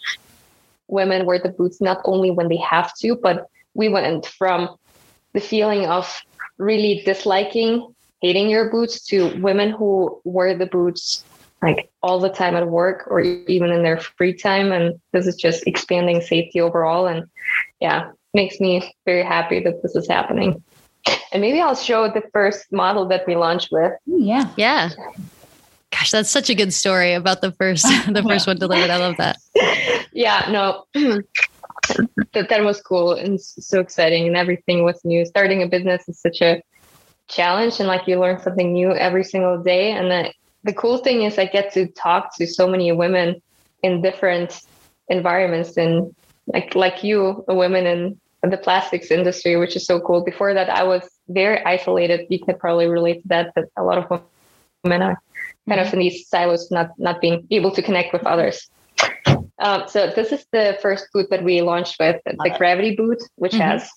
women 0.93 1.27
wear 1.27 1.39
the 1.39 1.49
boots 1.49 1.81
not 1.81 2.01
only 2.05 2.31
when 2.31 2.49
they 2.49 2.59
have 2.59 2.95
to, 2.99 3.17
but 3.17 3.49
we 3.75 3.89
went 3.89 4.27
from 4.27 4.77
the 5.33 5.41
feeling 5.41 5.87
of 5.87 6.23
really 6.59 7.03
disliking, 7.05 7.93
hating 8.21 8.51
your 8.51 8.71
boots 8.71 9.05
to 9.07 9.35
women 9.41 9.71
who 9.71 10.21
wear 10.25 10.57
the 10.57 10.67
boots 10.67 11.25
like 11.63 11.91
all 12.03 12.19
the 12.21 12.29
time 12.29 12.55
at 12.55 12.69
work 12.69 13.05
or 13.07 13.21
even 13.21 13.71
in 13.71 13.83
their 13.83 13.99
free 13.99 14.35
time. 14.35 14.71
And 14.71 15.01
this 15.13 15.27
is 15.27 15.37
just 15.37 15.67
expanding 15.67 16.21
safety 16.21 16.61
overall. 16.61 17.07
And 17.07 17.25
yeah, 17.81 18.11
makes 18.35 18.61
me 18.61 18.95
very 19.07 19.25
happy 19.25 19.61
that 19.61 19.83
this 19.83 19.97
is 19.97 20.07
happening. 20.09 20.63
And 21.33 21.41
maybe 21.41 21.61
I'll 21.61 21.75
show 21.75 22.09
the 22.09 22.23
first 22.33 22.71
model 22.71 23.07
that 23.09 23.27
we 23.27 23.35
launched 23.35 23.71
with. 23.73 23.93
Yeah. 24.07 24.51
Yeah. 24.57 24.91
Gosh, 26.03 26.11
that's 26.11 26.31
such 26.31 26.51
a 26.51 26.55
good 26.57 26.73
story 26.75 27.13
about 27.13 27.43
the 27.43 27.53
first 27.53 27.85
the 28.09 28.25
first 28.27 28.49
one 28.49 28.57
delivered. 28.57 28.91
I 28.91 28.97
love 28.97 29.19
that. 29.19 29.39
Yeah, 30.13 30.49
no. 30.51 30.85
that 32.33 32.49
that 32.49 32.65
was 32.65 32.81
cool 32.81 33.13
and 33.13 33.41
so 33.41 33.79
exciting 33.79 34.27
and 34.27 34.37
everything 34.37 34.83
was 34.83 35.05
new. 35.05 35.25
Starting 35.25 35.63
a 35.63 35.69
business 35.69 36.09
is 36.09 36.19
such 36.19 36.41
a 36.41 36.61
challenge 37.29 37.79
and 37.79 37.87
like 37.87 38.09
you 38.09 38.19
learn 38.19 38.41
something 38.41 38.73
new 38.73 38.91
every 38.91 39.23
single 39.23 39.63
day. 39.63 39.93
And 39.93 40.11
the, 40.11 40.33
the 40.65 40.73
cool 40.73 40.99
thing 40.99 41.23
is 41.23 41.39
I 41.39 41.45
get 41.45 41.73
to 41.75 41.87
talk 41.87 42.37
to 42.39 42.49
so 42.49 42.67
many 42.67 42.91
women 42.91 43.41
in 43.85 44.03
different 44.03 44.61
environments 45.07 45.77
and 45.77 46.13
like 46.49 46.75
like 46.75 47.05
you, 47.05 47.45
a 47.47 47.55
woman 47.55 47.87
in 47.87 48.21
the 48.51 48.57
plastics 48.57 49.13
industry, 49.13 49.55
which 49.55 49.77
is 49.77 49.87
so 49.87 50.01
cool. 50.01 50.25
Before 50.25 50.53
that, 50.53 50.69
I 50.69 50.83
was 50.83 51.09
very 51.29 51.65
isolated. 51.65 52.27
You 52.29 52.41
could 52.41 52.59
probably 52.59 52.89
relate 52.89 53.23
to 53.23 53.29
that. 53.29 53.55
That 53.55 53.67
a 53.77 53.85
lot 53.85 53.99
of 53.99 54.21
women 54.83 55.03
are 55.03 55.23
kind 55.69 55.81
mm-hmm. 55.81 55.89
of 55.89 55.93
in 55.95 56.01
these 56.01 56.29
silos, 56.29 56.71
not 56.71 56.91
not 56.99 57.21
being 57.21 57.47
able 57.51 57.71
to 57.73 57.83
connect 57.83 58.13
with 58.13 58.25
others. 58.27 58.69
Um, 59.59 59.85
so 59.87 60.11
this 60.11 60.33
is 60.33 60.45
the 60.51 60.77
first 60.83 61.07
boot 61.13 61.31
that 61.31 61.45
we 61.45 61.63
launched 61.63 61.97
with 62.01 62.21
the 62.25 62.55
Gravity 62.59 62.97
boot, 62.97 63.23
which 63.37 63.53
mm-hmm. 63.53 63.63
has 63.63 63.89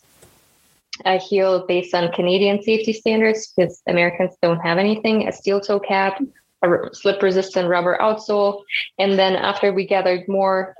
a 1.05 1.17
heel 1.17 1.65
based 1.65 1.93
on 1.93 2.11
Canadian 2.11 2.61
safety 2.61 2.93
standards 2.93 3.51
because 3.51 3.81
Americans 3.87 4.35
don't 4.41 4.59
have 4.59 4.77
anything. 4.77 5.27
A 5.27 5.31
steel 5.31 5.59
toe 5.59 5.79
cap, 5.79 6.21
a 6.63 6.67
slip 6.93 7.21
resistant 7.21 7.67
rubber 7.67 7.97
outsole. 7.99 8.61
And 8.99 9.19
then 9.19 9.35
after 9.35 9.73
we 9.73 9.85
gathered 9.85 10.27
more 10.27 10.75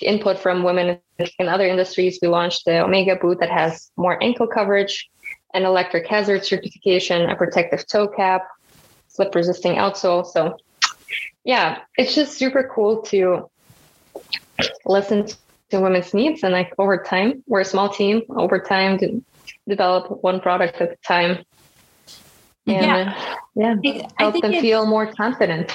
input 0.00 0.38
from 0.38 0.62
women 0.62 0.98
in 1.38 1.48
other 1.48 1.66
industries, 1.66 2.18
we 2.22 2.28
launched 2.28 2.64
the 2.64 2.84
Omega 2.84 3.16
boot 3.16 3.40
that 3.40 3.50
has 3.50 3.90
more 3.96 4.22
ankle 4.22 4.46
coverage, 4.46 5.08
an 5.52 5.64
electric 5.64 6.06
hazard 6.06 6.44
certification, 6.44 7.28
a 7.28 7.36
protective 7.36 7.86
toe 7.86 8.08
cap, 8.08 8.46
slip 9.14 9.34
resisting 9.34 9.76
outsole. 9.76 10.26
So 10.26 10.56
yeah, 11.44 11.80
it's 11.96 12.14
just 12.14 12.36
super 12.36 12.70
cool 12.74 13.02
to 13.02 13.50
listen 14.84 15.26
to 15.70 15.80
women's 15.80 16.12
needs 16.12 16.42
and 16.42 16.52
like 16.52 16.72
over 16.78 17.02
time, 17.02 17.42
we're 17.46 17.60
a 17.60 17.64
small 17.64 17.88
team 17.88 18.22
over 18.30 18.58
time 18.58 18.98
to 18.98 19.22
develop 19.68 20.22
one 20.22 20.40
product 20.40 20.80
at 20.80 20.92
a 20.92 20.96
time 21.06 21.44
and 22.66 22.76
yeah, 22.76 23.34
yeah 23.54 23.74
I, 23.84 24.08
help 24.18 24.36
I 24.36 24.40
them 24.40 24.52
feel 24.52 24.86
more 24.86 25.12
confident. 25.12 25.70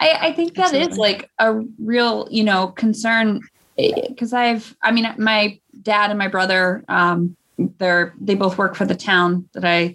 I, 0.00 0.18
I 0.20 0.32
think 0.32 0.54
that 0.54 0.74
Absolutely. 0.74 0.92
is 0.92 0.98
like 0.98 1.30
a 1.38 1.60
real, 1.78 2.28
you 2.30 2.44
know, 2.44 2.68
concern 2.68 3.40
because 3.76 4.32
eh, 4.32 4.38
I've, 4.38 4.76
I 4.82 4.92
mean, 4.92 5.06
my 5.18 5.58
dad 5.82 6.10
and 6.10 6.18
my 6.18 6.28
brother, 6.28 6.84
um, 6.88 7.36
they're 7.78 8.14
they 8.20 8.34
both 8.34 8.58
work 8.58 8.74
for 8.74 8.84
the 8.84 8.96
town 8.96 9.48
that 9.54 9.64
I 9.64 9.94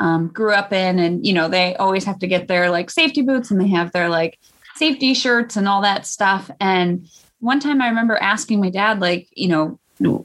um, 0.00 0.28
grew 0.28 0.52
up 0.52 0.72
in, 0.72 0.98
and 0.98 1.24
you 1.24 1.32
know, 1.32 1.48
they 1.48 1.76
always 1.76 2.04
have 2.04 2.18
to 2.20 2.26
get 2.26 2.48
their 2.48 2.70
like 2.70 2.90
safety 2.90 3.22
boots 3.22 3.50
and 3.50 3.60
they 3.60 3.68
have 3.68 3.92
their 3.92 4.08
like 4.08 4.38
safety 4.74 5.14
shirts 5.14 5.56
and 5.56 5.68
all 5.68 5.82
that 5.82 6.06
stuff. 6.06 6.50
And 6.58 7.08
one 7.38 7.60
time, 7.60 7.80
I 7.80 7.88
remember 7.88 8.16
asking 8.16 8.60
my 8.60 8.70
dad, 8.70 9.00
like, 9.00 9.28
you 9.32 9.48
know, 9.48 9.78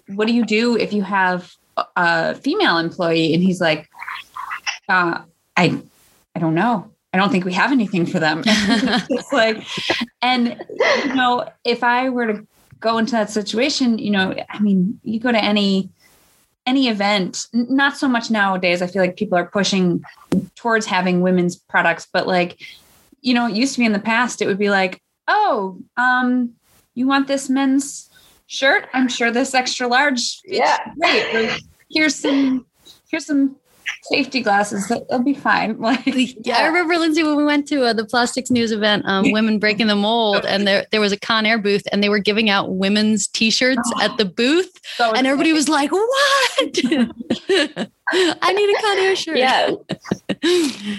what 0.07 0.27
do 0.27 0.33
you 0.33 0.45
do 0.45 0.77
if 0.77 0.93
you 0.93 1.03
have 1.03 1.53
a 1.95 2.35
female 2.35 2.77
employee? 2.77 3.33
And 3.33 3.43
he's 3.43 3.59
like, 3.59 3.89
uh, 4.89 5.21
I 5.57 5.81
I 6.35 6.39
don't 6.39 6.55
know. 6.55 6.89
I 7.13 7.17
don't 7.17 7.29
think 7.29 7.45
we 7.45 7.53
have 7.53 7.71
anything 7.71 8.05
for 8.05 8.19
them. 8.19 8.43
it's 8.45 9.31
like, 9.31 9.65
and 10.21 10.57
you 11.05 11.15
know, 11.15 11.49
if 11.63 11.83
I 11.83 12.09
were 12.09 12.27
to 12.27 12.47
go 12.79 12.97
into 12.97 13.11
that 13.11 13.29
situation, 13.29 13.97
you 13.97 14.11
know, 14.11 14.35
I 14.49 14.59
mean, 14.59 14.99
you 15.03 15.19
go 15.19 15.31
to 15.31 15.43
any 15.43 15.89
any 16.65 16.87
event, 16.87 17.47
not 17.53 17.97
so 17.97 18.07
much 18.07 18.31
nowadays. 18.31 18.81
I 18.81 18.87
feel 18.87 19.01
like 19.01 19.17
people 19.17 19.37
are 19.37 19.45
pushing 19.45 20.03
towards 20.55 20.85
having 20.85 21.21
women's 21.21 21.55
products, 21.55 22.07
but 22.11 22.27
like, 22.27 22.61
you 23.21 23.33
know, 23.33 23.47
it 23.47 23.55
used 23.55 23.73
to 23.73 23.79
be 23.79 23.85
in 23.85 23.93
the 23.93 23.99
past, 23.99 24.41
it 24.41 24.47
would 24.47 24.57
be 24.57 24.69
like, 24.69 25.01
oh, 25.27 25.77
um, 25.97 26.53
you 26.93 27.07
want 27.07 27.27
this 27.27 27.49
men's 27.49 28.09
shirt? 28.47 28.87
I'm 28.93 29.07
sure 29.07 29.31
this 29.31 29.53
extra 29.53 29.87
large. 29.87 30.41
Yeah. 30.45 30.93
Great. 30.99 31.61
here's 31.89 32.15
some 32.15 32.65
here's 33.09 33.25
some 33.25 33.55
safety 34.03 34.41
glasses. 34.41 34.87
That'll 34.87 35.23
be 35.23 35.33
fine. 35.33 35.75
Like, 35.85 36.35
yeah. 36.45 36.57
I 36.57 36.65
remember 36.65 36.97
Lindsay 36.97 37.23
when 37.23 37.35
we 37.35 37.43
went 37.43 37.67
to 37.67 37.85
uh, 37.85 37.93
the 37.93 38.05
plastics 38.05 38.49
news 38.49 38.71
event, 38.71 39.03
um, 39.05 39.31
Women 39.31 39.59
Breaking 39.59 39.87
the 39.87 39.95
Mold, 39.95 40.45
and 40.45 40.67
there 40.67 40.85
there 40.91 40.99
was 40.99 41.11
a 41.11 41.17
Conair 41.17 41.61
booth, 41.61 41.83
and 41.91 42.03
they 42.03 42.09
were 42.09 42.19
giving 42.19 42.49
out 42.49 42.75
women's 42.75 43.27
T-shirts 43.27 43.91
oh, 43.95 44.01
at 44.01 44.17
the 44.17 44.25
booth, 44.25 44.71
so 44.95 45.13
and 45.13 45.27
everybody 45.27 45.53
was 45.53 45.69
like, 45.69 45.91
"What? 45.91 46.01
I 48.11 48.53
need 48.53 48.69
a 48.69 48.81
Conair 48.81 49.15
shirt." 49.15 49.37
Yeah, 49.37 49.71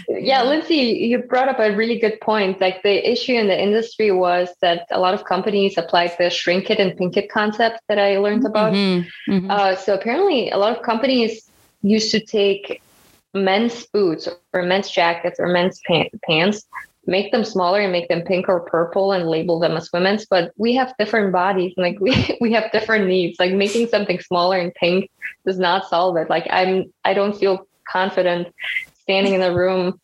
yeah. 0.08 0.42
Lindsay, 0.44 0.76
you 0.76 1.18
brought 1.18 1.48
up 1.48 1.58
a 1.58 1.74
really 1.74 1.98
good 1.98 2.20
point. 2.20 2.60
Like 2.60 2.82
the 2.82 3.10
issue 3.10 3.34
in 3.34 3.48
the 3.48 3.60
industry 3.60 4.12
was 4.12 4.48
that 4.60 4.86
a 4.90 5.00
lot 5.00 5.14
of 5.14 5.24
companies 5.24 5.76
applied 5.76 6.14
the 6.18 6.30
shrink 6.30 6.70
it 6.70 6.78
and 6.78 6.96
pink 6.96 7.16
it 7.16 7.30
concept 7.30 7.80
that 7.88 7.98
I 7.98 8.18
learned 8.18 8.46
about. 8.46 8.72
Mm-hmm. 8.72 9.32
Mm-hmm. 9.32 9.50
Uh, 9.50 9.74
so 9.76 9.94
apparently, 9.94 10.50
a 10.50 10.58
lot 10.58 10.76
of 10.76 10.82
companies 10.82 11.50
used 11.82 12.10
to 12.12 12.20
take 12.20 12.82
men's 13.34 13.86
boots 13.86 14.28
or 14.52 14.62
men's 14.62 14.90
jackets 14.90 15.38
or 15.38 15.48
men's 15.48 15.80
pants, 16.24 16.66
make 17.06 17.30
them 17.32 17.44
smaller 17.44 17.80
and 17.80 17.92
make 17.92 18.08
them 18.08 18.22
pink 18.22 18.48
or 18.48 18.60
purple 18.60 19.12
and 19.12 19.28
label 19.28 19.58
them 19.58 19.76
as 19.76 19.90
women's. 19.92 20.26
But 20.26 20.52
we 20.56 20.74
have 20.74 20.94
different 20.98 21.32
bodies, 21.32 21.74
like 21.76 21.98
we 22.00 22.36
we 22.40 22.52
have 22.52 22.70
different 22.72 23.06
needs. 23.06 23.38
Like 23.38 23.52
making 23.52 23.88
something 23.88 24.20
smaller 24.20 24.58
and 24.58 24.74
pink 24.74 25.10
does 25.44 25.58
not 25.58 25.88
solve 25.88 26.16
it. 26.16 26.28
Like 26.30 26.46
I'm 26.50 26.92
I 27.04 27.14
don't 27.14 27.38
feel 27.38 27.66
confident 27.88 28.48
standing 29.02 29.34
in 29.34 29.42
a 29.42 29.54
room 29.54 30.00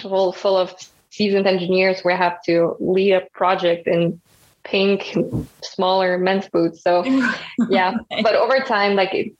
full 0.00 0.32
full 0.32 0.56
of 0.56 0.74
seasoned 1.10 1.46
engineers 1.46 2.00
where 2.02 2.14
I 2.14 2.18
have 2.18 2.42
to 2.42 2.76
lead 2.80 3.12
a 3.12 3.20
project 3.32 3.86
in 3.86 4.20
pink, 4.64 5.16
smaller 5.62 6.18
men's 6.18 6.48
boots. 6.48 6.82
So 6.82 7.04
yeah, 7.68 7.94
but 8.22 8.34
over 8.34 8.58
time, 8.60 8.94
like 8.96 9.34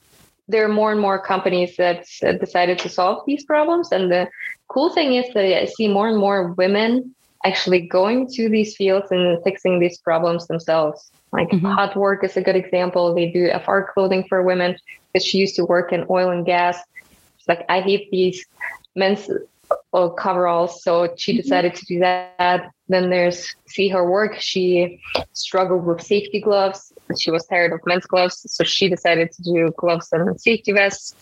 there 0.48 0.64
are 0.64 0.68
more 0.68 0.92
and 0.92 1.00
more 1.00 1.18
companies 1.18 1.76
that 1.76 2.04
decided 2.40 2.78
to 2.80 2.88
solve 2.88 3.24
these 3.26 3.44
problems. 3.44 3.92
And 3.92 4.11
the 4.11 4.28
cool 4.68 4.90
thing 4.90 5.14
is 5.14 5.33
that 5.35 5.44
I 5.44 5.64
see 5.64 5.88
more 5.88 6.09
and 6.09 6.18
more 6.18 6.52
women 6.52 7.14
actually 7.44 7.80
going 7.80 8.28
to 8.35 8.48
these 8.48 8.76
fields 8.76 9.11
and 9.11 9.42
fixing 9.44 9.78
these 9.78 9.98
problems 9.98 10.46
themselves. 10.46 11.11
Like 11.33 11.48
mm-hmm. 11.48 11.66
Hot 11.66 11.96
Work 11.96 12.24
is 12.24 12.37
a 12.37 12.42
good 12.42 12.57
example. 12.57 13.14
They 13.14 13.30
do 13.30 13.50
FR 13.64 13.80
clothing 13.92 14.24
for 14.28 14.42
women 14.42 14.76
because 15.12 15.26
she 15.26 15.38
used 15.38 15.57
to 15.57 15.64
work 15.64 15.92
in 15.92 16.07
oil 16.09 16.30
and 16.30 16.44
gas. 16.44 16.78
She's 17.38 17.48
like, 17.48 17.64
I 17.68 17.80
hate 17.80 18.11
these 18.11 18.44
men's 18.94 19.28
uh, 19.94 20.09
coveralls. 20.11 20.83
So 20.83 21.14
she 21.16 21.33
mm-hmm. 21.33 21.42
decided 21.42 21.74
to 21.76 21.87
do 21.87 22.00
that. 22.00 22.70
Then 22.88 23.09
there's 23.09 23.54
See 23.66 23.88
Her 23.88 24.09
Work. 24.09 24.40
She 24.40 25.00
struggled 25.33 25.87
with 25.87 26.02
safety 26.02 26.40
gloves. 26.40 26.92
She 27.18 27.30
was 27.30 27.46
tired 27.46 27.72
of 27.72 27.80
men's 27.87 28.04
gloves. 28.04 28.44
So 28.46 28.64
she 28.64 28.88
decided 28.88 29.33
to 29.33 29.42
do 29.42 29.72
gloves 29.78 30.09
and 30.12 30.38
safety 30.40 30.72
vests. 30.72 31.14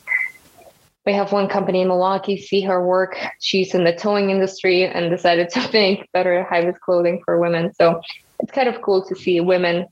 We 1.04 1.12
have 1.12 1.32
one 1.32 1.48
company 1.48 1.82
in 1.82 1.88
Milwaukee, 1.88 2.36
See 2.36 2.62
Her 2.62 2.84
Work. 2.84 3.16
She's 3.40 3.74
in 3.74 3.84
the 3.84 3.94
towing 3.94 4.30
industry 4.30 4.84
and 4.84 5.10
decided 5.10 5.50
to 5.50 5.70
make 5.72 6.10
better 6.12 6.42
high 6.44 6.64
vis 6.64 6.78
clothing 6.78 7.20
for 7.24 7.38
women. 7.38 7.72
So 7.74 8.00
it's 8.40 8.52
kind 8.52 8.68
of 8.68 8.80
cool 8.82 9.04
to 9.06 9.14
see 9.14 9.40
women 9.40 9.86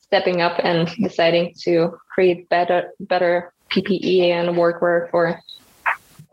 stepping 0.00 0.42
up 0.42 0.58
and 0.62 0.88
deciding 1.02 1.54
to 1.62 1.98
create 2.12 2.48
better 2.50 2.90
better 3.00 3.52
PPE 3.70 4.28
and 4.28 4.50
workwear 4.50 5.10
for 5.10 5.40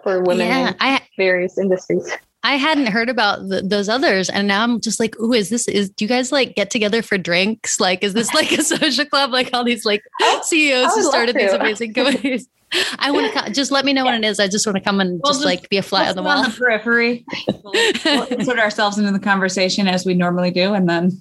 for 0.04 0.22
women 0.22 0.48
yeah, 0.48 0.70
in 0.70 0.76
I, 0.80 1.02
various 1.18 1.58
industries. 1.58 2.10
I 2.42 2.56
hadn't 2.56 2.88
heard 2.88 3.10
about 3.10 3.50
the, 3.50 3.62
those 3.62 3.90
others, 3.90 4.30
and 4.30 4.48
now 4.48 4.64
I'm 4.64 4.80
just 4.80 5.00
like, 5.00 5.20
"Ooh, 5.20 5.34
is 5.34 5.50
this? 5.50 5.68
Is 5.68 5.90
do 5.90 6.06
you 6.06 6.10
guys 6.10 6.32
like 6.32 6.56
get 6.56 6.70
together 6.70 7.02
for 7.02 7.18
drinks? 7.18 7.80
Like, 7.80 8.04
is 8.04 8.14
this 8.14 8.34
like 8.34 8.52
a 8.52 8.64
social 8.64 9.06
club? 9.06 9.32
Like 9.32 9.50
all 9.54 9.64
these 9.64 9.86
like 9.86 10.02
CEOs 10.44 10.96
who 10.96 11.04
started 11.04 11.36
these 11.36 11.52
amazing 11.52 11.94
companies? 11.94 12.48
I 13.00 13.10
want 13.10 13.34
to 13.34 13.52
just 13.52 13.72
let 13.72 13.84
me 13.84 13.94
know 13.94 14.06
yeah. 14.06 14.12
when 14.12 14.24
it 14.24 14.28
is. 14.28 14.40
I 14.40 14.48
just 14.48 14.66
want 14.66 14.78
to 14.78 14.84
come 14.84 15.02
and 15.02 15.20
we'll 15.24 15.32
just, 15.32 15.40
just, 15.40 15.46
like 15.46 15.70
be 15.70 15.78
a 15.78 15.82
fly 15.82 16.08
on 16.08 16.16
the 16.16 16.22
wall. 16.22 16.38
On 16.38 16.50
the 16.50 16.56
periphery, 16.56 17.26
we'll, 17.64 17.74
we'll 18.06 18.24
insert 18.26 18.60
ourselves 18.60 19.00
into 19.00 19.12
the 19.12 19.20
conversation 19.20 19.88
as 19.88 20.06
we 20.06 20.14
normally 20.14 20.52
do, 20.52 20.76
and 20.76 20.88
then 20.88 21.20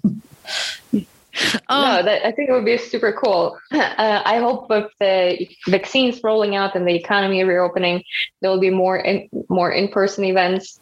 Um, 1.71 1.83
no, 1.83 2.03
that, 2.03 2.27
I 2.27 2.33
think 2.33 2.49
it 2.49 2.53
would 2.53 2.65
be 2.65 2.79
super 2.79 3.13
cool. 3.13 3.59
Uh, 3.73 4.23
I 4.25 4.39
hope 4.39 4.71
with 4.71 4.91
the 5.01 5.49
vaccines 5.67 6.21
rolling 6.23 6.55
out 6.55 6.77
and 6.77 6.87
the 6.87 6.95
economy 6.95 7.43
reopening, 7.43 8.03
there 8.41 8.51
will 8.51 8.61
be 8.61 8.71
more 8.71 8.97
in, 8.97 9.29
more 9.49 9.73
in 9.73 9.89
person 9.89 10.25
events, 10.25 10.79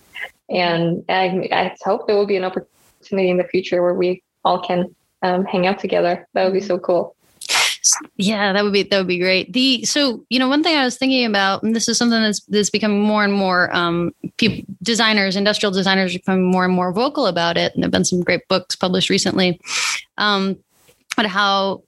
and 0.50 1.02
I, 1.08 1.48
I, 1.50 1.76
hope 1.82 2.06
there 2.06 2.16
will 2.16 2.26
be 2.26 2.36
an 2.36 2.44
opportunity 2.44 3.30
in 3.30 3.38
the 3.38 3.44
future 3.44 3.82
where 3.82 3.94
we 3.94 4.22
all 4.44 4.60
can 4.62 4.94
um, 5.22 5.44
hang 5.46 5.66
out 5.66 5.78
together. 5.78 6.28
That 6.34 6.44
would 6.44 6.52
be 6.52 6.60
so 6.60 6.78
cool. 6.78 7.16
Yeah, 8.16 8.52
that 8.52 8.64
would 8.64 8.72
be 8.72 8.82
that 8.82 8.98
would 8.98 9.06
be 9.06 9.18
great. 9.18 9.52
The 9.52 9.84
so 9.84 10.24
you 10.28 10.38
know 10.38 10.48
one 10.48 10.62
thing 10.62 10.76
I 10.76 10.84
was 10.84 10.98
thinking 10.98 11.24
about, 11.24 11.62
and 11.62 11.74
this 11.74 11.88
is 11.88 11.96
something 11.96 12.20
that's 12.20 12.40
that's 12.46 12.70
becoming 12.70 13.00
more 13.00 13.24
and 13.24 13.32
more 13.32 13.74
um, 13.74 14.12
people, 14.36 14.64
designers, 14.82 15.36
industrial 15.36 15.72
designers 15.72 16.14
are 16.14 16.18
becoming 16.18 16.50
more 16.50 16.64
and 16.64 16.74
more 16.74 16.92
vocal 16.92 17.26
about 17.26 17.56
it, 17.56 17.72
and 17.74 17.82
there've 17.82 17.92
been 17.92 18.04
some 18.04 18.22
great 18.22 18.46
books 18.48 18.76
published 18.76 19.10
recently. 19.10 19.60
Um, 20.18 20.58
but 21.16 21.26
how 21.26 21.82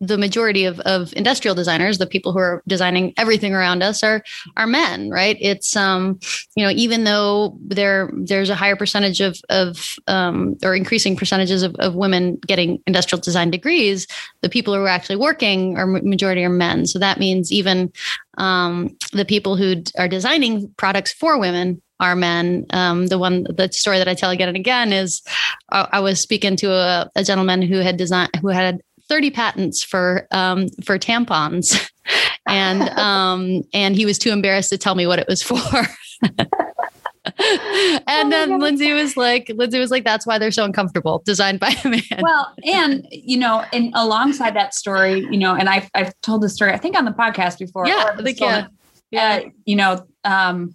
the 0.00 0.18
majority 0.18 0.64
of, 0.64 0.78
of 0.80 1.12
industrial 1.14 1.54
designers, 1.54 1.98
the 1.98 2.06
people 2.06 2.32
who 2.32 2.38
are 2.38 2.62
designing 2.66 3.14
everything 3.16 3.54
around 3.54 3.82
us 3.82 4.02
are 4.02 4.22
are 4.56 4.66
men, 4.66 5.10
right? 5.10 5.36
It's 5.40 5.74
um, 5.74 6.18
you 6.54 6.64
know, 6.64 6.70
even 6.70 7.04
though 7.04 7.56
there 7.62 8.10
there's 8.14 8.50
a 8.50 8.54
higher 8.54 8.76
percentage 8.76 9.20
of 9.20 9.38
of 9.48 9.96
um, 10.06 10.56
or 10.62 10.74
increasing 10.74 11.16
percentages 11.16 11.62
of, 11.62 11.74
of 11.76 11.94
women 11.94 12.36
getting 12.46 12.82
industrial 12.86 13.20
design 13.20 13.50
degrees, 13.50 14.06
the 14.42 14.48
people 14.48 14.74
who 14.74 14.80
are 14.80 14.88
actually 14.88 15.16
working 15.16 15.76
are 15.78 15.86
majority 15.86 16.44
are 16.44 16.50
men. 16.50 16.86
So 16.86 16.98
that 16.98 17.18
means 17.18 17.50
even 17.50 17.92
um, 18.38 18.96
the 19.12 19.24
people 19.24 19.56
who 19.56 19.82
are 19.98 20.08
designing 20.08 20.68
products 20.76 21.12
for 21.12 21.38
women 21.38 21.80
are 22.00 22.14
men. 22.14 22.66
Um, 22.70 23.06
the 23.06 23.18
one, 23.18 23.44
the 23.44 23.70
story 23.72 23.98
that 23.98 24.08
I 24.08 24.14
tell 24.14 24.30
again 24.30 24.48
and 24.48 24.56
again 24.56 24.92
is, 24.92 25.22
I, 25.70 25.88
I 25.92 26.00
was 26.00 26.20
speaking 26.20 26.56
to 26.56 26.72
a, 26.72 27.10
a, 27.16 27.24
gentleman 27.24 27.62
who 27.62 27.78
had 27.78 27.96
designed, 27.96 28.30
who 28.42 28.48
had 28.48 28.80
30 29.08 29.30
patents 29.30 29.82
for 29.82 30.26
um, 30.30 30.68
for 30.84 30.98
tampons, 30.98 31.90
and 32.48 32.82
um, 32.98 33.62
and 33.72 33.96
he 33.96 34.04
was 34.04 34.18
too 34.18 34.30
embarrassed 34.30 34.70
to 34.70 34.78
tell 34.78 34.94
me 34.94 35.06
what 35.06 35.18
it 35.18 35.28
was 35.28 35.42
for. 35.42 35.58
and 38.06 38.32
then 38.32 38.52
oh 38.52 38.56
Lindsay 38.58 38.92
was 38.92 39.16
like, 39.16 39.50
Lindsay 39.54 39.78
was 39.78 39.90
like, 39.90 40.04
that's 40.04 40.26
why 40.26 40.38
they're 40.38 40.52
so 40.52 40.64
uncomfortable, 40.64 41.22
designed 41.26 41.60
by 41.60 41.74
a 41.84 41.88
man. 41.88 42.02
Well, 42.20 42.54
and 42.64 43.06
you 43.10 43.36
know, 43.36 43.64
and 43.72 43.92
alongside 43.94 44.54
that 44.54 44.74
story, 44.74 45.20
you 45.30 45.38
know, 45.38 45.54
and 45.54 45.68
I've 45.68 45.90
I've 45.94 46.12
told 46.22 46.42
the 46.42 46.48
story, 46.48 46.72
I 46.72 46.78
think 46.78 46.96
on 46.96 47.04
the 47.04 47.10
podcast 47.12 47.58
before. 47.58 47.86
Yeah, 47.86 48.16
think 48.16 48.40
yeah. 48.40 48.68
Yeah, 49.12 49.42
uh, 49.44 49.50
you 49.64 49.76
know, 49.76 50.04
um, 50.24 50.74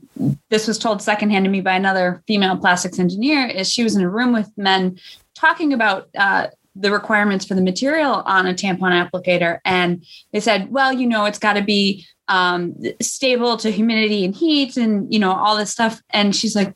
this 0.50 0.66
was 0.66 0.80
told 0.80 1.02
secondhand 1.02 1.44
to 1.44 1.52
me 1.52 1.60
by 1.60 1.76
another 1.76 2.24
female 2.28 2.58
plastics 2.58 2.98
engineer. 2.98 3.46
Is 3.46 3.70
she 3.70 3.84
was 3.84 3.96
in 3.96 4.02
a 4.02 4.10
room 4.10 4.32
with 4.32 4.50
men 4.56 4.98
talking 5.36 5.74
about 5.74 6.08
uh, 6.18 6.48
the 6.76 6.92
requirements 6.92 7.46
for 7.46 7.56
the 7.56 7.62
material 7.62 8.24
on 8.26 8.48
a 8.48 8.54
tampon 8.54 9.10
applicator. 9.10 9.60
And 9.66 10.06
they 10.32 10.40
said, 10.40 10.72
well, 10.72 10.94
you 10.94 11.08
know, 11.08 11.26
it's 11.26 11.40
got 11.40 11.54
to 11.54 11.62
be 11.62 12.06
um, 12.28 12.76
stable 13.02 13.58
to 13.58 13.70
humidity 13.70 14.24
and 14.24 14.36
heat 14.36 14.78
and, 14.78 15.12
you 15.14 15.20
know, 15.20 15.34
all 15.34 15.58
this 15.58 15.72
stuff. 15.72 16.02
And 16.12 16.36
she's 16.36 16.56
like, 16.56 16.74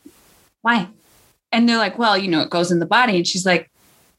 why? 0.61 0.89
And 1.51 1.69
they're 1.69 1.77
like, 1.77 1.97
well, 1.97 2.17
you 2.17 2.27
know, 2.27 2.41
it 2.41 2.49
goes 2.49 2.71
in 2.71 2.79
the 2.79 2.85
body. 2.85 3.17
And 3.17 3.27
she's 3.27 3.45
like, 3.45 3.71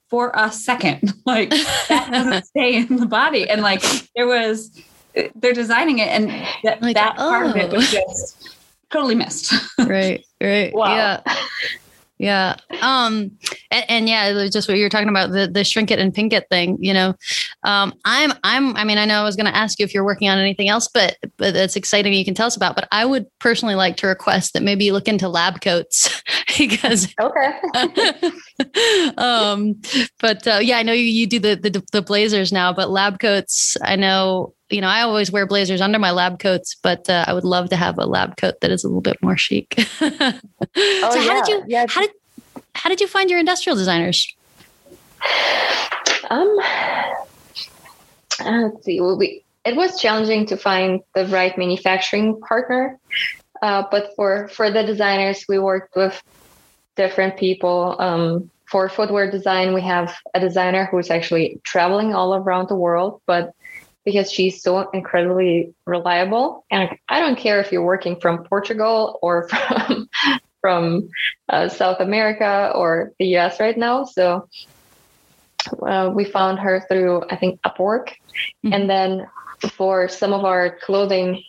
for 0.09 0.33
a 0.35 0.51
second, 0.51 1.13
like 1.27 1.51
that 1.51 2.09
doesn't 2.11 2.47
stay 2.47 2.77
in 2.77 2.97
the 2.97 3.07
body. 3.07 3.49
And 3.49 3.61
like 3.61 3.83
there 4.15 4.27
was, 4.27 4.71
they're 5.35 5.53
designing 5.53 5.99
it 5.99 6.09
and 6.09 6.31
that, 6.65 6.81
like, 6.83 6.95
that 6.95 7.17
oh. 7.19 7.29
part 7.29 7.47
of 7.47 7.57
it 7.57 7.71
was 7.71 7.95
oh. 7.95 8.01
just 8.01 8.57
totally 8.91 9.15
missed. 9.15 9.53
right, 9.79 10.25
right. 10.41 10.75
Wow. 10.75 10.95
Yeah. 10.95 11.37
Yeah. 12.19 12.57
Um, 12.81 13.33
and, 13.71 13.85
and, 13.89 14.09
yeah, 14.09 14.49
just 14.49 14.69
what 14.69 14.79
you 14.79 14.85
were 14.85 14.89
talking 14.89 15.11
about, 15.11 15.33
the, 15.33 15.49
the 15.49 15.65
shrink 15.65 15.91
it 15.91 15.99
and 15.99 16.15
pink 16.15 16.33
it 16.33 16.47
thing, 16.51 16.79
you 16.81 16.95
know, 16.95 17.15
um, 17.63 17.93
I'm, 18.07 18.33
I'm, 18.43 18.75
I 18.75 18.85
mean, 18.85 18.97
I 18.97 19.05
know 19.05 19.21
I 19.21 19.25
was 19.25 19.37
going 19.37 19.47
to 19.47 19.57
ask 19.57 19.79
you 19.79 19.85
if 19.85 19.93
you're 19.93 20.05
working 20.05 20.29
on 20.31 20.39
anything 20.39 20.69
else, 20.69 20.89
but, 20.89 21.19
but 21.37 21.53
that's 21.53 21.77
exciting. 21.77 22.15
You 22.15 22.25
can 22.25 22.35
tell 22.35 22.47
us 22.47 22.57
about, 22.57 22.75
but 22.75 22.89
I 22.91 23.05
would 23.05 23.27
personally 23.39 23.75
like 23.75 23.99
to 23.99 24.07
request 24.07 24.55
that 24.55 24.63
maybe 24.63 24.87
you 24.87 24.95
look 24.95 25.09
into 25.09 25.29
lab 25.29 25.61
coats 25.61 26.23
because, 26.59 27.13
okay. 27.21 27.61
um, 29.19 29.81
but, 30.19 30.47
uh, 30.47 30.61
yeah, 30.63 30.79
I 30.79 30.83
know 30.83 30.95
you, 30.95 31.05
you 31.05 31.27
do 31.27 31.39
the, 31.39 31.55
the, 31.57 31.85
the 31.93 32.03
blazers 32.03 32.51
now, 32.51 32.73
but 32.73 32.89
lab 32.89 33.21
coats, 33.21 33.77
I 33.83 33.97
know 33.97 34.55
you 34.71 34.81
know, 34.81 34.89
I 34.89 35.03
always 35.03 35.31
wear 35.31 35.47
blazers 35.47 35.81
under 35.81 35.99
my 35.99 36.11
lab 36.11 36.39
coats, 36.39 36.77
but 36.83 37.09
uh, 37.09 37.25
I 37.27 37.33
would 37.33 37.45
love 37.45 37.71
to 37.71 37.77
have 37.77 37.99
a 37.99 38.07
lab 38.07 38.37
coat 38.37 38.61
that 38.61 38.71
is 38.71 38.83
a 38.85 38.89
little 38.89 39.01
bit 39.01 39.17
more 39.23 39.37
chic. 39.37 39.75
oh, 40.01 40.41
so 40.81 41.21
how 41.21 41.43
did 41.43 41.49
you 41.49 41.65
yeah. 41.69 41.87
how 41.89 42.01
did 42.01 42.11
how 42.75 42.91
did 42.91 43.01
you 43.01 43.07
find 43.07 43.31
your 43.31 43.39
industrial 43.39 43.77
designers? 43.77 44.35
Um, 46.29 46.57
let's 48.41 48.85
see. 48.85 49.01
Well, 49.01 49.17
we 49.17 49.45
it 49.65 49.77
was 49.77 50.01
challenging 50.01 50.47
to 50.47 50.57
find 50.57 51.01
the 51.15 51.27
right 51.27 51.57
manufacturing 51.57 52.41
partner, 52.41 52.99
uh, 53.63 53.85
but 53.91 54.11
for 54.17 54.49
for 54.49 54.71
the 54.71 54.83
designers, 54.83 55.45
we 55.49 55.59
worked 55.59 55.95
with 55.95 56.21
different 56.97 57.37
people. 57.37 57.97
Um, 57.99 58.51
for 58.67 58.89
footwear 58.89 59.31
design, 59.31 59.75
we 59.75 59.83
have 59.83 60.17
a 60.35 60.41
designer 60.41 60.89
who's 60.91 61.09
actually 61.09 61.61
traveling 61.63 62.15
all 62.15 62.35
around 62.35 62.69
the 62.69 62.75
world, 62.75 63.21
but 63.25 63.55
because 64.07 64.33
she's 64.33 64.63
so 64.63 64.89
incredibly 64.91 65.75
reliable. 65.85 66.65
And 66.71 66.89
I 67.09 67.21
don't 67.21 67.37
care 67.37 67.61
if 67.61 67.73
you're 67.73 67.85
working 67.85 68.19
from 68.21 68.45
Portugal 68.45 69.19
or 69.21 69.49
from 69.51 70.09
from 70.63 71.11
uh, 71.49 71.69
South 71.69 72.01
America 72.01 72.73
or 72.75 73.13
the 73.19 73.37
US 73.37 73.61
right 73.61 73.77
now. 73.77 74.05
So 74.05 74.49
uh, 75.87 76.11
we 76.15 76.25
found 76.25 76.59
her 76.61 76.85
through, 76.89 77.25
I 77.29 77.37
think, 77.37 77.61
Upwork. 77.63 78.09
Mm-hmm. 78.65 78.73
And 78.73 78.91
then 78.91 79.27
for 79.73 80.09
some 80.09 80.33
of 80.33 80.45
our 80.45 80.79
clothing, 80.79 81.43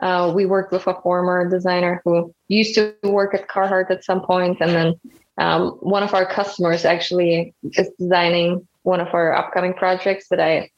uh, 0.00 0.32
we 0.34 0.46
worked 0.46 0.72
with 0.72 0.86
a 0.86 0.94
former 1.02 1.48
designer 1.48 2.02
who 2.04 2.34
used 2.48 2.74
to 2.74 2.94
work 3.04 3.34
at 3.34 3.48
Carhartt 3.48 3.90
at 3.90 4.04
some 4.04 4.22
point, 4.22 4.58
and 4.60 4.70
then 4.70 5.00
um, 5.38 5.70
one 5.80 6.02
of 6.02 6.14
our 6.14 6.26
customers 6.26 6.84
actually 6.84 7.54
is 7.62 7.88
designing 7.98 8.66
one 8.82 9.00
of 9.00 9.08
our 9.14 9.34
upcoming 9.34 9.74
projects 9.74 10.28
that 10.28 10.40
I 10.40 10.70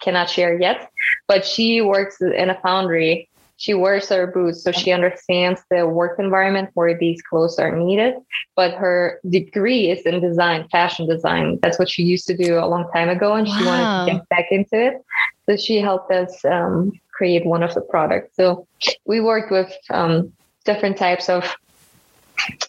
cannot 0.00 0.30
share 0.30 0.58
yet, 0.60 0.90
but 1.28 1.44
she 1.44 1.80
works 1.80 2.20
in 2.20 2.50
a 2.50 2.60
foundry. 2.60 3.28
She 3.56 3.74
wears 3.74 4.08
her 4.08 4.26
boots, 4.26 4.62
so 4.62 4.72
she 4.72 4.90
understands 4.90 5.60
the 5.70 5.86
work 5.86 6.18
environment 6.18 6.70
where 6.72 6.96
these 6.96 7.20
clothes 7.20 7.58
are 7.58 7.76
needed. 7.76 8.14
But 8.56 8.72
her 8.72 9.20
degree 9.28 9.90
is 9.90 10.00
in 10.06 10.20
design, 10.20 10.66
fashion 10.68 11.06
design. 11.06 11.58
That's 11.60 11.78
what 11.78 11.90
she 11.90 12.02
used 12.02 12.26
to 12.28 12.36
do 12.36 12.58
a 12.58 12.64
long 12.64 12.90
time 12.94 13.10
ago, 13.10 13.34
and 13.34 13.46
wow. 13.46 13.58
she 13.58 13.64
wanted 13.66 14.06
to 14.06 14.12
get 14.12 14.28
back 14.30 14.46
into 14.50 14.82
it. 14.82 15.04
So 15.44 15.56
she 15.58 15.76
helped 15.76 16.10
us 16.10 16.42
um, 16.46 16.92
create 17.12 17.44
one 17.44 17.62
of 17.62 17.74
the 17.74 17.82
products. 17.82 18.34
So 18.34 18.66
we 19.04 19.20
worked 19.20 19.50
with 19.50 19.70
um, 19.90 20.32
different 20.64 20.96
types 20.96 21.28
of 21.28 21.54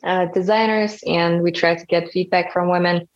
uh, 0.04 0.26
designers, 0.34 1.02
and 1.08 1.42
we 1.42 1.54
tried 1.54 1.80
to 1.80 1.86
get 1.86 2.12
feedback 2.12 2.52
from 2.52 2.70
women 2.70 3.08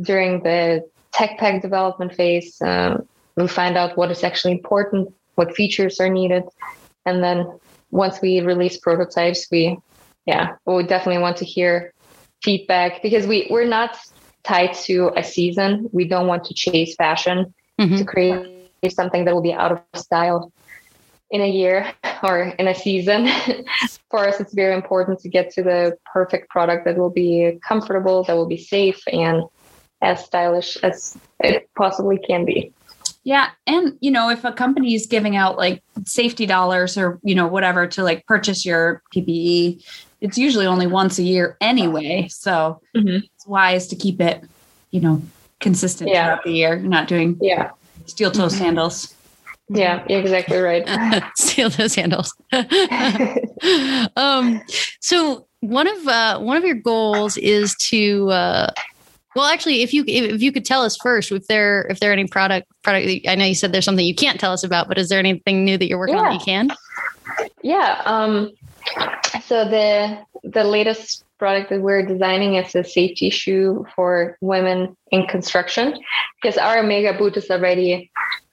during 0.00 0.42
the 0.44 0.88
tech 1.14 1.38
pack 1.38 1.62
development 1.62 2.14
phase. 2.14 2.60
Uh, 2.60 2.98
we 3.36 3.48
find 3.48 3.76
out 3.76 3.96
what 3.96 4.10
is 4.10 4.22
actually 4.22 4.52
important, 4.52 5.12
what 5.36 5.54
features 5.54 5.98
are 6.00 6.10
needed, 6.10 6.44
and 7.06 7.22
then 7.22 7.58
once 7.90 8.20
we 8.20 8.40
release 8.40 8.76
prototypes, 8.78 9.46
we 9.50 9.78
yeah, 10.26 10.56
we 10.66 10.82
definitely 10.82 11.22
want 11.22 11.36
to 11.38 11.44
hear 11.44 11.92
feedback 12.42 13.02
because 13.02 13.26
we 13.26 13.46
we're 13.50 13.66
not 13.66 13.96
tied 14.42 14.74
to 14.74 15.10
a 15.16 15.24
season. 15.24 15.88
We 15.92 16.06
don't 16.06 16.26
want 16.26 16.44
to 16.44 16.54
chase 16.54 16.94
fashion 16.96 17.54
mm-hmm. 17.80 17.96
to 17.96 18.04
create 18.04 18.68
something 18.90 19.24
that 19.24 19.34
will 19.34 19.42
be 19.42 19.54
out 19.54 19.72
of 19.72 19.80
style 19.94 20.52
in 21.30 21.40
a 21.40 21.48
year 21.48 21.92
or 22.22 22.54
in 22.58 22.68
a 22.68 22.74
season. 22.74 23.28
For 24.10 24.28
us, 24.28 24.40
it's 24.40 24.54
very 24.54 24.74
important 24.74 25.20
to 25.20 25.28
get 25.28 25.50
to 25.54 25.62
the 25.62 25.96
perfect 26.12 26.48
product 26.50 26.84
that 26.84 26.96
will 26.96 27.10
be 27.10 27.58
comfortable, 27.66 28.24
that 28.24 28.34
will 28.34 28.46
be 28.46 28.58
safe, 28.58 29.02
and 29.12 29.42
as 30.04 30.24
stylish 30.24 30.76
as 30.78 31.16
it 31.40 31.68
possibly 31.76 32.18
can 32.18 32.44
be. 32.44 32.72
Yeah. 33.24 33.50
And, 33.66 33.96
you 34.00 34.10
know, 34.10 34.28
if 34.28 34.44
a 34.44 34.52
company 34.52 34.94
is 34.94 35.06
giving 35.06 35.34
out 35.34 35.56
like 35.56 35.82
safety 36.04 36.44
dollars 36.44 36.98
or, 36.98 37.18
you 37.22 37.34
know, 37.34 37.46
whatever 37.46 37.86
to 37.86 38.02
like 38.02 38.26
purchase 38.26 38.66
your 38.66 39.02
PPE, 39.14 39.82
it's 40.20 40.36
usually 40.36 40.66
only 40.66 40.86
once 40.86 41.18
a 41.18 41.22
year 41.22 41.56
anyway. 41.60 42.28
So 42.30 42.80
mm-hmm. 42.94 43.24
it's 43.34 43.46
wise 43.46 43.86
to 43.88 43.96
keep 43.96 44.20
it, 44.20 44.44
you 44.90 45.00
know, 45.00 45.22
consistent 45.60 46.10
yeah. 46.10 46.26
throughout 46.26 46.44
the 46.44 46.52
year, 46.52 46.78
not 46.78 47.08
doing 47.08 47.38
yeah. 47.40 47.70
steel 48.04 48.30
toe 48.30 48.46
mm-hmm. 48.46 48.58
sandals. 48.58 49.14
Yeah, 49.70 50.04
exactly 50.10 50.58
right. 50.58 50.86
steel 51.36 51.70
toe 51.70 51.88
sandals. 51.88 52.34
um, 54.16 54.60
so 55.00 55.46
one 55.60 55.86
of 55.86 56.06
uh, 56.06 56.38
one 56.40 56.58
of 56.58 56.64
your 56.64 56.74
goals 56.74 57.38
is 57.38 57.74
to 57.76 58.30
uh, 58.30 58.70
well, 59.34 59.46
actually, 59.46 59.82
if 59.82 59.92
you 59.92 60.04
if 60.06 60.42
you 60.42 60.52
could 60.52 60.64
tell 60.64 60.82
us 60.82 60.96
first 60.96 61.32
if 61.32 61.46
there 61.46 61.82
if 61.90 62.00
there 62.00 62.10
are 62.10 62.12
any 62.12 62.26
product 62.26 62.68
product. 62.82 63.26
I 63.28 63.34
know 63.34 63.44
you 63.44 63.54
said 63.54 63.72
there's 63.72 63.84
something 63.84 64.06
you 64.06 64.14
can't 64.14 64.38
tell 64.38 64.52
us 64.52 64.64
about, 64.64 64.88
but 64.88 64.98
is 64.98 65.08
there 65.08 65.18
anything 65.18 65.64
new 65.64 65.76
that 65.78 65.88
you're 65.88 65.98
working 65.98 66.16
yeah. 66.16 66.22
on 66.22 66.26
that 66.26 66.34
you 66.34 66.44
can? 66.44 66.70
Yeah. 67.62 68.02
Um, 68.04 68.52
so 69.44 69.68
the 69.68 70.18
the 70.44 70.64
latest 70.64 71.24
product 71.38 71.70
that 71.70 71.80
we're 71.80 72.04
designing 72.04 72.54
is 72.54 72.74
a 72.74 72.84
safety 72.84 73.30
shoe 73.30 73.86
for 73.94 74.36
women 74.40 74.96
in 75.10 75.26
construction 75.26 75.98
because 76.40 76.56
our 76.56 76.82
mega 76.82 77.16
boot 77.16 77.36
is 77.36 77.50
already 77.50 78.10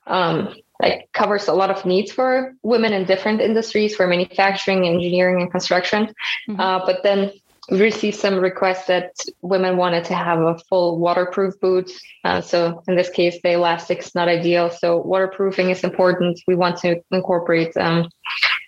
um, 0.08 0.56
like 0.82 1.10
covers 1.14 1.48
a 1.48 1.54
lot 1.54 1.70
of 1.70 1.86
needs 1.86 2.12
for 2.12 2.54
women 2.64 2.92
in 2.92 3.06
different 3.06 3.40
industries 3.40 3.96
for 3.96 4.08
manufacturing 4.08 4.88
engineering 4.88 5.42
and 5.42 5.52
construction 5.52 6.08
mm-hmm. 6.50 6.60
uh, 6.60 6.84
but 6.86 7.04
then 7.04 7.32
we 7.70 7.80
received 7.80 8.18
some 8.18 8.40
requests 8.40 8.88
that 8.88 9.14
women 9.42 9.78
wanted 9.78 10.04
to 10.06 10.16
have 10.16 10.40
a 10.40 10.58
full 10.70 10.98
waterproof 10.98 11.60
boot. 11.60 11.92
Uh, 12.24 12.42
so 12.42 12.82
in 12.88 12.96
this 12.96 13.10
case, 13.10 13.40
the 13.44 13.54
elastic's 13.54 14.16
not 14.16 14.28
ideal. 14.28 14.70
So 14.70 14.98
waterproofing 14.98 15.70
is 15.70 15.84
important. 15.84 16.40
We 16.48 16.56
want 16.56 16.78
to 16.78 17.02
incorporate 17.12 17.76
um, 17.78 18.10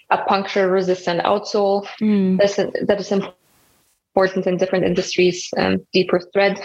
a 0.09 0.17
puncture 0.19 0.69
resistant 0.69 1.21
outsole. 1.23 1.87
Mm. 1.99 2.37
That's, 2.37 2.55
that 2.55 2.99
is 2.99 3.11
important 3.11 4.45
in 4.45 4.57
different 4.57 4.85
industries. 4.85 5.49
Um, 5.57 5.85
deeper 5.91 6.19
thread. 6.31 6.61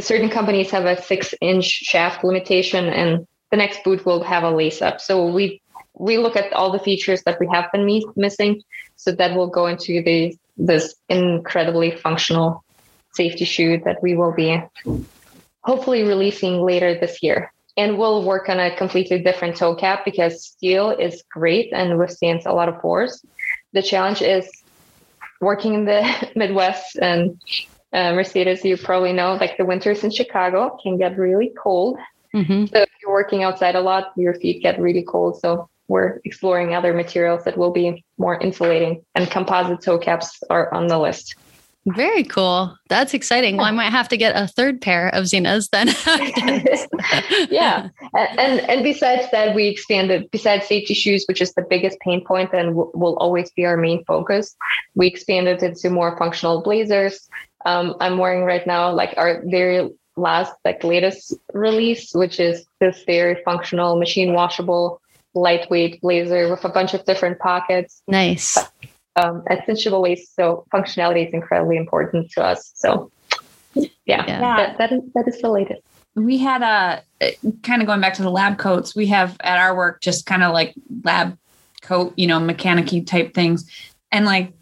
Certain 0.00 0.28
companies 0.28 0.70
have 0.70 0.86
a 0.86 1.00
six 1.00 1.34
inch 1.40 1.64
shaft 1.64 2.24
limitation 2.24 2.86
and 2.86 3.26
the 3.50 3.56
next 3.56 3.84
boot 3.84 4.04
will 4.04 4.22
have 4.22 4.42
a 4.42 4.50
lace 4.50 4.82
up. 4.82 5.00
So 5.00 5.26
we 5.26 5.62
we 5.94 6.18
look 6.18 6.36
at 6.36 6.52
all 6.52 6.72
the 6.72 6.78
features 6.78 7.22
that 7.24 7.38
we 7.40 7.48
have 7.52 7.70
been 7.72 7.84
me- 7.84 8.06
missing. 8.16 8.62
So 8.96 9.12
that 9.12 9.34
will 9.36 9.48
go 9.48 9.66
into 9.66 10.02
the 10.02 10.36
this 10.56 10.94
incredibly 11.08 11.90
functional 11.90 12.64
safety 13.12 13.44
shoe 13.44 13.80
that 13.84 14.02
we 14.02 14.16
will 14.16 14.32
be 14.32 14.62
hopefully 15.62 16.02
releasing 16.02 16.62
later 16.62 16.98
this 16.98 17.22
year. 17.22 17.52
And 17.76 17.98
we'll 17.98 18.24
work 18.24 18.48
on 18.48 18.58
a 18.58 18.76
completely 18.76 19.20
different 19.20 19.56
toe 19.56 19.74
cap 19.74 20.04
because 20.04 20.44
steel 20.44 20.90
is 20.90 21.22
great 21.30 21.72
and 21.72 21.98
withstands 21.98 22.46
a 22.46 22.52
lot 22.52 22.68
of 22.68 22.80
force. 22.80 23.24
The 23.72 23.82
challenge 23.82 24.22
is 24.22 24.48
working 25.40 25.74
in 25.74 25.84
the 25.84 26.30
Midwest 26.36 26.96
and 26.96 27.40
uh, 27.92 28.12
Mercedes, 28.12 28.64
you 28.64 28.76
probably 28.76 29.12
know, 29.12 29.34
like 29.34 29.56
the 29.56 29.64
winters 29.64 30.04
in 30.04 30.10
Chicago 30.10 30.78
can 30.82 30.98
get 30.98 31.18
really 31.18 31.52
cold. 31.60 31.98
Mm-hmm. 32.34 32.66
So 32.66 32.82
if 32.82 32.88
you're 33.02 33.12
working 33.12 33.42
outside 33.42 33.74
a 33.74 33.80
lot, 33.80 34.12
your 34.16 34.34
feet 34.34 34.62
get 34.62 34.78
really 34.80 35.02
cold. 35.02 35.40
So 35.40 35.68
we're 35.90 36.20
exploring 36.24 36.72
other 36.72 36.94
materials 36.94 37.42
that 37.44 37.58
will 37.58 37.72
be 37.72 38.04
more 38.16 38.40
insulating, 38.40 39.04
and 39.16 39.28
composite 39.28 39.82
toe 39.82 39.98
caps 39.98 40.40
are 40.48 40.72
on 40.72 40.86
the 40.86 40.98
list. 40.98 41.34
Very 41.86 42.22
cool. 42.24 42.76
That's 42.88 43.12
exciting. 43.12 43.56
Well, 43.56 43.66
I 43.66 43.72
might 43.72 43.90
have 43.90 44.06
to 44.08 44.16
get 44.16 44.36
a 44.36 44.46
third 44.46 44.80
pair 44.80 45.08
of 45.08 45.24
Xenas 45.24 45.70
then. 45.70 45.88
yeah. 47.50 47.88
And, 48.14 48.38
and, 48.38 48.60
and 48.70 48.84
besides 48.84 49.30
that, 49.32 49.56
we 49.56 49.66
expanded, 49.66 50.30
besides 50.30 50.66
safety 50.66 50.94
shoes, 50.94 51.24
which 51.26 51.40
is 51.40 51.54
the 51.54 51.62
biggest 51.62 51.98
pain 52.00 52.24
point 52.24 52.50
and 52.52 52.76
will 52.76 53.16
always 53.16 53.50
be 53.50 53.64
our 53.64 53.78
main 53.78 54.04
focus, 54.04 54.54
we 54.94 55.06
expanded 55.08 55.62
into 55.62 55.90
more 55.90 56.16
functional 56.18 56.62
blazers. 56.62 57.28
Um, 57.64 57.96
I'm 57.98 58.18
wearing 58.18 58.44
right 58.44 58.66
now 58.66 58.92
like 58.92 59.14
our 59.16 59.42
very 59.46 59.90
last, 60.16 60.52
like 60.64 60.84
latest 60.84 61.34
release, 61.54 62.14
which 62.14 62.38
is 62.38 62.64
this 62.78 63.02
very 63.04 63.42
functional, 63.42 63.98
machine 63.98 64.34
washable 64.34 64.99
lightweight 65.34 66.00
blazer 66.00 66.48
with 66.50 66.64
a 66.64 66.68
bunch 66.68 66.94
of 66.94 67.04
different 67.04 67.38
pockets. 67.38 68.02
Nice. 68.08 68.58
Um, 69.16 69.42
at 69.48 69.66
cinchable 69.66 70.02
waist, 70.02 70.34
so 70.34 70.64
functionality 70.72 71.26
is 71.26 71.34
incredibly 71.34 71.76
important 71.76 72.30
to 72.32 72.44
us. 72.44 72.72
So, 72.74 73.10
yeah, 73.74 73.88
yeah. 74.06 74.56
That, 74.56 74.78
that 74.78 74.92
is 74.92 75.00
that 75.14 75.28
is 75.28 75.40
the 75.40 75.50
latest. 75.50 75.82
We 76.14 76.38
had 76.38 76.62
a 76.62 77.02
kind 77.62 77.82
of 77.82 77.86
going 77.86 78.00
back 78.00 78.14
to 78.14 78.22
the 78.22 78.30
lab 78.30 78.58
coats. 78.58 78.94
We 78.94 79.06
have 79.08 79.36
at 79.40 79.58
our 79.58 79.76
work 79.76 80.00
just 80.00 80.26
kind 80.26 80.42
of 80.42 80.52
like 80.52 80.74
lab 81.04 81.36
coat, 81.82 82.14
you 82.16 82.26
know, 82.26 82.38
mechanicy 82.38 83.06
type 83.06 83.34
things, 83.34 83.68
and 84.12 84.24
like 84.24 84.52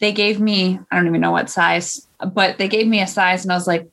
they 0.00 0.12
gave 0.12 0.40
me 0.40 0.80
I 0.90 0.96
don't 0.96 1.06
even 1.06 1.20
know 1.20 1.32
what 1.32 1.50
size, 1.50 2.06
but 2.32 2.58
they 2.58 2.68
gave 2.68 2.88
me 2.88 3.00
a 3.02 3.06
size, 3.06 3.44
and 3.44 3.52
I 3.52 3.56
was 3.56 3.66
like, 3.66 3.88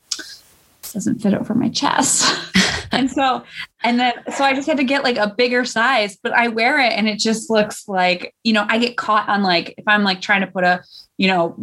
this 0.81 0.93
doesn't 0.93 1.19
fit 1.19 1.33
over 1.33 1.53
my 1.53 1.69
chest. 1.69 2.25
and 2.93 3.11
so 3.11 3.43
and 3.83 3.99
then 3.99 4.13
so 4.35 4.43
I 4.43 4.53
just 4.53 4.67
had 4.67 4.77
to 4.77 4.83
get 4.83 5.03
like 5.03 5.17
a 5.17 5.27
bigger 5.27 5.65
size, 5.65 6.17
but 6.21 6.31
I 6.33 6.47
wear 6.47 6.79
it 6.79 6.93
and 6.93 7.07
it 7.07 7.19
just 7.19 7.49
looks 7.49 7.87
like, 7.87 8.33
you 8.43 8.53
know, 8.53 8.65
I 8.69 8.77
get 8.77 8.97
caught 8.97 9.27
on 9.29 9.43
like 9.43 9.73
if 9.77 9.87
I'm 9.87 10.03
like 10.03 10.21
trying 10.21 10.41
to 10.41 10.47
put 10.47 10.63
a, 10.63 10.83
you 11.17 11.27
know, 11.27 11.55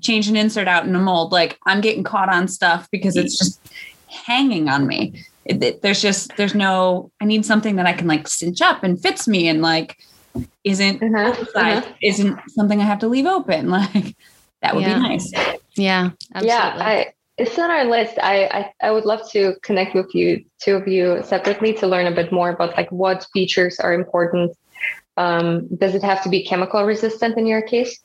change 0.00 0.28
an 0.28 0.36
insert 0.36 0.68
out 0.68 0.86
in 0.86 0.94
a 0.94 0.98
mold, 0.98 1.32
like 1.32 1.58
I'm 1.66 1.80
getting 1.80 2.04
caught 2.04 2.28
on 2.28 2.48
stuff 2.48 2.88
because 2.90 3.16
it's 3.16 3.38
just 3.38 3.60
hanging 4.08 4.68
on 4.68 4.86
me. 4.86 5.24
It, 5.44 5.62
it, 5.62 5.82
there's 5.82 6.02
just 6.02 6.36
there's 6.36 6.54
no 6.54 7.10
I 7.20 7.24
need 7.24 7.44
something 7.46 7.76
that 7.76 7.86
I 7.86 7.92
can 7.92 8.06
like 8.06 8.28
cinch 8.28 8.60
up 8.60 8.82
and 8.82 9.00
fits 9.00 9.28
me 9.28 9.48
and 9.48 9.62
like 9.62 9.96
isn't 10.64 11.02
uh-huh, 11.02 11.44
uh-huh. 11.54 11.82
isn't 12.02 12.38
something 12.50 12.80
I 12.80 12.84
have 12.84 12.98
to 13.00 13.08
leave 13.08 13.26
open. 13.26 13.70
Like 13.76 14.16
that 14.62 14.74
would 14.74 14.84
yeah. 14.84 14.94
be 14.94 15.00
nice. 15.00 15.32
Yeah. 15.76 16.10
Absolutely. 16.34 16.48
Yeah. 16.48 16.74
I 16.78 17.12
it's 17.38 17.58
on 17.58 17.70
our 17.70 17.84
list. 17.84 18.18
I, 18.22 18.44
I, 18.46 18.86
I 18.88 18.90
would 18.90 19.04
love 19.04 19.30
to 19.32 19.54
connect 19.62 19.94
with 19.94 20.14
you, 20.14 20.44
two 20.58 20.76
of 20.76 20.88
you 20.88 21.22
separately, 21.22 21.74
to 21.74 21.86
learn 21.86 22.06
a 22.06 22.14
bit 22.14 22.32
more 22.32 22.50
about 22.50 22.76
like 22.76 22.90
what 22.90 23.26
features 23.32 23.78
are 23.78 23.92
important. 23.92 24.56
Um, 25.16 25.68
does 25.76 25.94
it 25.94 26.02
have 26.02 26.22
to 26.24 26.28
be 26.28 26.44
chemical 26.44 26.82
resistant 26.84 27.36
in 27.36 27.46
your 27.46 27.62
case? 27.62 28.00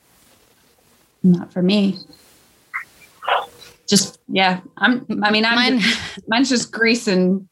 Not 1.24 1.52
for 1.54 1.62
me. 1.62 2.00
Just 3.88 4.20
yeah, 4.28 4.62
I'm. 4.78 5.06
I 5.22 5.32
mean, 5.32 5.44
I'm. 5.46 5.56
Mine, 5.56 5.80
just, 5.80 6.28
mine's 6.28 6.50
just 6.50 6.72
grease 6.72 7.08
and 7.08 7.48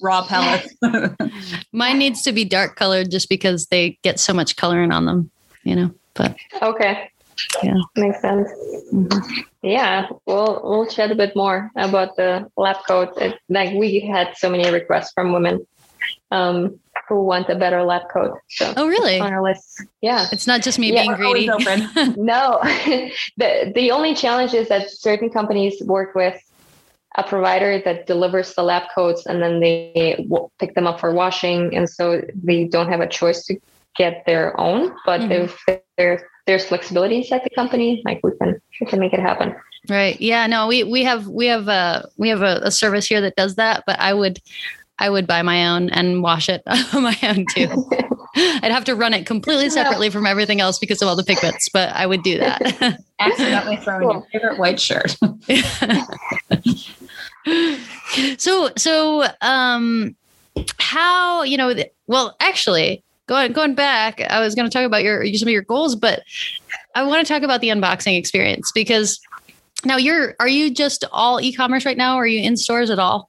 raw 0.00 0.24
pellets. 0.24 0.74
Mine 1.72 1.98
needs 1.98 2.22
to 2.22 2.32
be 2.32 2.44
dark 2.44 2.76
colored 2.76 3.10
just 3.10 3.28
because 3.28 3.66
they 3.66 3.98
get 4.02 4.20
so 4.20 4.32
much 4.32 4.56
coloring 4.56 4.92
on 4.92 5.06
them, 5.06 5.30
you 5.64 5.74
know. 5.74 5.90
But 6.14 6.36
okay, 6.62 7.10
yeah, 7.62 7.74
makes 7.96 8.20
sense. 8.20 8.48
Mm-hmm. 8.92 9.40
Yeah, 9.62 10.08
we'll 10.26 10.60
we'll 10.64 10.86
chat 10.86 11.10
a 11.10 11.14
bit 11.14 11.34
more 11.34 11.70
about 11.76 12.16
the 12.16 12.50
lab 12.56 12.76
coat. 12.86 13.16
It, 13.16 13.38
like 13.48 13.74
we 13.74 14.00
had 14.00 14.36
so 14.36 14.50
many 14.50 14.70
requests 14.70 15.12
from 15.12 15.32
women 15.32 15.66
um, 16.30 16.78
who 17.08 17.22
want 17.22 17.48
a 17.48 17.54
better 17.54 17.82
lab 17.82 18.02
coat. 18.12 18.38
So 18.48 18.72
oh, 18.76 18.88
really? 18.88 19.20
On 19.20 19.32
our 19.32 19.42
list, 19.42 19.84
yeah. 20.00 20.26
It's 20.32 20.46
not 20.46 20.62
just 20.62 20.78
me 20.78 20.92
yeah, 20.92 21.02
being 21.02 21.14
greedy. 21.14 21.46
no, 22.16 22.60
the 23.36 23.72
the 23.74 23.90
only 23.90 24.14
challenge 24.14 24.54
is 24.54 24.68
that 24.68 24.90
certain 24.90 25.30
companies 25.30 25.82
work 25.82 26.14
with 26.14 26.40
a 27.16 27.22
provider 27.22 27.80
that 27.84 28.06
delivers 28.06 28.54
the 28.54 28.62
lab 28.62 28.82
coats 28.94 29.24
and 29.24 29.42
then 29.42 29.60
they 29.60 30.16
w- 30.28 30.50
pick 30.58 30.74
them 30.74 30.86
up 30.86 31.00
for 31.00 31.12
washing, 31.12 31.74
and 31.74 31.88
so 31.88 32.22
they 32.34 32.64
don't 32.64 32.88
have 32.88 33.00
a 33.00 33.08
choice 33.08 33.44
to 33.46 33.56
get 33.96 34.24
their 34.26 34.58
own. 34.60 34.94
But 35.04 35.20
mm-hmm. 35.22 35.32
if 35.32 35.85
they're 35.96 36.28
there's 36.46 36.64
flexibility 36.64 37.16
inside 37.16 37.42
the 37.44 37.50
company, 37.50 38.02
like 38.04 38.20
we 38.22 38.30
can 38.38 38.60
we 38.80 38.86
can 38.86 39.00
make 39.00 39.12
it 39.12 39.20
happen. 39.20 39.54
Right. 39.88 40.20
Yeah. 40.20 40.46
No. 40.46 40.66
We 40.66 40.84
we 40.84 41.04
have 41.04 41.26
we 41.28 41.46
have 41.46 41.68
a 41.68 42.08
we 42.16 42.28
have 42.28 42.42
a, 42.42 42.60
a 42.62 42.70
service 42.70 43.06
here 43.06 43.20
that 43.20 43.36
does 43.36 43.56
that, 43.56 43.84
but 43.86 43.98
I 44.00 44.14
would 44.14 44.40
I 44.98 45.10
would 45.10 45.26
buy 45.26 45.42
my 45.42 45.68
own 45.68 45.90
and 45.90 46.22
wash 46.22 46.48
it 46.48 46.62
on 46.94 47.02
my 47.02 47.18
own 47.22 47.44
too. 47.54 47.88
I'd 48.36 48.72
have 48.72 48.84
to 48.84 48.94
run 48.94 49.14
it 49.14 49.24
completely 49.24 49.70
separately 49.70 50.10
from 50.10 50.26
everything 50.26 50.60
else 50.60 50.78
because 50.78 51.00
of 51.00 51.08
all 51.08 51.16
the 51.16 51.24
pigments, 51.24 51.70
but 51.70 51.90
I 51.94 52.06
would 52.06 52.22
do 52.22 52.38
that. 52.38 53.00
Accidentally 53.18 53.76
throwing 53.78 54.02
cool. 54.02 54.12
your 54.12 54.26
favorite 54.30 54.58
white 54.58 54.78
shirt. 54.78 55.16
so, 58.36 58.70
so, 58.76 59.26
um, 59.40 60.14
how, 60.78 61.44
you 61.44 61.56
know, 61.56 61.74
well, 62.06 62.36
actually, 62.40 63.02
going 63.26 63.52
going 63.52 63.74
back, 63.74 64.20
I 64.20 64.40
was 64.40 64.54
going 64.54 64.68
to 64.68 64.72
talk 64.72 64.86
about 64.86 65.02
your 65.02 65.24
some 65.34 65.48
of 65.48 65.52
your 65.52 65.62
goals, 65.62 65.94
but 65.94 66.22
I 66.94 67.02
want 67.04 67.26
to 67.26 67.32
talk 67.32 67.42
about 67.42 67.60
the 67.60 67.68
unboxing 67.68 68.18
experience 68.18 68.72
because 68.74 69.20
now 69.84 69.96
you're 69.96 70.34
are 70.40 70.48
you 70.48 70.72
just 70.72 71.04
all 71.12 71.40
e-commerce 71.40 71.84
right 71.84 71.96
now? 71.96 72.16
Or 72.16 72.22
are 72.22 72.26
you 72.26 72.40
in 72.40 72.56
stores 72.56 72.90
at 72.90 72.98
all? 72.98 73.28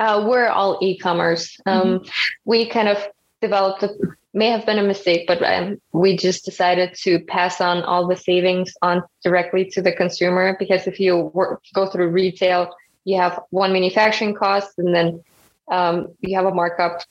Uh, 0.00 0.24
we're 0.26 0.48
all 0.48 0.78
e-commerce. 0.80 1.58
Um, 1.66 1.82
mm-hmm. 1.82 2.08
We 2.44 2.66
kind 2.66 2.88
of 2.88 3.04
developed 3.40 3.82
a, 3.82 3.90
may 4.32 4.48
have 4.50 4.64
been 4.64 4.78
a 4.78 4.82
mistake, 4.82 5.26
but 5.26 5.42
um, 5.42 5.80
we 5.92 6.16
just 6.16 6.44
decided 6.44 6.94
to 7.02 7.18
pass 7.20 7.60
on 7.60 7.82
all 7.82 8.06
the 8.06 8.16
savings 8.16 8.72
on 8.82 9.02
directly 9.24 9.64
to 9.70 9.82
the 9.82 9.92
consumer 9.92 10.56
because 10.58 10.86
if 10.86 11.00
you 11.00 11.30
work, 11.34 11.62
go 11.74 11.86
through 11.86 12.08
retail, 12.08 12.72
you 13.04 13.16
have 13.16 13.40
one 13.50 13.72
manufacturing 13.72 14.34
cost 14.34 14.78
and 14.78 14.94
then 14.94 15.22
um, 15.68 16.08
you 16.20 16.36
have 16.36 16.46
a 16.46 16.54
markup 16.54 17.02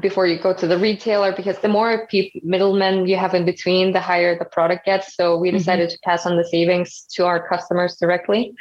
before 0.00 0.26
you 0.26 0.38
go 0.38 0.52
to 0.54 0.66
the 0.66 0.78
retailer 0.78 1.32
because 1.32 1.58
the 1.58 1.68
more 1.68 2.08
middlemen 2.42 3.06
you 3.06 3.16
have 3.16 3.34
in 3.34 3.44
between, 3.44 3.92
the 3.92 4.00
higher 4.00 4.38
the 4.38 4.44
product 4.44 4.86
gets. 4.86 5.14
So 5.14 5.36
we 5.36 5.48
mm-hmm. 5.48 5.58
decided 5.58 5.88
mm-hmm. 5.88 5.94
to 5.94 6.00
pass 6.04 6.26
on 6.26 6.36
the 6.36 6.44
savings 6.44 7.02
to 7.14 7.26
our 7.26 7.46
customers 7.48 7.96
directly. 7.96 8.54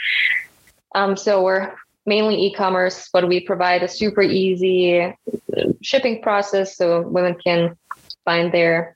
Um, 0.94 1.16
so 1.16 1.44
we're 1.44 1.74
mainly 2.06 2.36
e-commerce, 2.48 3.10
but 3.14 3.28
we 3.28 3.40
provide 3.40 3.84
a 3.84 3.88
super 3.88 4.22
easy 4.22 5.14
shipping 5.82 6.22
process 6.22 6.76
so 6.78 7.02
women 7.02 7.36
can 7.36 7.78
find 8.26 8.52
their 8.52 8.96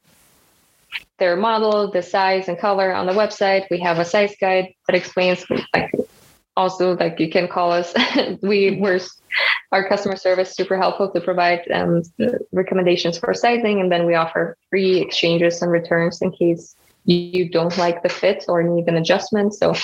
their 1.18 1.38
model, 1.38 1.92
the 1.92 2.02
size 2.02 2.50
and 2.50 2.60
color 2.60 2.94
on 2.94 3.06
the 3.06 3.14
website. 3.14 3.66
We 3.72 3.80
have 3.80 4.00
a 4.00 4.06
size 4.06 4.36
guide 4.40 4.74
that 4.88 4.96
explains 4.96 5.46
like 5.74 5.92
also 6.58 6.96
like 6.98 7.20
you 7.20 7.30
can 7.30 7.48
call 7.48 7.72
us. 7.72 7.94
we 8.42 8.78
were 8.80 9.00
our 9.72 9.88
customer 9.88 10.16
service 10.16 10.56
super 10.56 10.78
helpful 10.78 11.10
to 11.12 11.22
provide 11.22 11.62
um, 11.72 12.04
recommendations 12.52 13.18
for 13.18 13.34
sizing, 13.34 13.80
and 13.82 13.92
then 13.92 14.06
we 14.06 14.16
offer 14.16 14.58
free 14.70 15.02
exchanges 15.02 15.62
and 15.62 15.72
returns 15.72 16.22
in 16.22 16.32
case 16.32 16.76
you 17.06 17.50
don't 17.50 17.78
like 17.78 18.02
the 18.02 18.10
fit 18.10 18.46
or 18.48 18.64
need 18.64 18.88
an 18.88 18.96
adjustment. 18.96 19.54
So 19.54 19.76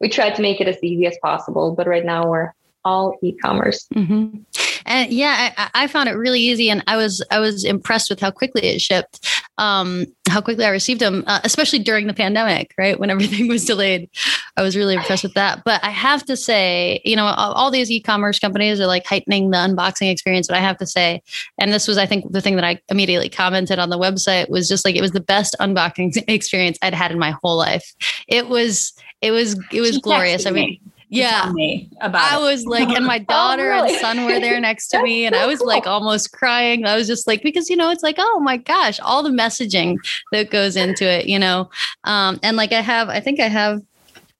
we 0.00 0.08
try 0.08 0.30
to 0.30 0.42
make 0.42 0.60
it 0.60 0.68
as 0.68 0.82
easy 0.82 1.06
as 1.06 1.16
possible. 1.22 1.74
But 1.74 1.86
right 1.86 2.04
now 2.04 2.28
we're 2.28 2.52
all 2.84 3.18
e-commerce. 3.22 3.86
Mm-hmm. 3.94 4.38
And 4.86 5.12
yeah, 5.12 5.52
I, 5.56 5.70
I, 5.74 5.86
found 5.86 6.08
it 6.08 6.12
really 6.12 6.40
easy, 6.40 6.70
and 6.70 6.82
I 6.86 6.96
was 6.96 7.24
I 7.30 7.38
was 7.38 7.64
impressed 7.64 8.10
with 8.10 8.20
how 8.20 8.30
quickly 8.30 8.62
it 8.62 8.80
shipped, 8.80 9.26
um, 9.58 10.06
how 10.28 10.40
quickly 10.40 10.64
I 10.64 10.70
received 10.70 11.00
them, 11.00 11.24
uh, 11.26 11.40
especially 11.44 11.80
during 11.80 12.06
the 12.06 12.14
pandemic, 12.14 12.72
right 12.78 12.98
when 12.98 13.10
everything 13.10 13.48
was 13.48 13.64
delayed. 13.64 14.08
I 14.56 14.62
was 14.62 14.76
really 14.76 14.94
impressed 14.94 15.22
with 15.22 15.34
that. 15.34 15.62
But 15.64 15.82
I 15.84 15.90
have 15.90 16.24
to 16.26 16.36
say, 16.36 17.00
you 17.04 17.16
know, 17.16 17.24
all, 17.24 17.52
all 17.52 17.70
these 17.70 17.90
e-commerce 17.90 18.38
companies 18.38 18.80
are 18.80 18.86
like 18.86 19.06
heightening 19.06 19.50
the 19.50 19.58
unboxing 19.58 20.10
experience. 20.10 20.46
But 20.46 20.56
I 20.56 20.60
have 20.60 20.78
to 20.78 20.86
say, 20.86 21.22
and 21.58 21.72
this 21.72 21.88
was 21.88 21.98
I 21.98 22.06
think 22.06 22.30
the 22.32 22.40
thing 22.40 22.56
that 22.56 22.64
I 22.64 22.80
immediately 22.88 23.28
commented 23.28 23.78
on 23.78 23.90
the 23.90 23.98
website 23.98 24.48
was 24.48 24.68
just 24.68 24.84
like 24.84 24.96
it 24.96 25.02
was 25.02 25.12
the 25.12 25.20
best 25.20 25.56
unboxing 25.60 26.22
experience 26.28 26.78
I'd 26.82 26.94
had 26.94 27.12
in 27.12 27.18
my 27.18 27.34
whole 27.42 27.56
life. 27.56 27.94
It 28.28 28.48
was 28.48 28.92
it 29.20 29.30
was 29.30 29.58
it 29.72 29.80
was 29.80 29.98
glorious. 29.98 30.46
I 30.46 30.50
mean 30.50 30.78
yeah 31.10 31.50
me 31.52 31.90
about 32.00 32.32
i 32.32 32.38
it. 32.38 32.40
was 32.40 32.64
like 32.66 32.88
and 32.88 33.04
my 33.04 33.16
oh, 33.28 33.32
daughter 33.32 33.72
oh, 33.72 33.82
really? 33.82 33.90
and 33.90 34.00
son 34.00 34.24
were 34.24 34.38
there 34.38 34.60
next 34.60 34.88
to 34.88 35.02
me 35.02 35.26
and 35.26 35.34
i 35.34 35.44
was 35.44 35.60
like 35.60 35.86
almost 35.86 36.32
crying 36.32 36.86
i 36.86 36.96
was 36.96 37.06
just 37.06 37.26
like 37.26 37.42
because 37.42 37.68
you 37.68 37.76
know 37.76 37.90
it's 37.90 38.02
like 38.02 38.14
oh 38.18 38.40
my 38.40 38.56
gosh 38.56 39.00
all 39.00 39.22
the 39.22 39.30
messaging 39.30 39.96
that 40.32 40.50
goes 40.50 40.76
into 40.76 41.04
it 41.04 41.26
you 41.26 41.38
know 41.38 41.68
um 42.04 42.38
and 42.42 42.56
like 42.56 42.72
i 42.72 42.80
have 42.80 43.08
i 43.08 43.18
think 43.18 43.40
i 43.40 43.48
have 43.48 43.82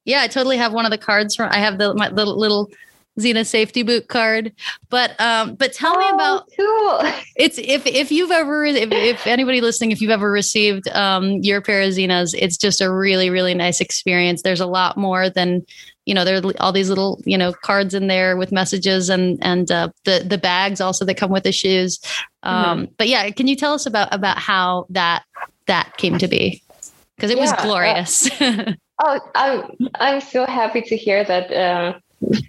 yeah 0.05 0.23
i 0.23 0.29
totally 0.29 0.57
have 0.57 0.73
one 0.73 0.85
of 0.85 0.93
the 0.93 0.99
cards 0.99 1.35
from 1.35 1.49
i 1.51 1.59
have 1.59 1.79
the 1.79 1.93
my 1.95 2.09
little 2.09 2.39
little 2.39 2.71
Xena 3.19 3.47
safety 3.47 3.83
boot 3.83 4.09
card. 4.09 4.53
But 4.89 5.21
um, 5.21 5.55
but 5.55 5.73
tell 5.73 5.95
oh, 5.95 5.99
me 5.99 6.09
about 6.11 6.49
cool. 6.57 7.13
It's 7.37 7.59
if 7.59 7.87
if 7.87 8.13
you've 8.13 8.31
ever 8.31 8.65
if, 8.65 8.91
if 8.93 9.27
anybody 9.27 9.61
listening, 9.61 9.91
if 9.91 10.01
you've 10.01 10.11
ever 10.11 10.31
received 10.31 10.89
um 10.89 11.39
your 11.43 11.61
pair 11.61 11.83
of 11.83 11.91
Xenas, 11.91 12.35
it's 12.39 12.57
just 12.57 12.81
a 12.81 12.93
really, 12.93 13.31
really 13.31 13.55
nice 13.55 13.81
experience. 13.81 14.43
There's 14.43 14.61
a 14.61 14.67
lot 14.67 14.97
more 14.97 15.29
than 15.29 15.65
you 16.07 16.15
know, 16.15 16.25
there 16.25 16.39
are 16.39 16.53
all 16.59 16.73
these 16.73 16.89
little, 16.89 17.23
you 17.25 17.39
know, 17.39 17.53
cards 17.53 17.95
in 17.95 18.09
there 18.09 18.37
with 18.37 18.51
messages 18.51 19.09
and 19.09 19.39
and 19.43 19.71
uh, 19.71 19.91
the 20.05 20.25
the 20.27 20.39
bags 20.39 20.81
also 20.81 21.05
that 21.05 21.17
come 21.17 21.31
with 21.31 21.45
the 21.45 21.53
shoes. 21.53 22.01
Um, 22.43 22.83
mm-hmm. 22.83 22.93
But 22.97 23.09
yeah, 23.09 23.31
can 23.31 23.47
you 23.47 23.55
tell 23.55 23.75
us 23.75 23.87
about 23.87 24.13
about 24.13 24.39
how 24.39 24.87
that 24.91 25.25
that 25.67 25.97
came 25.99 26.19
to 26.19 26.27
be? 26.27 26.63
Because 27.15 27.31
it 27.31 27.37
yeah, 27.37 27.43
was 27.43 27.53
uh, 27.53 27.63
glorious. 27.63 28.41
Uh, 28.41 28.73
oh, 29.05 29.21
I'm 29.35 29.89
I'm 29.97 30.21
so 30.21 30.47
happy 30.47 30.81
to 30.83 30.97
hear 30.97 31.23
that 31.23 31.53
uh, 31.53 31.99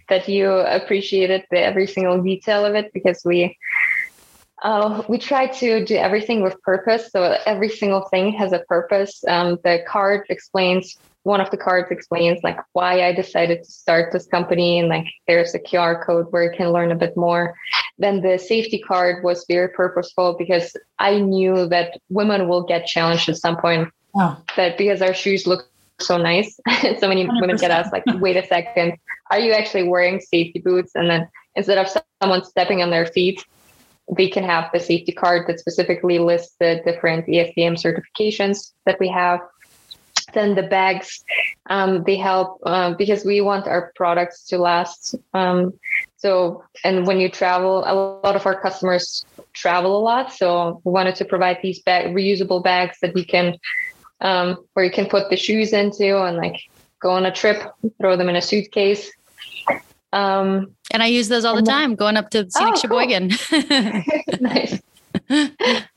that 0.09 0.27
you 0.27 0.51
appreciated 0.51 1.43
the, 1.51 1.59
every 1.59 1.87
single 1.87 2.21
detail 2.21 2.65
of 2.65 2.75
it 2.75 2.91
because 2.93 3.21
we 3.25 3.57
uh, 4.63 5.01
we 5.09 5.17
try 5.17 5.47
to 5.47 5.83
do 5.83 5.95
everything 5.95 6.43
with 6.43 6.61
purpose. 6.61 7.09
So 7.11 7.35
every 7.47 7.69
single 7.69 8.01
thing 8.09 8.31
has 8.33 8.53
a 8.53 8.59
purpose. 8.59 9.23
Um, 9.27 9.57
the 9.63 9.83
card 9.87 10.27
explains 10.29 10.97
one 11.23 11.41
of 11.41 11.51
the 11.51 11.57
cards 11.57 11.91
explains 11.91 12.39
like 12.43 12.57
why 12.73 13.05
I 13.05 13.13
decided 13.13 13.63
to 13.63 13.71
start 13.71 14.11
this 14.11 14.25
company 14.25 14.79
and 14.79 14.89
like 14.89 15.05
there's 15.27 15.53
a 15.53 15.59
QR 15.59 16.03
code 16.03 16.27
where 16.31 16.43
you 16.51 16.57
can 16.57 16.71
learn 16.71 16.91
a 16.91 16.95
bit 16.95 17.15
more. 17.15 17.55
Then 17.99 18.21
the 18.21 18.39
safety 18.39 18.79
card 18.79 19.23
was 19.23 19.45
very 19.47 19.69
purposeful 19.69 20.35
because 20.37 20.75
I 20.97 21.19
knew 21.19 21.67
that 21.67 21.99
women 22.09 22.47
will 22.47 22.63
get 22.63 22.87
challenged 22.87 23.29
at 23.29 23.37
some 23.37 23.57
point. 23.57 23.89
Oh. 24.15 24.37
That 24.57 24.77
because 24.77 25.01
our 25.01 25.13
shoes 25.13 25.47
look 25.47 25.70
so 26.05 26.17
nice, 26.17 26.59
so 26.99 27.07
many 27.07 27.25
100%. 27.25 27.41
women 27.41 27.57
get 27.57 27.71
asked 27.71 27.93
like, 27.93 28.03
wait 28.19 28.37
a 28.37 28.45
second, 28.45 28.97
are 29.29 29.39
you 29.39 29.53
actually 29.53 29.83
wearing 29.83 30.19
safety 30.19 30.59
boots? 30.59 30.91
And 30.95 31.09
then 31.09 31.27
instead 31.55 31.77
of 31.77 31.87
someone 32.21 32.43
stepping 32.43 32.81
on 32.81 32.89
their 32.89 33.05
feet, 33.05 33.43
they 34.11 34.27
can 34.27 34.43
have 34.43 34.69
the 34.73 34.79
safety 34.79 35.11
card 35.11 35.47
that 35.47 35.59
specifically 35.59 36.19
lists 36.19 36.55
the 36.59 36.81
different 36.85 37.27
ASTM 37.27 37.77
certifications 37.81 38.73
that 38.85 38.99
we 38.99 39.07
have 39.07 39.39
then 40.33 40.55
the 40.55 40.63
bags 40.63 41.23
um, 41.69 42.03
they 42.05 42.15
help 42.15 42.59
uh, 42.65 42.93
because 42.93 43.25
we 43.25 43.41
want 43.41 43.67
our 43.67 43.91
products 43.95 44.45
to 44.45 44.57
last 44.57 45.15
um, 45.33 45.73
so 46.17 46.63
and 46.83 47.07
when 47.07 47.19
you 47.19 47.29
travel 47.29 47.83
a 47.85 47.93
lot 47.93 48.35
of 48.35 48.45
our 48.45 48.59
customers 48.59 49.25
travel 49.53 49.97
a 49.97 50.01
lot 50.01 50.31
so 50.31 50.81
we 50.83 50.91
wanted 50.91 51.15
to 51.15 51.25
provide 51.25 51.57
these 51.61 51.81
bag 51.81 52.13
reusable 52.15 52.63
bags 52.63 52.97
that 53.01 53.13
we 53.13 53.25
can 53.25 53.55
um, 54.21 54.57
where 54.73 54.85
you 54.85 54.91
can 54.91 55.07
put 55.07 55.29
the 55.29 55.37
shoes 55.37 55.73
into 55.73 56.21
and 56.23 56.37
like 56.37 56.59
go 57.01 57.11
on 57.11 57.25
a 57.25 57.31
trip 57.31 57.71
throw 57.99 58.15
them 58.15 58.29
in 58.29 58.35
a 58.35 58.41
suitcase 58.41 59.11
um, 60.13 60.75
and 60.91 61.01
I 61.01 61.07
use 61.07 61.29
those 61.29 61.45
all 61.45 61.55
the 61.55 61.61
time 61.61 61.95
going 61.95 62.17
up 62.17 62.29
to 62.31 62.49
scenic 62.49 62.75
oh, 62.75 62.79
Sheboygan. 62.79 63.31
Cool. 63.31 63.63
nice. 64.41 64.81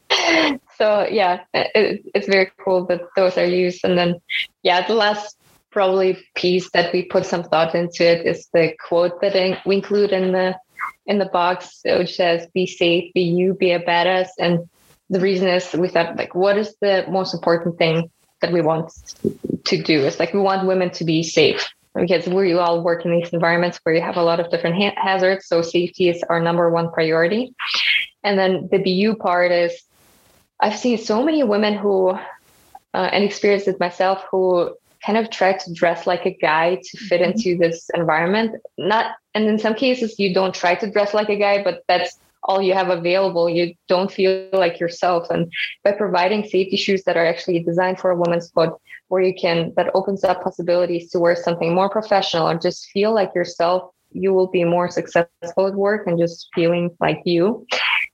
so 0.78 1.06
yeah, 1.10 1.40
it, 1.52 2.02
it's 2.14 2.28
very 2.28 2.50
cool 2.64 2.86
that 2.86 3.00
those 3.16 3.36
are 3.36 3.46
used. 3.46 3.84
And 3.84 3.98
then, 3.98 4.20
yeah, 4.62 4.86
the 4.86 4.94
last 4.94 5.36
probably 5.70 6.16
piece 6.36 6.70
that 6.70 6.92
we 6.92 7.02
put 7.02 7.26
some 7.26 7.42
thought 7.42 7.74
into 7.74 8.04
it 8.04 8.24
is 8.24 8.48
the 8.52 8.72
quote 8.86 9.20
that 9.20 9.60
we 9.66 9.76
include 9.76 10.12
in 10.12 10.32
the 10.32 10.56
in 11.06 11.18
the 11.18 11.26
box, 11.26 11.80
which 11.84 12.14
says 12.14 12.46
"Be 12.54 12.66
safe, 12.66 13.12
be 13.14 13.22
you, 13.22 13.54
be 13.54 13.72
a 13.72 13.80
badass." 13.80 14.28
And 14.38 14.68
the 15.10 15.20
reason 15.20 15.48
is 15.48 15.72
we 15.72 15.88
thought 15.88 16.16
like, 16.16 16.34
what 16.34 16.56
is 16.56 16.76
the 16.80 17.04
most 17.10 17.34
important 17.34 17.76
thing 17.78 18.10
that 18.44 18.52
we 18.52 18.60
want 18.60 18.92
to 19.64 19.82
do? 19.82 20.00
Is 20.00 20.18
like 20.18 20.34
we 20.34 20.40
want 20.40 20.66
women 20.66 20.90
to 20.90 21.04
be 21.04 21.22
safe 21.22 21.66
because 21.94 22.26
we 22.26 22.52
all 22.52 22.82
work 22.82 23.04
in 23.04 23.12
these 23.12 23.30
environments 23.30 23.78
where 23.82 23.94
you 23.94 24.02
have 24.02 24.16
a 24.16 24.22
lot 24.22 24.40
of 24.40 24.50
different 24.50 24.76
ha- 24.76 24.94
hazards. 24.96 25.46
So 25.46 25.62
safety 25.62 26.08
is 26.08 26.22
our 26.28 26.40
number 26.40 26.68
one 26.70 26.90
priority. 26.90 27.54
And 28.22 28.38
then 28.38 28.68
the 28.70 28.78
BU 28.78 29.16
part 29.16 29.52
is 29.52 29.80
I've 30.60 30.76
seen 30.76 30.98
so 30.98 31.22
many 31.22 31.42
women 31.42 31.74
who, 31.74 32.10
uh, 32.10 32.18
and 32.94 33.24
experienced 33.24 33.68
it 33.68 33.80
myself, 33.80 34.24
who 34.30 34.74
kind 35.04 35.18
of 35.18 35.30
try 35.30 35.52
to 35.52 35.72
dress 35.72 36.06
like 36.06 36.24
a 36.26 36.34
guy 36.34 36.76
to 36.82 36.96
fit 36.96 37.20
mm-hmm. 37.20 37.32
into 37.32 37.58
this 37.58 37.90
environment. 37.94 38.60
Not, 38.78 39.14
and 39.34 39.46
in 39.46 39.58
some 39.58 39.74
cases, 39.74 40.18
you 40.18 40.34
don't 40.34 40.54
try 40.54 40.74
to 40.76 40.90
dress 40.90 41.14
like 41.14 41.28
a 41.28 41.36
guy, 41.36 41.62
but 41.62 41.84
that's 41.88 42.18
all 42.44 42.62
you 42.62 42.74
have 42.74 42.90
available. 42.90 43.48
You 43.48 43.74
don't 43.88 44.12
feel 44.12 44.48
like 44.52 44.78
yourself. 44.78 45.30
And 45.30 45.52
by 45.82 45.92
providing 45.92 46.44
safety 46.44 46.76
shoes 46.76 47.04
that 47.04 47.16
are 47.16 47.26
actually 47.26 47.60
designed 47.60 47.98
for 47.98 48.10
a 48.10 48.16
woman's 48.16 48.50
foot, 48.50 48.74
where 49.08 49.22
you 49.22 49.34
can, 49.34 49.72
that 49.76 49.90
opens 49.94 50.24
up 50.24 50.42
possibilities 50.42 51.10
to 51.10 51.18
wear 51.18 51.36
something 51.36 51.74
more 51.74 51.90
professional 51.90 52.48
or 52.48 52.58
just 52.58 52.90
feel 52.90 53.14
like 53.14 53.34
yourself, 53.34 53.90
you 54.12 54.32
will 54.32 54.46
be 54.46 54.64
more 54.64 54.88
successful 54.90 55.66
at 55.66 55.74
work 55.74 56.06
and 56.06 56.18
just 56.18 56.48
feeling 56.54 56.90
like 57.00 57.20
you. 57.24 57.66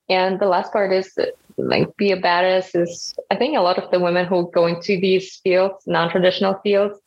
And 0.09 0.41
the 0.41 0.47
last 0.47 0.73
part 0.73 0.93
is 0.93 1.17
like 1.57 1.95
be 1.97 2.11
a 2.11 2.21
badass 2.21 2.75
is 2.75 3.15
I 3.31 3.37
think 3.37 3.57
a 3.57 3.61
lot 3.61 3.79
of 3.79 3.91
the 3.91 4.01
women 4.01 4.27
who 4.27 4.51
go 4.53 4.67
into 4.67 4.99
these 4.99 5.37
fields, 5.37 5.87
non-traditional 5.87 6.55
fields, 6.63 6.99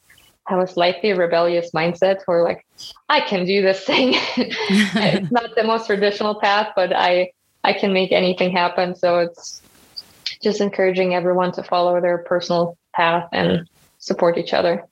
have 0.48 0.60
a 0.60 0.68
slightly 0.68 1.14
rebellious 1.14 1.72
mindset 1.72 2.22
or 2.28 2.44
like, 2.44 2.66
I 3.10 3.22
can 3.22 3.46
do 3.46 3.62
this 3.62 3.84
thing. 3.84 4.14
it's 4.38 5.32
not 5.32 5.56
the 5.56 5.64
most 5.64 5.88
traditional 5.88 6.40
path, 6.40 6.74
but 6.76 6.94
I 6.94 7.32
I 7.64 7.74
can 7.74 7.94
make 7.94 8.12
anything 8.12 8.52
happen. 8.52 8.96
So 8.96 9.20
it's 9.20 9.62
just 10.42 10.60
encouraging 10.60 11.16
everyone 11.16 11.54
to 11.54 11.64
follow 11.64 12.02
their 12.02 12.20
personal 12.20 12.78
path 12.94 13.30
and 13.32 13.68
support 14.00 14.38
each 14.38 14.54
other. 14.54 14.86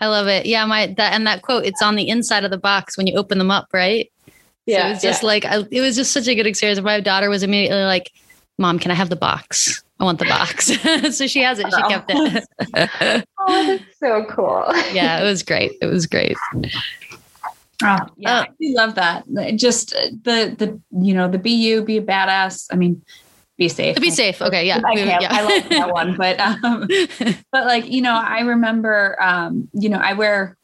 I 0.00 0.08
love 0.08 0.26
it. 0.28 0.46
Yeah, 0.46 0.64
my 0.66 0.86
that 0.96 1.12
and 1.12 1.26
that 1.26 1.42
quote. 1.42 1.64
It's 1.64 1.82
on 1.82 1.96
the 1.96 2.08
inside 2.08 2.44
of 2.44 2.50
the 2.50 2.58
box 2.58 2.96
when 2.96 3.06
you 3.06 3.16
open 3.16 3.38
them 3.38 3.50
up, 3.50 3.68
right? 3.72 4.10
Yeah, 4.66 4.82
so 4.82 4.86
it 4.86 4.90
was 4.90 5.02
just 5.02 5.22
yeah. 5.22 5.26
like 5.26 5.44
I, 5.44 5.64
it 5.70 5.80
was 5.80 5.96
just 5.96 6.12
such 6.12 6.26
a 6.26 6.34
good 6.34 6.46
experience. 6.46 6.80
My 6.80 7.00
daughter 7.00 7.30
was 7.30 7.42
immediately 7.42 7.84
like, 7.84 8.12
"Mom, 8.58 8.78
can 8.78 8.90
I 8.90 8.94
have 8.94 9.10
the 9.10 9.16
box? 9.16 9.82
I 9.98 10.04
want 10.04 10.18
the 10.18 10.26
box." 10.26 10.66
so 11.16 11.26
she 11.26 11.40
has 11.40 11.58
it. 11.58 11.66
She 11.74 11.82
kept 11.82 12.10
it. 12.12 12.44
oh, 13.38 13.66
that's 13.66 13.98
so 13.98 14.24
cool. 14.28 14.64
yeah, 14.92 15.20
it 15.20 15.24
was 15.24 15.42
great. 15.42 15.72
It 15.80 15.86
was 15.86 16.06
great. 16.06 16.36
Oh, 17.82 17.98
yeah, 18.16 18.40
uh, 18.40 18.44
I 18.44 18.46
love 18.60 18.94
that. 18.94 19.24
Just 19.56 19.90
the 19.90 20.54
the 20.58 20.80
you 20.98 21.14
know 21.14 21.28
the 21.28 21.38
be 21.38 21.50
you, 21.50 21.82
be 21.82 21.98
a 21.98 22.02
badass. 22.02 22.68
I 22.70 22.76
mean, 22.76 23.02
be 23.56 23.68
safe. 23.70 23.96
Be 23.96 24.10
safe. 24.10 24.42
Okay. 24.42 24.66
Yeah. 24.66 24.82
I, 24.84 24.92
yeah. 24.92 25.28
I 25.30 25.42
like 25.42 25.68
that 25.70 25.90
one. 25.92 26.14
But, 26.16 26.38
um, 26.38 26.86
but 27.50 27.64
like, 27.64 27.90
you 27.90 28.02
know, 28.02 28.14
I 28.14 28.40
remember, 28.40 29.16
um, 29.22 29.68
you 29.72 29.88
know, 29.88 29.98
I 29.98 30.12
wear 30.12 30.56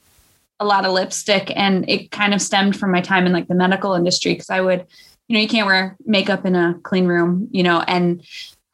a 0.61 0.67
lot 0.67 0.85
of 0.85 0.93
lipstick 0.93 1.51
and 1.57 1.89
it 1.89 2.11
kind 2.11 2.35
of 2.35 2.43
stemmed 2.43 2.77
from 2.77 2.93
my 2.93 3.01
time 3.01 3.25
in 3.25 3.33
like 3.33 3.49
the 3.49 3.55
medical 3.55 3.95
industry. 3.95 4.37
Cause 4.37 4.51
I 4.51 4.61
would, 4.61 4.87
you 5.27 5.35
know, 5.35 5.41
you 5.41 5.49
can't 5.49 5.67
wear 5.67 5.97
makeup 6.05 6.45
in 6.45 6.55
a 6.55 6.79
clean 6.83 7.07
room, 7.07 7.49
you 7.51 7.63
know, 7.63 7.81
and, 7.81 8.23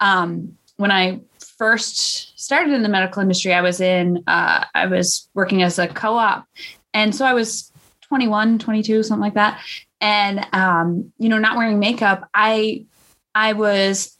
um, 0.01 0.57
when 0.77 0.91
I 0.91 1.21
first 1.59 2.39
started 2.39 2.73
in 2.73 2.83
the 2.83 2.89
medical 2.89 3.21
industry, 3.23 3.53
I 3.53 3.61
was 3.61 3.81
in, 3.81 4.23
uh, 4.27 4.65
I 4.75 4.87
was 4.87 5.29
working 5.35 5.63
as 5.63 5.79
a 5.79 5.89
co-op. 5.89 6.47
And 6.95 7.15
so 7.15 7.25
I 7.25 7.35
was 7.35 7.73
21, 8.03 8.59
22, 8.59 9.03
something 9.03 9.21
like 9.21 9.35
that. 9.35 9.61
And, 10.01 10.47
um, 10.53 11.13
you 11.19 11.29
know, 11.29 11.39
not 11.39 11.57
wearing 11.57 11.79
makeup, 11.79 12.29
I 12.33 12.87
I 13.35 13.53
was 13.53 14.17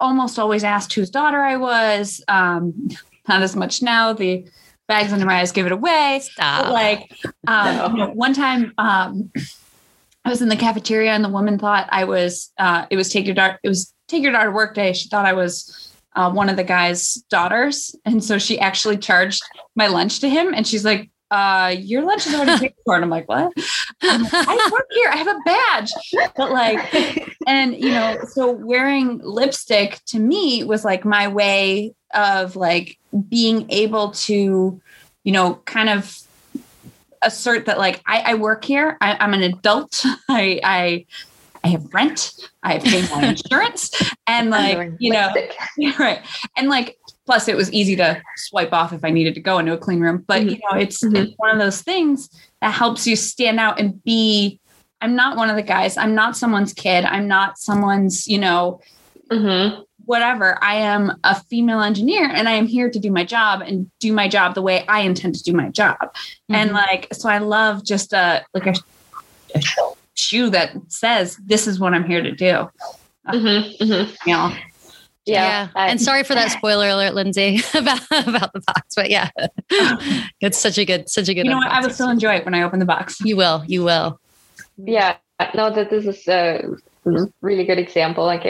almost 0.00 0.38
always 0.38 0.64
asked 0.64 0.92
whose 0.92 1.10
daughter 1.10 1.40
I 1.40 1.56
was. 1.56 2.22
Um, 2.28 2.88
not 3.28 3.42
as 3.42 3.54
much 3.54 3.82
now. 3.82 4.12
The 4.12 4.46
bags 4.88 5.12
under 5.12 5.26
my 5.26 5.40
eyes 5.40 5.52
give 5.52 5.66
it 5.66 5.72
away. 5.72 6.20
Stop. 6.22 6.64
But 6.64 6.72
like 6.72 7.12
um, 7.46 7.76
no. 7.76 7.88
you 7.88 7.96
know, 7.96 8.10
one 8.10 8.34
time, 8.34 8.72
um, 8.78 9.30
I 10.24 10.30
was 10.30 10.42
in 10.42 10.48
the 10.48 10.56
cafeteria 10.56 11.12
and 11.12 11.24
the 11.24 11.28
woman 11.28 11.58
thought 11.58 11.88
I 11.90 12.04
was. 12.04 12.52
Uh, 12.58 12.86
it 12.90 12.96
was 12.96 13.08
take 13.10 13.26
your 13.26 13.34
daughter. 13.34 13.58
It 13.62 13.68
was 13.68 13.92
your 14.20 14.32
daughter 14.32 14.50
to 14.50 14.52
work 14.52 14.74
day. 14.74 14.92
She 14.92 15.08
thought 15.08 15.26
I 15.26 15.32
was. 15.32 15.88
Uh, 16.14 16.30
one 16.30 16.50
of 16.50 16.56
the 16.56 16.64
guy's 16.64 17.14
daughters. 17.30 17.96
And 18.04 18.22
so 18.22 18.36
she 18.36 18.60
actually 18.60 18.98
charged 18.98 19.42
my 19.74 19.86
lunch 19.86 20.20
to 20.20 20.28
him. 20.28 20.52
And 20.52 20.66
she's 20.66 20.84
like, 20.84 21.10
uh, 21.32 21.74
your 21.78 22.02
lunch 22.02 22.26
is 22.26 22.34
already 22.34 22.60
paid 22.60 22.74
for. 22.84 22.94
And 22.94 23.02
I'm 23.02 23.10
like, 23.10 23.26
what? 23.26 23.50
I'm 24.02 24.22
like, 24.22 24.34
I 24.34 24.68
work 24.70 24.86
here. 24.90 25.10
I 25.10 25.16
have 25.16 25.28
a 25.28 25.40
badge. 25.46 25.92
But 26.36 26.52
like, 26.52 27.34
and 27.46 27.74
you 27.74 27.88
know, 27.88 28.18
so 28.28 28.50
wearing 28.52 29.18
lipstick 29.24 30.00
to 30.08 30.18
me 30.18 30.62
was 30.62 30.84
like 30.84 31.06
my 31.06 31.28
way 31.28 31.94
of 32.12 32.54
like 32.54 32.98
being 33.30 33.64
able 33.70 34.10
to, 34.10 34.78
you 35.24 35.32
know, 35.32 35.54
kind 35.64 35.88
of 35.88 36.18
assert 37.22 37.64
that 37.64 37.78
like 37.78 38.02
I, 38.04 38.32
I 38.32 38.34
work 38.34 38.62
here. 38.62 38.98
I, 39.00 39.16
am 39.24 39.32
an 39.32 39.42
adult. 39.42 40.04
I, 40.28 40.60
I 40.62 41.06
I 41.64 41.68
have 41.68 41.92
rent, 41.94 42.32
I 42.62 42.74
have 42.74 42.84
paid 42.84 43.08
my 43.10 43.24
insurance, 43.28 43.92
and 44.26 44.50
like 44.50 44.92
you 44.98 45.12
know, 45.12 45.32
right. 45.98 46.20
And 46.56 46.68
like 46.68 46.98
plus 47.26 47.48
it 47.48 47.56
was 47.56 47.72
easy 47.72 47.96
to 47.96 48.20
swipe 48.36 48.72
off 48.72 48.92
if 48.92 49.04
I 49.04 49.10
needed 49.10 49.34
to 49.34 49.40
go 49.40 49.58
into 49.58 49.72
a 49.72 49.78
clean 49.78 50.00
room. 50.00 50.24
But 50.26 50.40
mm-hmm. 50.40 50.48
you 50.50 50.56
know, 50.56 50.78
it's, 50.78 51.02
mm-hmm. 51.02 51.16
it's 51.16 51.32
one 51.36 51.50
of 51.50 51.58
those 51.58 51.82
things 51.82 52.28
that 52.60 52.72
helps 52.72 53.06
you 53.06 53.16
stand 53.16 53.60
out 53.60 53.78
and 53.78 54.02
be. 54.02 54.58
I'm 55.00 55.16
not 55.16 55.36
one 55.36 55.50
of 55.50 55.56
the 55.56 55.62
guys. 55.62 55.96
I'm 55.96 56.14
not 56.14 56.36
someone's 56.36 56.72
kid. 56.72 57.04
I'm 57.04 57.26
not 57.26 57.58
someone's, 57.58 58.28
you 58.28 58.38
know, 58.38 58.80
mm-hmm. 59.28 59.82
whatever. 60.04 60.62
I 60.62 60.76
am 60.76 61.18
a 61.24 61.40
female 61.40 61.80
engineer 61.80 62.30
and 62.30 62.48
I 62.48 62.52
am 62.52 62.68
here 62.68 62.88
to 62.88 63.00
do 63.00 63.10
my 63.10 63.24
job 63.24 63.62
and 63.62 63.90
do 63.98 64.12
my 64.12 64.28
job 64.28 64.54
the 64.54 64.62
way 64.62 64.86
I 64.86 65.00
intend 65.00 65.34
to 65.34 65.42
do 65.42 65.54
my 65.54 65.70
job. 65.70 66.14
And 66.48 66.70
mm-hmm. 66.70 66.76
like, 66.76 67.08
so 67.12 67.28
I 67.28 67.38
love 67.38 67.84
just 67.84 68.12
a, 68.12 68.44
like 68.54 68.68
a, 68.68 68.74
a 69.56 69.60
shoe 70.22 70.50
that 70.50 70.72
says, 70.88 71.36
this 71.44 71.66
is 71.66 71.80
what 71.80 71.94
I'm 71.94 72.04
here 72.04 72.22
to 72.22 72.32
do. 72.32 72.70
Mm-hmm. 73.28 73.84
Mm-hmm. 73.84 74.28
You 74.28 74.36
know, 74.36 74.52
yeah. 75.24 75.68
yeah. 75.74 75.86
and 75.88 76.00
sorry 76.00 76.24
for 76.24 76.34
that 76.34 76.50
spoiler 76.50 76.88
alert, 76.88 77.14
Lindsay, 77.14 77.60
about 77.74 78.00
about 78.10 78.52
the 78.52 78.62
box. 78.66 78.94
But 78.96 79.10
yeah, 79.10 79.30
it's 80.40 80.58
such 80.58 80.78
a 80.78 80.84
good, 80.84 81.08
such 81.08 81.28
a 81.28 81.34
good. 81.34 81.44
You 81.44 81.52
know 81.52 81.58
what? 81.58 81.70
I 81.70 81.80
will 81.80 81.90
still 81.90 82.10
enjoy 82.10 82.36
it 82.36 82.44
when 82.44 82.54
I 82.54 82.62
open 82.62 82.80
the 82.80 82.84
box. 82.84 83.20
You 83.20 83.36
will. 83.36 83.62
You 83.66 83.84
will. 83.84 84.20
Yeah. 84.76 85.16
No, 85.54 85.70
that 85.70 85.90
this 85.90 86.06
is 86.06 86.26
a 86.28 86.64
really 87.40 87.64
good 87.64 87.78
example. 87.78 88.24
Like, 88.24 88.44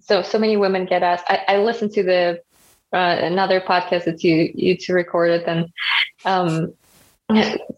so 0.00 0.22
so 0.22 0.38
many 0.38 0.56
women 0.56 0.86
get 0.86 1.02
asked. 1.02 1.24
I, 1.28 1.44
I 1.48 1.58
listened 1.58 1.92
to 1.92 2.02
the 2.02 2.42
uh, 2.92 3.16
another 3.20 3.60
podcast 3.60 4.04
that 4.04 4.24
you 4.24 4.50
you 4.54 4.76
two 4.76 4.94
recorded, 4.94 5.42
and 5.42 5.66
um, 6.24 6.72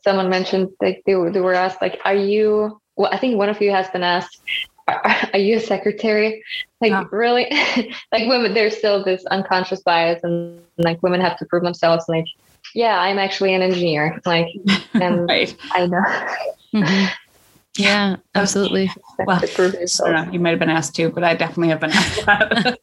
someone 0.04 0.28
mentioned 0.28 0.70
like 0.80 1.02
they, 1.06 1.14
they 1.14 1.40
were 1.40 1.54
asked 1.54 1.82
like, 1.82 2.00
"Are 2.04 2.14
you?" 2.14 2.79
Well, 2.96 3.10
I 3.12 3.18
think 3.18 3.36
one 3.36 3.48
of 3.48 3.60
you 3.60 3.70
has 3.70 3.88
been 3.88 4.02
asked, 4.02 4.40
are 4.88 5.38
you 5.38 5.56
a 5.56 5.60
secretary? 5.60 6.42
Like 6.80 6.92
oh. 6.92 7.08
really? 7.10 7.46
like 8.12 8.28
women, 8.28 8.54
there's 8.54 8.76
still 8.76 9.04
this 9.04 9.24
unconscious 9.26 9.80
bias 9.80 10.22
and 10.22 10.60
like 10.78 11.02
women 11.02 11.20
have 11.20 11.36
to 11.38 11.46
prove 11.46 11.62
themselves. 11.62 12.06
Like, 12.08 12.26
yeah, 12.74 13.00
I'm 13.00 13.18
actually 13.18 13.54
an 13.54 13.62
engineer. 13.62 14.20
Like, 14.26 14.48
and 14.94 15.28
right. 15.28 15.54
I 15.72 15.86
know. 15.86 16.02
Mm-hmm. 16.74 17.06
Yeah, 17.76 18.16
absolutely. 18.34 18.90
well, 19.26 19.40
know, 19.40 20.28
you 20.32 20.40
might 20.40 20.50
have 20.50 20.58
been 20.58 20.70
asked 20.70 20.96
to, 20.96 21.10
but 21.10 21.24
I 21.24 21.34
definitely 21.34 21.68
have 21.68 21.80
been 21.80 21.92
asked 21.92 22.78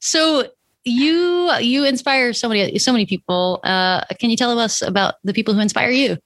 so 0.00 0.44
you 0.84 1.52
you 1.60 1.84
inspire 1.84 2.32
so 2.32 2.48
many 2.48 2.78
so 2.78 2.92
many 2.92 3.06
people. 3.06 3.60
Uh, 3.64 4.04
can 4.18 4.30
you 4.30 4.36
tell 4.36 4.58
us 4.58 4.82
about 4.82 5.14
the 5.24 5.32
people 5.32 5.54
who 5.54 5.60
inspire 5.60 5.90
you? 5.90 6.18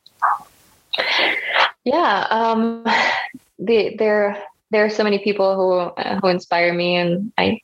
Yeah, 1.84 2.26
um, 2.30 2.84
the, 3.58 3.96
there 3.96 4.42
there 4.70 4.84
are 4.84 4.90
so 4.90 5.04
many 5.04 5.18
people 5.18 5.54
who 5.54 5.72
uh, 6.00 6.18
who 6.20 6.28
inspire 6.28 6.72
me, 6.72 6.96
and 6.96 7.32
I 7.38 7.60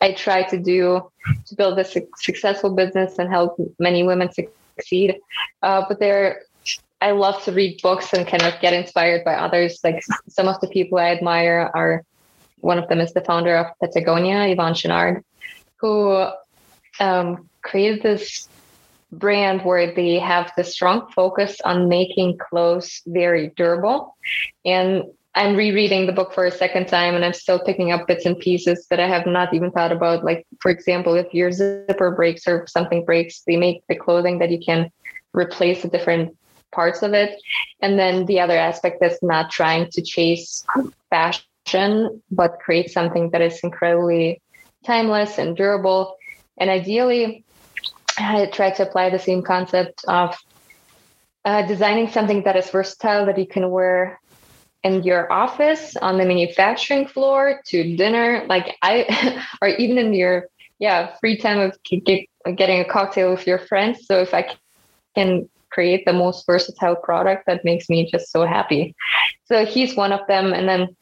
I 0.00 0.12
try 0.12 0.42
to 0.44 0.58
do 0.58 1.10
to 1.46 1.54
build 1.54 1.78
a 1.78 1.84
su- 1.84 2.08
successful 2.16 2.74
business 2.74 3.18
and 3.18 3.28
help 3.28 3.56
many 3.78 4.02
women 4.02 4.30
succeed. 4.32 5.16
Uh, 5.62 5.84
but 5.88 5.98
there, 5.98 6.42
I 7.00 7.10
love 7.10 7.42
to 7.44 7.52
read 7.52 7.80
books 7.82 8.12
and 8.12 8.26
kind 8.26 8.42
of 8.42 8.54
get 8.60 8.72
inspired 8.72 9.24
by 9.24 9.34
others. 9.34 9.80
Like 9.84 10.02
some 10.28 10.48
of 10.48 10.60
the 10.60 10.68
people 10.68 10.98
I 10.98 11.10
admire 11.10 11.70
are 11.74 12.02
one 12.60 12.78
of 12.78 12.88
them 12.88 13.00
is 13.00 13.12
the 13.12 13.20
founder 13.20 13.56
of 13.56 13.66
Patagonia, 13.80 14.54
Yvon 14.54 14.74
Chouinard, 14.74 15.22
who 15.80 16.28
um, 17.00 17.48
created 17.62 18.02
this 18.02 18.48
brand 19.10 19.62
where 19.62 19.94
they 19.94 20.18
have 20.18 20.52
the 20.56 20.64
strong 20.64 21.08
focus 21.14 21.60
on 21.64 21.88
making 21.88 22.38
clothes 22.38 23.02
very 23.06 23.52
durable 23.56 24.14
and 24.64 25.04
I'm 25.34 25.54
rereading 25.54 26.06
the 26.06 26.12
book 26.12 26.32
for 26.32 26.46
a 26.46 26.50
second 26.50 26.88
time 26.88 27.14
and 27.14 27.24
I'm 27.24 27.32
still 27.32 27.60
picking 27.60 27.92
up 27.92 28.08
bits 28.08 28.26
and 28.26 28.38
pieces 28.38 28.86
that 28.90 28.98
I 28.98 29.06
have 29.06 29.26
not 29.26 29.54
even 29.54 29.70
thought 29.70 29.92
about. 29.92 30.24
Like, 30.24 30.44
for 30.60 30.70
example, 30.70 31.14
if 31.14 31.32
your 31.32 31.52
zipper 31.52 31.92
breaks 31.92 32.48
or 32.48 32.66
something 32.66 33.04
breaks, 33.04 33.42
they 33.46 33.56
make 33.56 33.62
the 33.88 33.94
clothing 33.94 34.38
that 34.40 34.50
you 34.50 34.58
can 34.58 34.90
replace 35.32 35.82
the 35.82 35.88
different 35.88 36.36
parts 36.72 37.02
of 37.02 37.12
it. 37.14 37.40
And 37.80 37.98
then 37.98 38.26
the 38.26 38.40
other 38.40 38.56
aspect 38.56 39.02
is 39.04 39.18
not 39.22 39.50
trying 39.50 39.90
to 39.92 40.02
chase 40.02 40.64
fashion, 41.10 42.20
but 42.30 42.58
create 42.58 42.90
something 42.90 43.30
that 43.30 43.40
is 43.40 43.60
incredibly 43.62 44.40
timeless 44.84 45.38
and 45.38 45.56
durable. 45.56 46.16
And 46.56 46.68
ideally, 46.68 47.44
I 48.18 48.46
try 48.46 48.70
to 48.70 48.82
apply 48.82 49.10
the 49.10 49.18
same 49.18 49.42
concept 49.42 50.04
of 50.08 50.36
uh, 51.44 51.62
designing 51.66 52.08
something 52.08 52.42
that 52.44 52.56
is 52.56 52.70
versatile 52.70 53.26
that 53.26 53.38
you 53.38 53.46
can 53.46 53.70
wear 53.70 54.20
in 54.82 55.02
your 55.02 55.32
office 55.32 55.96
on 55.96 56.18
the 56.18 56.24
manufacturing 56.24 57.06
floor 57.06 57.60
to 57.66 57.96
dinner. 57.96 58.44
Like 58.48 58.76
i 58.82 59.44
or 59.62 59.68
even 59.68 59.98
in 59.98 60.14
your 60.14 60.46
yeah 60.78 61.16
free 61.20 61.36
time 61.36 61.58
of 61.58 61.76
getting 61.84 62.80
a 62.80 62.84
cocktail 62.84 63.30
with 63.30 63.46
your 63.46 63.58
friends. 63.58 64.06
So 64.06 64.20
if 64.20 64.34
i 64.34 64.56
can 65.14 65.48
create 65.70 66.04
the 66.06 66.12
most 66.12 66.46
versatile 66.46 66.96
product 66.96 67.44
that 67.46 67.64
makes 67.64 67.88
me 67.88 68.10
just 68.10 68.32
so 68.32 68.46
happy. 68.46 68.94
So 69.44 69.64
he's 69.64 69.96
one 69.96 70.12
of 70.12 70.26
them. 70.26 70.52
And 70.52 70.68
then 70.68 70.96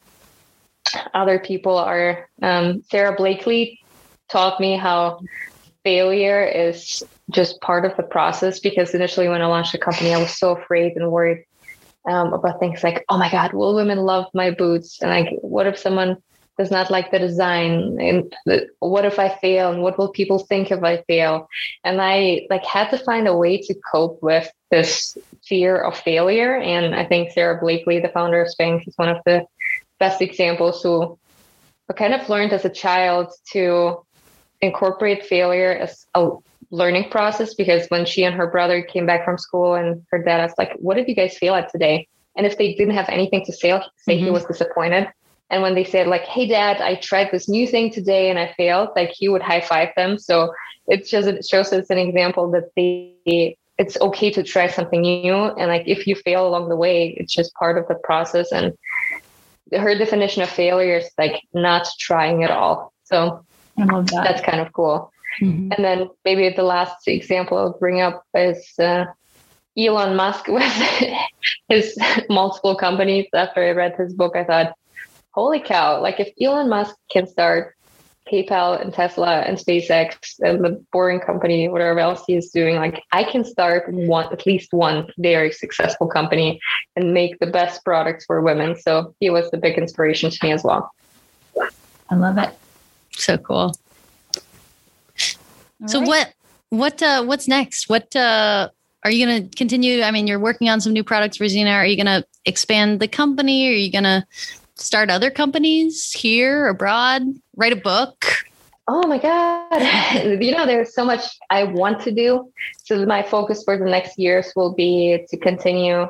other 1.13 1.39
people 1.39 1.77
are 1.77 2.29
um, 2.41 2.83
sara 2.89 3.15
blakely 3.15 3.79
taught 4.29 4.59
me 4.59 4.75
how 4.75 5.19
failure 5.83 6.43
is 6.43 7.03
just 7.29 7.59
part 7.61 7.85
of 7.85 7.95
the 7.97 8.03
process 8.03 8.59
because 8.59 8.93
initially 8.93 9.27
when 9.27 9.41
i 9.41 9.45
launched 9.45 9.71
the 9.71 9.77
company 9.77 10.13
i 10.13 10.17
was 10.17 10.37
so 10.37 10.55
afraid 10.55 10.95
and 10.95 11.11
worried 11.11 11.43
um, 12.07 12.33
about 12.33 12.59
things 12.59 12.83
like, 12.83 13.05
oh 13.09 13.17
my 13.17 13.29
God, 13.29 13.53
will 13.53 13.75
women 13.75 13.99
love 13.99 14.25
my 14.33 14.51
boots? 14.51 15.01
And 15.01 15.11
like, 15.11 15.29
what 15.41 15.67
if 15.67 15.77
someone 15.77 16.17
does 16.57 16.71
not 16.71 16.89
like 16.89 17.11
the 17.11 17.19
design? 17.19 17.97
And 17.99 18.33
what 18.79 19.05
if 19.05 19.19
I 19.19 19.29
fail? 19.29 19.71
And 19.71 19.83
what 19.83 19.97
will 19.97 20.09
people 20.09 20.39
think 20.39 20.71
if 20.71 20.83
I 20.83 21.03
fail? 21.03 21.47
And 21.83 22.01
I 22.01 22.47
like 22.49 22.65
had 22.65 22.89
to 22.91 22.97
find 22.97 23.27
a 23.27 23.35
way 23.35 23.57
to 23.57 23.75
cope 23.91 24.23
with 24.23 24.49
this 24.71 25.17
fear 25.45 25.77
of 25.77 25.97
failure. 25.97 26.55
And 26.55 26.95
I 26.95 27.05
think 27.05 27.31
Sara 27.31 27.59
Blakely, 27.59 27.99
the 27.99 28.09
founder 28.09 28.41
of 28.41 28.47
Spanx, 28.47 28.87
is 28.87 28.97
one 28.97 29.09
of 29.09 29.17
the 29.25 29.45
best 29.99 30.21
examples 30.21 30.81
who 30.81 31.19
I 31.89 31.93
kind 31.93 32.13
of 32.13 32.27
learned 32.29 32.53
as 32.53 32.65
a 32.65 32.69
child 32.69 33.33
to 33.51 34.05
incorporate 34.61 35.25
failure 35.25 35.71
as 35.71 36.05
a 36.15 36.29
learning 36.71 37.09
process 37.09 37.53
because 37.53 37.87
when 37.87 38.05
she 38.05 38.23
and 38.23 38.35
her 38.35 38.47
brother 38.47 38.81
came 38.81 39.05
back 39.05 39.23
from 39.23 39.37
school 39.37 39.75
and 39.75 40.05
her 40.11 40.21
dad 40.21 40.41
asked 40.41 40.57
like 40.57 40.73
what 40.77 40.95
did 40.95 41.07
you 41.07 41.15
guys 41.15 41.37
fail 41.37 41.55
at 41.55 41.71
today? 41.71 42.07
And 42.35 42.45
if 42.45 42.57
they 42.57 42.75
didn't 42.75 42.95
have 42.95 43.09
anything 43.09 43.45
to 43.45 43.53
say 43.53 43.69
say 43.97 44.15
mm-hmm. 44.15 44.25
he 44.25 44.31
was 44.31 44.45
disappointed. 44.45 45.09
And 45.49 45.61
when 45.61 45.75
they 45.75 45.85
said 45.85 46.07
like 46.07 46.23
hey 46.23 46.47
dad 46.47 46.81
i 46.81 46.95
tried 46.95 47.31
this 47.31 47.47
new 47.47 47.67
thing 47.67 47.91
today 47.91 48.29
and 48.29 48.37
i 48.37 48.53
failed 48.57 48.89
like 48.95 49.11
he 49.11 49.29
would 49.29 49.41
high 49.41 49.61
five 49.61 49.89
them. 49.95 50.17
So 50.17 50.53
it 50.87 51.05
just 51.05 51.27
it 51.27 51.45
shows 51.45 51.71
us 51.71 51.89
an 51.89 51.97
example 51.97 52.51
that 52.51 52.71
they 52.75 53.57
it's 53.77 53.99
okay 54.01 54.31
to 54.31 54.43
try 54.43 54.67
something 54.67 55.01
new. 55.01 55.35
And 55.35 55.67
like 55.67 55.83
if 55.85 56.07
you 56.07 56.15
fail 56.15 56.47
along 56.47 56.69
the 56.69 56.75
way 56.75 57.15
it's 57.17 57.33
just 57.33 57.53
part 57.53 57.77
of 57.77 57.87
the 57.87 57.95
process. 57.95 58.51
And 58.51 58.73
her 59.71 59.97
definition 59.97 60.41
of 60.41 60.49
failure 60.49 60.97
is 60.97 61.09
like 61.17 61.41
not 61.53 61.87
trying 61.99 62.43
at 62.43 62.51
all. 62.51 62.93
So 63.03 63.45
that. 63.77 64.23
that's 64.23 64.41
kind 64.41 64.59
of 64.59 64.71
cool 64.73 65.11
Mm-hmm. 65.41 65.71
And 65.73 65.85
then 65.85 66.09
maybe 66.25 66.49
the 66.55 66.63
last 66.63 67.07
example 67.07 67.57
I'll 67.57 67.77
bring 67.77 68.01
up 68.01 68.23
is 68.33 68.73
uh, 68.79 69.05
Elon 69.77 70.15
Musk 70.15 70.47
with 70.47 70.63
his 71.69 71.97
multiple 72.29 72.75
companies. 72.75 73.27
After 73.33 73.63
I 73.63 73.71
read 73.71 73.95
his 73.95 74.13
book, 74.13 74.35
I 74.35 74.43
thought, 74.43 74.73
holy 75.31 75.59
cow, 75.59 76.01
like 76.01 76.19
if 76.19 76.29
Elon 76.41 76.69
Musk 76.69 76.95
can 77.11 77.27
start 77.27 77.75
PayPal 78.31 78.81
and 78.81 78.93
Tesla 78.93 79.39
and 79.41 79.57
SpaceX 79.57 80.17
and 80.39 80.63
the 80.63 80.83
boring 80.91 81.21
company, 81.21 81.69
whatever 81.69 81.99
else 81.99 82.23
he 82.27 82.35
is 82.35 82.49
doing, 82.49 82.75
like 82.75 83.01
I 83.13 83.23
can 83.23 83.45
start 83.45 83.85
one, 83.93 84.33
at 84.33 84.45
least 84.45 84.73
one 84.73 85.07
very 85.17 85.51
successful 85.51 86.07
company 86.07 86.59
and 86.95 87.13
make 87.13 87.39
the 87.39 87.47
best 87.47 87.85
products 87.85 88.25
for 88.25 88.41
women. 88.41 88.75
So 88.75 89.15
he 89.21 89.29
was 89.29 89.49
the 89.51 89.57
big 89.57 89.77
inspiration 89.77 90.29
to 90.29 90.37
me 90.43 90.51
as 90.51 90.63
well. 90.63 90.91
I 92.09 92.15
love 92.15 92.37
it. 92.37 92.53
So 93.17 93.37
cool 93.37 93.73
so 95.85 95.99
right. 95.99 96.07
what 96.07 96.33
what 96.69 97.01
uh 97.01 97.23
what's 97.23 97.47
next? 97.47 97.89
What 97.89 98.15
uh 98.15 98.69
are 99.03 99.11
you 99.11 99.25
going 99.25 99.47
to 99.47 99.55
continue? 99.55 100.01
I 100.01 100.11
mean, 100.11 100.27
you're 100.27 100.39
working 100.39 100.69
on 100.69 100.81
some 100.81 100.91
new 100.91 101.03
products 101.03 101.37
for 101.37 101.45
Xena. 101.45 101.73
Are 101.75 101.85
you 101.85 101.95
going 101.95 102.07
to 102.07 102.25
expand 102.45 102.99
the 102.99 103.07
company? 103.07 103.69
Are 103.69 103.71
you 103.71 103.91
going 103.91 104.03
to 104.03 104.25
start 104.75 105.09
other 105.09 105.29
companies 105.29 106.11
here, 106.11 106.67
abroad, 106.67 107.21
write 107.55 107.71
a 107.71 107.77
book? 107.77 108.25
Oh 108.87 109.07
my 109.07 109.17
God. 109.17 109.81
you 110.41 110.51
know, 110.51 110.65
there's 110.65 110.93
so 110.93 111.05
much 111.05 111.37
I 111.49 111.63
want 111.63 112.01
to 112.01 112.11
do. 112.11 112.51
So, 112.83 113.05
my 113.05 113.21
focus 113.21 113.63
for 113.63 113.77
the 113.77 113.85
next 113.85 114.17
years 114.17 114.51
will 114.55 114.73
be 114.73 115.25
to 115.29 115.37
continue 115.37 116.07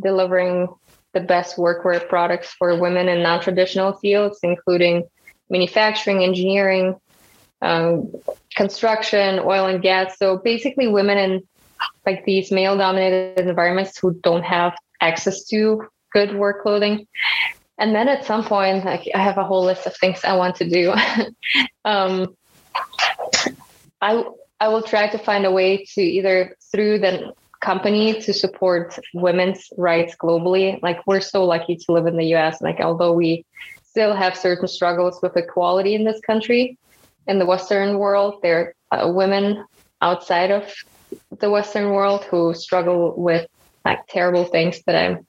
delivering 0.00 0.68
the 1.12 1.20
best 1.20 1.56
workwear 1.56 2.08
products 2.08 2.54
for 2.54 2.74
women 2.80 3.08
in 3.08 3.22
non 3.22 3.40
traditional 3.40 3.92
fields, 3.92 4.40
including 4.42 5.04
manufacturing, 5.52 6.24
engineering, 6.24 6.96
um, 7.60 8.12
construction, 8.56 9.38
oil 9.38 9.66
and 9.66 9.80
gas. 9.80 10.18
So 10.18 10.38
basically, 10.38 10.88
women 10.88 11.18
in 11.18 11.42
like 12.04 12.24
these 12.24 12.50
male 12.50 12.76
dominated 12.76 13.46
environments 13.46 13.96
who 13.98 14.14
don't 14.14 14.42
have 14.42 14.74
access 15.00 15.44
to 15.48 15.86
good 16.12 16.34
work 16.34 16.62
clothing. 16.62 17.06
And 17.78 17.94
then 17.94 18.08
at 18.08 18.24
some 18.24 18.44
point, 18.44 18.84
like 18.84 19.08
I 19.14 19.18
have 19.18 19.38
a 19.38 19.44
whole 19.44 19.64
list 19.64 19.86
of 19.86 19.96
things 19.96 20.24
I 20.24 20.34
want 20.36 20.56
to 20.56 20.68
do. 20.68 20.92
um, 21.84 22.34
I 24.00 24.24
I 24.60 24.68
will 24.68 24.82
try 24.82 25.08
to 25.08 25.18
find 25.18 25.44
a 25.44 25.50
way 25.50 25.84
to 25.94 26.02
either 26.02 26.56
through 26.70 27.00
the 27.00 27.32
company 27.60 28.20
to 28.20 28.32
support 28.32 28.98
women's 29.14 29.68
rights 29.76 30.14
globally. 30.20 30.80
Like 30.82 30.98
we're 31.06 31.20
so 31.20 31.44
lucky 31.44 31.76
to 31.76 31.92
live 31.92 32.06
in 32.06 32.16
the 32.16 32.26
U.S. 32.36 32.60
Like 32.60 32.80
although 32.80 33.12
we 33.12 33.44
still 33.92 34.14
have 34.14 34.34
certain 34.34 34.66
struggles 34.66 35.20
with 35.22 35.36
equality 35.36 35.94
in 35.94 36.02
this 36.02 36.18
country, 36.20 36.78
in 37.26 37.38
the 37.38 37.44
Western 37.44 37.98
world. 37.98 38.40
There 38.42 38.74
are 38.90 39.04
uh, 39.04 39.12
women 39.12 39.66
outside 40.00 40.50
of 40.50 40.64
the 41.40 41.50
Western 41.50 41.90
world 41.90 42.24
who 42.24 42.54
struggle 42.54 43.14
with 43.14 43.46
like 43.84 44.00
terrible 44.08 44.46
things 44.46 44.80
that 44.86 44.96
I'm 44.96 45.26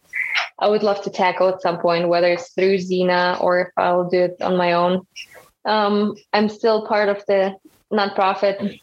I 0.59 0.69
would 0.69 0.83
love 0.83 1.01
to 1.03 1.09
tackle 1.09 1.49
at 1.49 1.61
some 1.61 1.79
point, 1.79 2.07
whether 2.07 2.31
it's 2.31 2.53
through 2.53 2.77
Xena 2.77 3.41
or 3.41 3.59
if 3.59 3.67
I'll 3.75 4.07
do 4.09 4.21
it 4.21 4.37
on 4.41 4.55
my 4.55 4.73
own. 4.73 5.05
Um, 5.65 6.15
I'm 6.31 6.47
still 6.47 6.87
part 6.87 7.09
of 7.09 7.21
the 7.27 7.55
nonprofit 7.91 8.79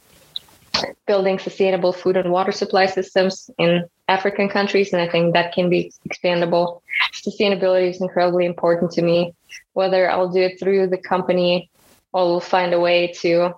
building 1.07 1.39
sustainable 1.39 1.95
food 1.95 2.19
and 2.19 2.31
water 2.31 2.53
supply 2.53 2.85
systems 2.87 3.49
in 3.59 3.85
African 4.09 4.49
countries, 4.51 4.93
and 4.93 5.01
I 5.01 5.09
think 5.09 5.33
that 5.33 5.55
can 5.55 5.71
be 5.71 5.91
expandable. 6.07 6.83
Sustainability 7.27 7.91
is 7.91 8.01
incredibly 8.01 8.45
important 8.45 8.91
to 8.93 9.03
me, 9.03 9.33
whether 9.73 10.11
I'll 10.11 10.29
do 10.29 10.41
it 10.41 10.59
through 10.59 10.89
the 10.89 10.99
company 10.99 11.71
or 12.13 12.27
we'll 12.27 12.41
find 12.41 12.75
a 12.75 12.81
way 12.81 13.09
to 13.21 13.55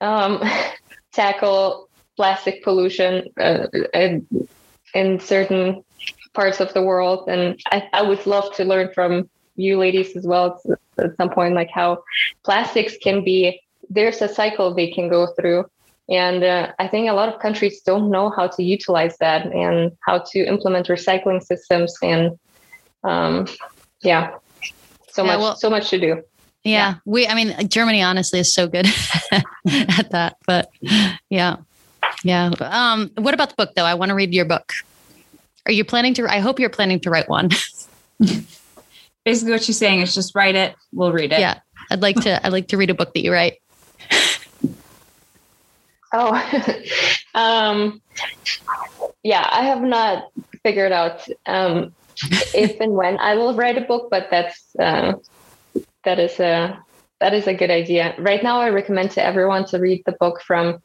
um, 0.00 0.42
tackle 1.12 1.88
plastic 2.16 2.62
pollution 2.62 3.28
uh, 3.40 3.66
in, 3.92 4.26
in, 4.94 5.18
certain 5.18 5.84
parts 6.32 6.60
of 6.60 6.72
the 6.74 6.82
world. 6.82 7.28
And 7.28 7.60
I, 7.72 7.88
I, 7.92 8.02
would 8.02 8.24
love 8.24 8.54
to 8.54 8.64
learn 8.64 8.92
from 8.94 9.28
you 9.56 9.78
ladies 9.78 10.16
as 10.16 10.26
well 10.26 10.60
at 10.98 11.16
some 11.16 11.30
point, 11.30 11.54
like 11.54 11.70
how 11.70 12.04
plastics 12.44 12.96
can 13.02 13.24
be, 13.24 13.60
there's 13.90 14.22
a 14.22 14.28
cycle 14.28 14.74
they 14.74 14.90
can 14.90 15.08
go 15.08 15.28
through. 15.34 15.64
And 16.08 16.44
uh, 16.44 16.72
I 16.78 16.86
think 16.88 17.08
a 17.08 17.14
lot 17.14 17.32
of 17.32 17.40
countries 17.40 17.80
don't 17.80 18.10
know 18.10 18.30
how 18.30 18.46
to 18.46 18.62
utilize 18.62 19.16
that 19.18 19.46
and 19.46 19.92
how 20.06 20.18
to 20.32 20.38
implement 20.40 20.88
recycling 20.88 21.42
systems. 21.42 21.96
And 22.02 22.38
um, 23.04 23.46
yeah, 24.02 24.34
so 25.14 25.22
yeah, 25.22 25.32
much, 25.32 25.40
well, 25.40 25.56
so 25.56 25.70
much 25.70 25.90
to 25.90 26.00
do. 26.00 26.06
Yeah, 26.06 26.20
yeah, 26.64 26.94
we. 27.04 27.28
I 27.28 27.34
mean, 27.34 27.68
Germany 27.68 28.02
honestly 28.02 28.40
is 28.40 28.52
so 28.52 28.66
good 28.66 28.86
at 29.32 30.10
that. 30.10 30.38
But 30.44 30.70
yeah, 31.30 31.58
yeah. 32.24 32.50
Um, 32.60 33.12
what 33.16 33.32
about 33.32 33.50
the 33.50 33.54
book 33.54 33.74
though? 33.76 33.84
I 33.84 33.94
want 33.94 34.08
to 34.08 34.16
read 34.16 34.34
your 34.34 34.44
book. 34.44 34.72
Are 35.66 35.72
you 35.72 35.84
planning 35.84 36.14
to? 36.14 36.26
I 36.26 36.40
hope 36.40 36.58
you're 36.58 36.68
planning 36.68 36.98
to 37.00 37.10
write 37.10 37.28
one. 37.28 37.50
Basically, 39.24 39.52
what 39.52 39.62
she's 39.62 39.78
saying 39.78 40.00
is 40.00 40.14
just 40.14 40.34
write 40.34 40.56
it. 40.56 40.74
We'll 40.92 41.12
read 41.12 41.32
it. 41.32 41.38
Yeah, 41.38 41.60
I'd 41.92 42.02
like 42.02 42.16
to. 42.22 42.44
I'd 42.44 42.52
like 42.52 42.66
to 42.68 42.76
read 42.76 42.90
a 42.90 42.94
book 42.94 43.14
that 43.14 43.22
you 43.22 43.32
write. 43.32 43.58
oh, 46.12 46.74
um, 47.36 48.02
yeah. 49.22 49.48
I 49.48 49.62
have 49.62 49.80
not 49.80 50.32
figured 50.64 50.90
out 50.90 51.24
um, 51.46 51.94
if 52.54 52.80
and 52.80 52.94
when 52.94 53.18
I 53.18 53.34
will 53.34 53.54
write 53.54 53.78
a 53.78 53.82
book, 53.82 54.08
but 54.10 54.28
that's. 54.30 54.74
Uh, 54.76 55.14
that 56.04 56.18
is 56.18 56.38
a 56.38 56.78
that 57.20 57.32
is 57.32 57.46
a 57.46 57.54
good 57.54 57.70
idea. 57.70 58.14
Right 58.18 58.42
now, 58.42 58.60
I 58.60 58.68
recommend 58.68 59.12
to 59.12 59.24
everyone 59.24 59.64
to 59.66 59.78
read 59.78 60.02
the 60.04 60.12
book 60.12 60.42
from 60.42 60.82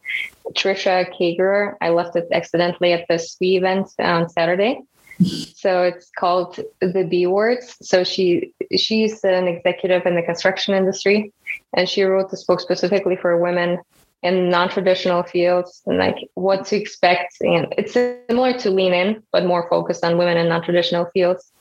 Tricia 0.54 1.12
Kagerer. 1.14 1.76
I 1.82 1.90
left 1.90 2.16
it 2.16 2.28
accidentally 2.32 2.94
at 2.94 3.06
the 3.10 3.18
SWE 3.20 3.58
event 3.58 3.90
on 4.00 4.30
Saturday. 4.30 4.82
So 5.22 5.84
it's 5.84 6.10
called 6.18 6.60
The 6.80 7.04
B 7.04 7.28
Words. 7.28 7.76
So 7.82 8.04
she 8.06 8.54
she's 8.76 9.24
an 9.24 9.48
executive 9.48 10.06
in 10.06 10.16
the 10.16 10.22
construction 10.22 10.74
industry, 10.74 11.34
and 11.76 11.90
she 11.90 12.04
wrote 12.04 12.32
this 12.32 12.46
book 12.46 12.62
specifically 12.62 13.18
for 13.18 13.38
women 13.38 13.80
in 14.22 14.50
non-traditional 14.50 15.24
fields 15.24 15.82
and 15.86 15.98
like 15.98 16.18
what 16.34 16.66
to 16.68 16.76
expect. 16.76 17.36
And 17.42 17.74
it's 17.78 17.94
similar 17.94 18.54
to 18.60 18.70
Lean 18.70 18.94
In, 18.94 19.24
but 19.32 19.46
more 19.46 19.70
focused 19.70 20.04
on 20.04 20.18
women 20.18 20.38
in 20.38 20.50
non-traditional 20.50 21.06
fields. 21.14 21.52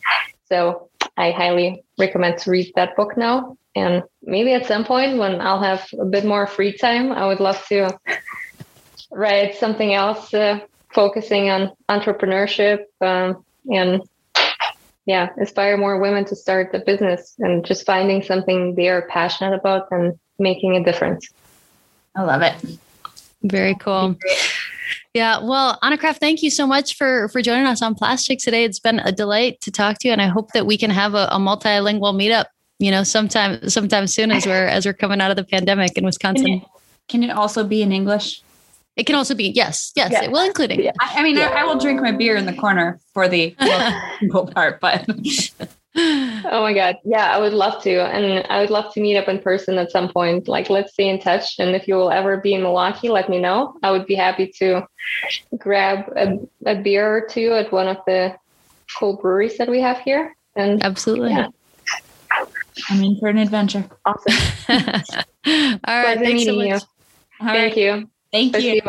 So 0.47 0.91
I 1.17 1.31
highly 1.31 1.85
recommend 1.99 2.39
to 2.39 2.51
read 2.51 2.73
that 2.75 2.97
book 2.97 3.17
now. 3.17 3.57
And 3.77 4.03
maybe 4.23 4.53
at 4.55 4.67
some 4.67 4.85
point 4.85 5.19
when 5.19 5.41
I'll 5.41 5.63
have 5.63 5.87
a 6.01 6.05
bit 6.05 6.25
more 6.25 6.47
free 6.47 6.77
time, 6.77 7.13
I 7.13 7.27
would 7.27 7.41
love 7.41 7.65
to 7.69 7.97
write 9.11 9.55
something 9.55 9.95
else 9.95 10.35
uh, 10.35 10.61
focusing 10.93 11.51
on 11.51 11.73
entrepreneurship 11.89 12.85
um, 13.01 13.45
and 13.71 14.03
yeah, 15.07 15.29
inspire 15.39 15.77
more 15.79 15.99
women 16.01 16.25
to 16.27 16.37
start 16.37 16.75
a 16.75 16.81
business 16.81 17.35
and 17.39 17.65
just 17.65 17.87
finding 17.87 18.23
something 18.23 18.75
they 18.75 18.89
are 18.89 19.09
passionate 19.09 19.55
about 19.55 19.87
and 19.91 20.19
making 20.39 20.77
a 20.77 20.85
difference. 20.85 21.29
I 22.17 22.23
love 22.23 22.43
it. 22.43 22.79
Very 23.43 23.75
cool. 23.77 24.17
Yeah. 25.15 25.41
Well, 25.43 25.79
Ana 25.83 25.99
Kraft, 25.99 26.21
thank 26.21 26.43
you 26.43 26.51
so 26.51 26.67
much 26.67 26.97
for 26.97 27.29
for 27.29 27.43
joining 27.43 27.67
us 27.67 27.83
on 27.83 27.95
Plastchicks 27.95 28.43
today. 28.43 28.65
It's 28.65 28.81
been 28.81 28.99
a 29.01 29.13
delight 29.13 29.61
to 29.63 29.71
talk 29.71 29.99
to 30.01 30.09
you, 30.09 30.13
and 30.13 30.23
I 30.23 30.27
hope 30.27 30.53
that 30.53 30.67
we 30.67 30.77
can 30.77 30.91
have 30.91 31.15
a, 31.15 31.29
a 31.31 31.39
multilingual 31.39 32.15
meetup. 32.15 32.47
You 32.79 32.91
know, 32.91 33.03
sometime 33.03 33.69
sometime 33.69 34.07
soon 34.07 34.31
as 34.31 34.47
we're 34.47 34.67
as 34.67 34.87
we're 34.87 34.93
coming 34.93 35.21
out 35.21 35.31
of 35.31 35.37
the 35.37 35.45
pandemic 35.45 35.97
in 35.97 36.05
Wisconsin. 36.05 36.47
Can 36.47 36.55
it, 36.55 36.69
can 37.09 37.23
it 37.25 37.31
also 37.31 37.65
be 37.65 37.83
in 37.83 37.93
English? 37.93 38.43
It 38.97 39.07
can 39.07 39.15
also 39.15 39.35
be 39.35 39.51
yes, 39.51 39.93
yes. 39.95 40.11
Yeah. 40.11 40.25
It 40.25 40.33
will 40.33 40.45
include 40.45 40.73
English. 40.73 40.95
I, 41.01 41.21
I 41.21 41.23
mean, 41.23 41.37
yeah. 41.37 41.49
I, 41.51 41.63
I, 41.63 41.65
will 41.65 41.79
drink 41.79 42.01
my 42.01 42.11
beer 42.11 42.35
in 42.35 42.47
the 42.47 42.53
corner 42.53 42.99
for 43.15 43.29
the 43.29 43.51
part, 44.55 44.81
but 44.81 45.07
oh 45.97 46.61
my 46.63 46.75
god 46.75 46.97
yeah 47.05 47.35
i 47.35 47.39
would 47.39 47.53
love 47.53 47.83
to 47.83 47.99
and 48.15 48.47
i 48.51 48.61
would 48.61 48.71
love 48.71 48.93
to 48.93 49.01
meet 49.01 49.17
up 49.17 49.27
in 49.29 49.39
person 49.39 49.79
at 49.79 49.91
some 49.91 50.09
point 50.13 50.47
like 50.47 50.69
let's 50.69 50.93
stay 50.93 51.09
in 51.09 51.19
touch 51.19 51.59
and 51.59 51.75
if 51.75 51.89
you 51.89 51.95
will 51.95 52.11
ever 52.11 52.37
be 52.37 52.55
in 52.55 52.63
milwaukee 52.63 53.09
let 53.09 53.29
me 53.29 53.39
know 53.39 53.75
i 53.83 53.91
would 53.91 54.07
be 54.07 54.15
happy 54.15 54.53
to 54.59 54.87
grab 55.57 56.05
a, 56.17 56.37
a 56.67 56.75
beer 56.77 57.17
or 57.17 57.27
two 57.27 57.53
at 57.53 57.73
one 57.73 57.89
of 57.89 57.97
the 58.07 58.35
cool 58.99 59.17
breweries 59.17 59.57
that 59.57 59.69
we 59.69 59.81
have 59.81 59.99
here 60.01 60.37
and 60.57 60.83
absolutely 60.85 61.31
yeah. 61.31 61.49
I'm 62.91 63.03
in 63.03 63.19
for 63.19 63.29
an 63.29 63.39
adventure. 63.39 63.89
Awesome. 64.05 64.35
All 65.47 66.03
right. 66.03 66.19
Thanks 66.19 66.45
so 66.45 66.53
meeting 66.53 66.71
much. 66.73 66.83
you. 66.83 66.89
All 67.41 67.53
Thank 67.53 67.77
right. 67.77 67.77
you. 67.77 68.11
Thank 68.31 68.59
you. 68.59 68.81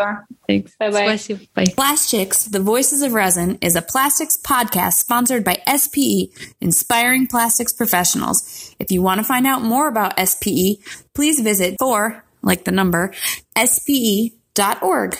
Thanks. 0.47 0.75
Bye-bye. 0.77 1.15
Спасибо. 1.15 1.45
Bye. 1.53 1.65
Plastchicks, 1.65 2.51
The 2.51 2.59
Voices 2.59 3.01
of 3.01 3.13
Resin, 3.13 3.57
is 3.61 3.75
a 3.75 3.81
plastics 3.81 4.37
podcast 4.37 4.93
sponsored 4.93 5.45
by 5.45 5.61
SPE, 5.65 6.29
Inspiring 6.59 7.27
Plastics 7.27 7.71
Professionals. 7.71 8.75
If 8.79 8.91
you 8.91 9.01
want 9.01 9.19
to 9.19 9.23
find 9.23 9.47
out 9.47 9.61
more 9.61 9.87
about 9.87 10.19
SPE, 10.19 10.79
please 11.15 11.39
visit 11.39 11.77
for, 11.79 12.25
like 12.41 12.65
the 12.65 12.71
number, 12.71 13.13
SPE.org. 13.55 15.17